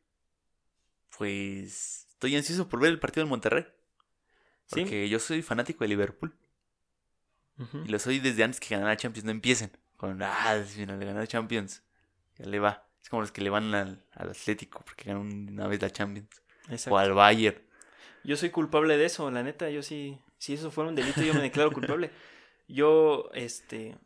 Pues 1.18 2.06
estoy 2.08 2.34
ansioso 2.34 2.66
por 2.70 2.80
ver 2.80 2.92
el 2.92 2.98
partido 2.98 3.24
del 3.24 3.28
Monterrey. 3.28 3.66
Sí. 4.72 4.80
Porque 4.80 5.06
yo 5.10 5.18
soy 5.18 5.42
fanático 5.42 5.84
de 5.84 5.88
Liverpool. 5.88 6.34
Y 7.84 7.88
lo 7.88 7.98
soy 7.98 8.20
desde 8.20 8.42
antes 8.42 8.58
que 8.58 8.74
ganara 8.74 8.96
Champions. 8.96 9.26
No 9.26 9.30
empiecen 9.30 9.83
con, 10.06 10.22
ah, 10.22 10.56
es 10.56 10.72
final 10.72 10.98
de 10.98 11.06
ganar 11.06 11.26
Champions. 11.26 11.82
Ya 12.38 12.46
le 12.46 12.58
va. 12.58 12.86
Es 13.02 13.08
como 13.08 13.22
los 13.22 13.32
que 13.32 13.40
le 13.42 13.50
van 13.50 13.74
al, 13.74 14.04
al 14.12 14.30
Atlético 14.30 14.82
porque 14.84 15.04
ganan 15.04 15.48
una 15.50 15.66
vez 15.66 15.80
la 15.82 15.90
Champions. 15.90 16.28
Exacto. 16.68 16.94
O 16.94 16.98
al 16.98 17.12
Bayern. 17.12 17.60
Yo 18.24 18.36
soy 18.36 18.50
culpable 18.50 18.96
de 18.96 19.04
eso, 19.04 19.30
la 19.30 19.42
neta, 19.42 19.68
yo 19.68 19.82
sí, 19.82 20.18
si 20.38 20.54
eso 20.54 20.70
fuera 20.70 20.88
un 20.88 20.96
delito, 20.96 21.20
yo 21.22 21.34
me 21.34 21.42
declaro 21.42 21.70
culpable. 21.72 22.10
Yo, 22.68 23.28
este, 23.34 23.96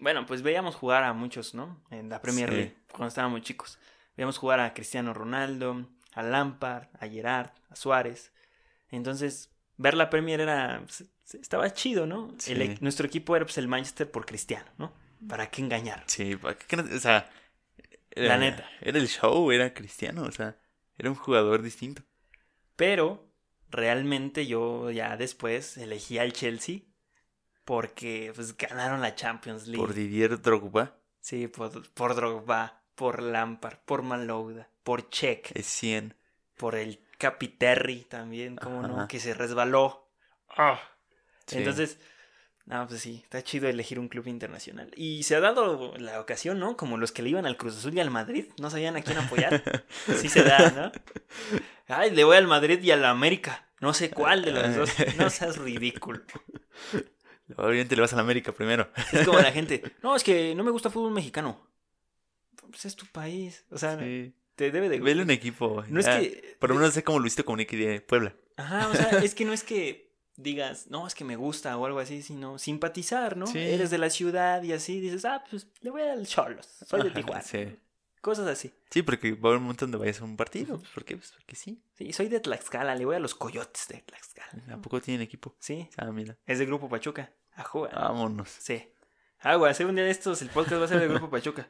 bueno, 0.00 0.24
pues 0.26 0.42
veíamos 0.42 0.76
jugar 0.76 1.02
a 1.02 1.12
muchos, 1.12 1.54
¿no? 1.54 1.82
En 1.90 2.08
la 2.08 2.22
Premier 2.22 2.48
Sí. 2.50 2.54
League, 2.54 2.76
cuando 2.92 3.08
estábamos 3.08 3.40
chicos. 3.42 3.78
Veíamos 4.16 4.38
jugar 4.38 4.60
a 4.60 4.72
Cristiano 4.74 5.12
Ronaldo, 5.12 5.88
a 6.14 6.22
Lampard, 6.22 6.86
a 7.00 7.08
Gerard, 7.08 7.50
a 7.70 7.74
Suárez. 7.76 8.32
Entonces, 8.90 9.50
ver 9.76 9.94
la 9.94 10.08
Premier 10.10 10.40
era. 10.40 10.80
pues, 10.84 11.04
estaba 11.34 11.72
chido, 11.72 12.06
¿no? 12.06 12.32
Sí. 12.38 12.52
El 12.52 12.62
e- 12.62 12.78
nuestro 12.80 13.06
equipo 13.06 13.34
era 13.34 13.44
pues, 13.44 13.58
el 13.58 13.66
Manchester 13.68 14.08
por 14.10 14.24
Cristiano, 14.24 14.70
¿no? 14.78 14.92
¿Para 15.26 15.50
qué 15.50 15.62
engañar? 15.62 16.04
Sí, 16.06 16.36
¿para 16.36 16.56
qué 16.56 16.76
o 16.76 16.98
sea, 17.00 17.28
La 18.14 18.36
neta. 18.36 18.68
Era 18.80 18.98
el 18.98 19.08
show, 19.08 19.50
era 19.50 19.74
cristiano, 19.74 20.22
o 20.22 20.32
sea, 20.32 20.56
era 20.96 21.10
un 21.10 21.16
jugador 21.16 21.62
distinto. 21.62 22.02
Pero 22.76 23.28
realmente 23.70 24.46
yo 24.46 24.90
ya 24.90 25.16
después 25.16 25.76
elegí 25.76 26.18
al 26.18 26.32
Chelsea 26.32 26.80
porque 27.64 28.32
pues 28.34 28.56
ganaron 28.56 29.00
la 29.00 29.14
Champions 29.14 29.66
League. 29.66 29.84
Por 29.84 29.94
Didier 29.94 30.40
Drogba, 30.40 30.96
Sí, 31.20 31.48
por, 31.48 31.92
por 31.92 32.14
Drogba, 32.14 32.82
por 32.94 33.22
Lampard, 33.22 33.78
por 33.84 34.02
Malouda, 34.02 34.70
por 34.82 35.10
Check, 35.10 35.50
es 35.54 35.66
100. 35.66 36.16
por 36.56 36.74
el 36.74 37.04
Capiterri 37.18 38.04
también, 38.04 38.56
como 38.56 38.80
no, 38.82 39.08
que 39.08 39.20
se 39.20 39.34
resbaló. 39.34 40.08
Sí. 41.46 41.58
Entonces, 41.58 41.98
no, 42.70 42.86
pues 42.86 43.00
sí, 43.00 43.20
está 43.24 43.42
chido 43.42 43.66
elegir 43.68 43.98
un 43.98 44.08
club 44.08 44.26
internacional. 44.26 44.90
Y 44.94 45.22
se 45.22 45.34
ha 45.34 45.40
dado 45.40 45.94
la 45.96 46.20
ocasión, 46.20 46.58
¿no? 46.58 46.76
Como 46.76 46.98
los 46.98 47.12
que 47.12 47.22
le 47.22 47.30
iban 47.30 47.46
al 47.46 47.56
Cruz 47.56 47.76
Azul 47.78 47.94
y 47.94 48.00
al 48.00 48.10
Madrid, 48.10 48.44
no 48.60 48.68
sabían 48.70 48.96
a 48.96 49.02
quién 49.02 49.16
apoyar. 49.18 49.84
Sí 50.16 50.28
se 50.28 50.42
da, 50.42 50.70
¿no? 50.70 50.92
Ay, 51.88 52.10
le 52.10 52.24
voy 52.24 52.36
al 52.36 52.46
Madrid 52.46 52.80
y 52.82 52.90
al 52.90 53.04
América. 53.04 53.66
No 53.80 53.94
sé 53.94 54.10
cuál 54.10 54.42
de 54.42 54.50
los 54.52 54.76
dos. 54.76 54.90
No 55.18 55.30
seas 55.30 55.56
ridículo. 55.56 56.20
Obviamente 57.56 57.94
le 57.96 58.02
vas 58.02 58.12
a 58.12 58.16
la 58.16 58.22
América 58.22 58.52
primero. 58.52 58.90
Es 59.12 59.24
como 59.26 59.38
la 59.40 59.52
gente. 59.52 59.82
No, 60.02 60.14
es 60.14 60.22
que 60.22 60.54
no 60.54 60.62
me 60.64 60.70
gusta 60.70 60.90
fútbol 60.90 61.12
mexicano. 61.12 61.66
Pues 62.70 62.84
es 62.84 62.96
tu 62.96 63.06
país. 63.06 63.64
O 63.70 63.78
sea, 63.78 63.98
Sí. 63.98 64.34
te 64.56 64.70
debe 64.70 64.88
de 64.90 65.00
Vele 65.00 65.22
un 65.22 65.30
equipo. 65.30 65.82
No 65.88 66.00
es 66.00 66.06
ya. 66.06 66.20
que. 66.20 66.56
Por 66.58 66.68
lo 66.70 66.76
menos 66.76 66.92
sé 66.92 67.02
cómo 67.02 67.18
lo 67.20 67.26
hiciste 67.26 67.44
con 67.44 67.56
Nicky 67.56 67.76
de 67.76 68.00
Puebla. 68.02 68.34
Ajá, 68.56 68.88
o 68.88 68.94
sea, 68.94 69.08
es 69.22 69.34
que 69.34 69.44
no 69.46 69.52
es 69.54 69.62
que 69.64 70.07
digas, 70.38 70.86
no, 70.88 71.06
es 71.06 71.14
que 71.14 71.24
me 71.24 71.36
gusta 71.36 71.76
o 71.76 71.84
algo 71.84 71.98
así, 71.98 72.22
sino 72.22 72.58
simpatizar, 72.58 73.36
¿no? 73.36 73.46
Sí. 73.46 73.58
Eres 73.58 73.90
de 73.90 73.98
la 73.98 74.08
ciudad 74.08 74.62
y 74.62 74.72
así 74.72 75.00
dices, 75.00 75.24
ah, 75.26 75.44
pues 75.50 75.66
le 75.80 75.90
voy 75.90 76.02
al 76.02 76.26
Cholos, 76.26 76.66
soy 76.86 77.02
de 77.02 77.10
Tijuana. 77.10 77.42
Sí. 77.42 77.76
Cosas 78.20 78.46
así. 78.48 78.72
Sí, 78.90 79.02
porque 79.02 79.32
va 79.32 79.48
a 79.48 79.52
haber 79.52 79.58
un 79.60 79.66
montón 79.66 79.90
de 79.92 79.98
vayas 79.98 80.20
a 80.20 80.24
un 80.24 80.36
partido. 80.36 80.82
¿Por 80.94 81.04
qué? 81.04 81.16
Pues 81.16 81.30
porque 81.32 81.54
sí. 81.54 81.82
Sí, 81.94 82.12
soy 82.12 82.28
de 82.28 82.40
Tlaxcala, 82.40 82.94
le 82.94 83.04
voy 83.04 83.14
a 83.16 83.20
los 83.20 83.34
coyotes 83.34 83.86
de 83.88 84.00
Tlaxcala. 84.02 84.74
¿A 84.74 84.78
poco 84.82 85.00
tienen 85.00 85.22
equipo? 85.22 85.54
Sí, 85.60 85.88
Ah, 85.96 86.06
mira. 86.10 86.36
es 86.46 86.58
de 86.58 86.66
Grupo 86.66 86.88
Pachuca. 86.88 87.30
Ajúa. 87.54 87.88
Vámonos. 87.92 88.48
Sí. 88.48 88.92
Agua, 89.40 89.70
hacer 89.70 89.86
un 89.86 89.94
día 89.94 90.04
de 90.04 90.10
estos, 90.10 90.42
el 90.42 90.48
podcast 90.50 90.80
va 90.80 90.84
a 90.86 90.88
ser 90.88 91.00
de 91.00 91.08
Grupo 91.08 91.30
Pachuca. 91.30 91.68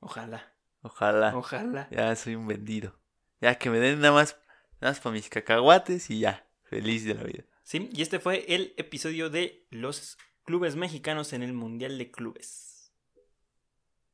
Ojalá, 0.00 0.52
Ojalá. 0.82 1.36
ojalá. 1.36 1.88
Ya 1.90 2.14
soy 2.16 2.34
un 2.34 2.46
vendido. 2.46 2.94
Ya 3.40 3.54
que 3.56 3.70
me 3.70 3.78
den 3.78 4.00
nada 4.00 4.12
más, 4.12 4.36
nada 4.80 4.92
más 4.92 5.00
para 5.00 5.12
mis 5.14 5.28
cacahuates 5.28 6.10
y 6.10 6.20
ya. 6.20 6.46
Feliz 6.64 7.04
de 7.04 7.14
la 7.14 7.22
vida. 7.22 7.44
Sí, 7.64 7.88
y 7.92 8.02
este 8.02 8.20
fue 8.20 8.44
el 8.54 8.74
episodio 8.76 9.30
de 9.30 9.66
los 9.70 10.18
clubes 10.44 10.76
mexicanos 10.76 11.32
en 11.32 11.42
el 11.42 11.52
Mundial 11.54 11.96
de 11.98 12.10
Clubes. 12.10 12.92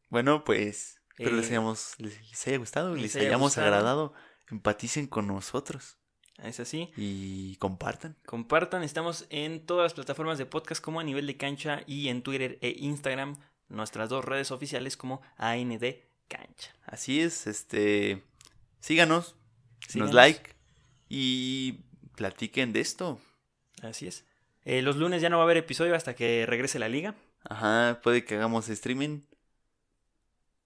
Bueno, 0.09 0.45
pues 0.45 1.01
espero 1.19 1.37
les, 1.37 1.47
Eh, 1.47 1.51
hayamos, 1.51 1.95
les 1.99 2.47
haya 2.47 2.59
gustado, 2.59 2.95
les 2.95 3.03
les, 3.03 3.17
haya 3.17 3.27
hayamos 3.29 3.49
gustado. 3.51 3.67
agradado. 3.67 4.15
Empaticen 4.51 5.07
con 5.07 5.27
nosotros 5.29 5.99
Es 6.39 6.59
así. 6.59 6.91
y 6.97 7.55
compartan. 7.57 8.17
Compartan, 8.27 8.83
estamos 8.83 9.27
en 9.31 9.65
todas 9.67 9.85
las 9.85 9.95
plataformas 9.95 10.39
de 10.39 10.47
podcast 10.47 10.83
como 10.83 10.99
a 11.01 11.05
nivel 11.05 11.27
de 11.27 11.37
cancha 11.37 11.83
y 11.87 12.09
en 12.09 12.23
Twitter 12.23 12.59
e 12.63 12.75
Instagram, 12.79 13.39
nuestras 13.69 14.09
dos 14.09 14.25
redes 14.25 14.51
oficiales 14.51 14.97
como 14.97 15.23
AND 15.37 15.85
Cancha. 16.29 16.73
Así 16.85 17.21
es, 17.21 17.47
este. 17.49 18.23
Síganos, 18.81 19.37
Síganos. 19.89 20.09
nos 20.11 20.15
like 20.15 20.55
y 21.09 21.85
platiquen 22.17 22.73
de 22.73 22.81
esto. 22.81 23.21
Así 23.83 24.07
es. 24.07 24.25
Eh, 24.65 24.83
los 24.83 24.97
lunes 24.97 25.23
ya 25.23 25.31
no 25.31 25.37
va 25.37 25.43
a 25.43 25.47
haber 25.47 25.57
episodio 25.57 25.95
hasta 25.95 26.15
que 26.15 26.45
regrese 26.47 26.79
la 26.79 26.89
liga. 26.89 27.15
Ajá, 27.49 28.01
puede 28.03 28.25
que 28.25 28.35
hagamos 28.37 28.69
streaming 28.69 29.21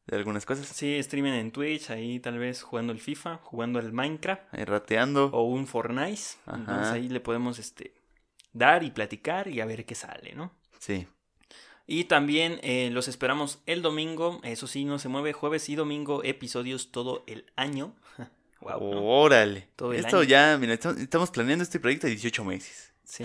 de 0.06 0.16
algunas 0.16 0.44
cosas. 0.44 0.66
Sí, 0.66 1.00
streamen 1.02 1.34
en 1.34 1.52
Twitch, 1.52 1.90
ahí 1.90 2.20
tal 2.20 2.38
vez 2.38 2.62
jugando 2.62 2.92
el 2.92 3.00
FIFA, 3.00 3.36
jugando 3.38 3.78
el 3.78 3.92
Minecraft 3.92 4.42
Ahí 4.52 4.64
rateando. 4.64 5.26
o 5.26 5.44
un 5.44 5.66
Fortnite. 5.66 6.22
Ajá. 6.46 6.56
Entonces 6.58 6.92
ahí 6.92 7.08
le 7.08 7.20
podemos 7.20 7.58
este, 7.58 7.94
dar 8.52 8.82
y 8.82 8.90
platicar 8.90 9.48
y 9.48 9.60
a 9.60 9.64
ver 9.66 9.84
qué 9.86 9.94
sale, 9.94 10.34
¿no? 10.34 10.52
Sí. 10.78 11.06
Y 11.86 12.04
también 12.04 12.60
eh, 12.62 12.90
los 12.90 13.08
esperamos 13.08 13.60
el 13.66 13.82
domingo. 13.82 14.40
Eso 14.42 14.66
sí, 14.66 14.84
no 14.84 14.98
se 14.98 15.08
mueve. 15.08 15.32
Jueves 15.32 15.68
y 15.68 15.74
domingo, 15.76 16.24
episodios 16.24 16.90
todo 16.90 17.24
el 17.26 17.46
año. 17.56 17.94
¿no? 18.60 18.76
Órale. 18.78 19.68
Todo 19.76 19.92
el 19.92 20.00
Esto 20.00 20.18
año. 20.20 20.28
ya, 20.28 20.56
mira, 20.58 20.74
estamos 20.74 21.30
planeando 21.30 21.62
este 21.62 21.78
proyecto 21.80 22.06
de 22.06 22.12
18 22.12 22.44
meses. 22.44 22.93
Sí. 23.04 23.24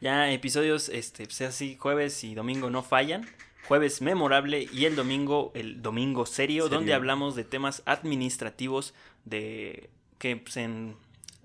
ya 0.00 0.30
episodios, 0.32 0.88
este, 0.88 1.24
pues 1.24 1.40
así, 1.42 1.76
jueves 1.78 2.22
y 2.24 2.34
domingo 2.34 2.70
no 2.70 2.82
fallan. 2.82 3.26
Jueves 3.68 4.00
memorable 4.00 4.68
y 4.72 4.84
el 4.84 4.94
domingo, 4.94 5.50
el 5.56 5.82
domingo 5.82 6.24
serio, 6.24 6.64
Serio. 6.64 6.76
donde 6.78 6.94
hablamos 6.94 7.34
de 7.34 7.42
temas 7.42 7.82
administrativos 7.84 8.94
de 9.24 9.90
que 10.18 10.36
pues, 10.36 10.56
en 10.56 10.94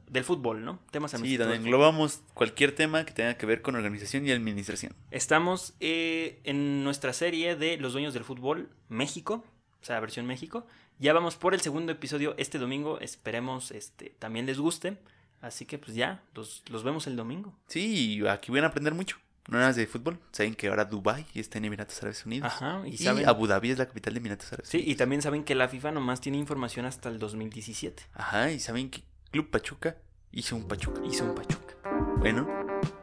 del 0.08 0.24
fútbol, 0.26 0.64
¿no? 0.64 0.80
Temas 0.92 1.12
Sí, 1.12 1.16
administrativos. 1.18 1.40
donde 1.48 1.54
del 1.54 1.62
fútbol. 1.62 1.68
englobamos 1.74 2.22
cualquier 2.34 2.76
tema 2.76 3.06
que 3.06 3.14
tenga 3.14 3.36
que 3.38 3.46
ver 3.48 3.62
con 3.64 3.76
organización 3.76 4.28
y 4.28 4.32
administración. 4.32 4.94
Estamos 5.10 5.74
eh, 5.80 6.40
en 6.44 6.84
nuestra 6.84 7.14
serie 7.14 7.56
de 7.56 7.78
Los 7.78 7.94
Dueños 7.94 8.14
del 8.14 8.24
Fútbol 8.26 8.70
México, 8.90 9.44
o 9.82 9.86
sea, 9.86 10.00
versión 10.00 10.28
México. 10.28 10.68
Ya 11.00 11.14
vamos 11.14 11.38
por 11.38 11.54
el 11.56 11.62
segundo 11.62 11.92
episodio 11.92 12.36
este 12.38 12.60
domingo. 12.60 13.00
Esperemos 13.00 13.72
este 13.72 14.12
también 14.20 14.46
les 14.46 14.60
guste. 14.60 14.98
Así 15.42 15.66
que 15.66 15.78
pues 15.80 15.96
ya, 15.96 16.24
los, 16.36 16.64
los 16.70 16.84
vemos 16.84 17.08
el 17.08 17.16
domingo. 17.16 17.54
Sí, 17.68 18.22
aquí 18.30 18.52
van 18.52 18.64
a 18.64 18.68
aprender 18.68 18.94
mucho. 18.94 19.18
No 19.48 19.58
nada 19.58 19.70
más 19.70 19.76
de 19.76 19.88
fútbol. 19.88 20.20
Saben 20.32 20.54
que 20.54 20.68
ahora 20.68 20.86
Dubai 20.86 21.26
está 21.34 21.58
en 21.58 21.66
Emiratos 21.66 21.98
Árabes 22.00 22.24
Unidos. 22.26 22.54
Ajá, 22.54 22.84
y 22.86 22.92
Y, 22.94 22.98
saben. 22.98 23.28
Abu 23.28 23.48
Dhabi 23.48 23.72
es 23.72 23.80
la 23.80 23.88
capital 23.88 24.14
de 24.14 24.20
Emiratos 24.20 24.54
Árabes 24.54 24.70
Sí, 24.70 24.78
y 24.78 24.82
Unidos. 24.82 24.98
también 25.00 25.22
saben 25.24 25.44
que 25.44 25.56
la 25.56 25.68
FIFA 25.68 25.92
nomás 25.94 26.22
tiene 26.22 26.38
información 26.38 26.86
hasta 26.86 27.10
el 27.10 27.18
2017. 27.18 28.04
Ajá, 28.14 28.52
y 28.52 28.60
saben 28.60 28.92
que 28.92 29.02
Club 29.32 29.50
Pachuca 29.50 29.98
hizo 30.32 30.56
un 30.56 30.68
Pachuca. 30.68 31.02
Hizo 31.04 31.26
un 31.26 31.34
Pachuca. 31.34 31.74
Bueno, 32.20 32.48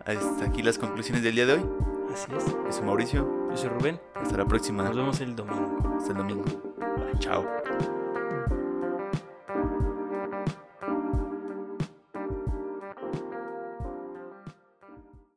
hasta 0.06 0.44
aquí 0.46 0.62
las 0.62 0.78
conclusiones 0.78 1.24
del 1.24 1.34
día 1.34 1.44
de 1.46 1.54
hoy. 1.54 1.64
Así 2.14 2.28
es. 2.36 2.46
Yo 2.46 2.72
soy 2.72 2.84
Mauricio. 2.84 3.48
Yo 3.50 3.56
soy 3.56 3.68
Rubén. 3.70 4.00
Hasta 4.14 4.36
la 4.36 4.46
próxima. 4.46 4.84
Nos 4.84 4.96
vemos 4.96 5.20
el 5.20 5.34
domingo. 5.34 5.96
Hasta 5.98 6.12
el 6.12 6.18
domingo. 6.18 6.44
Chao. 7.18 7.97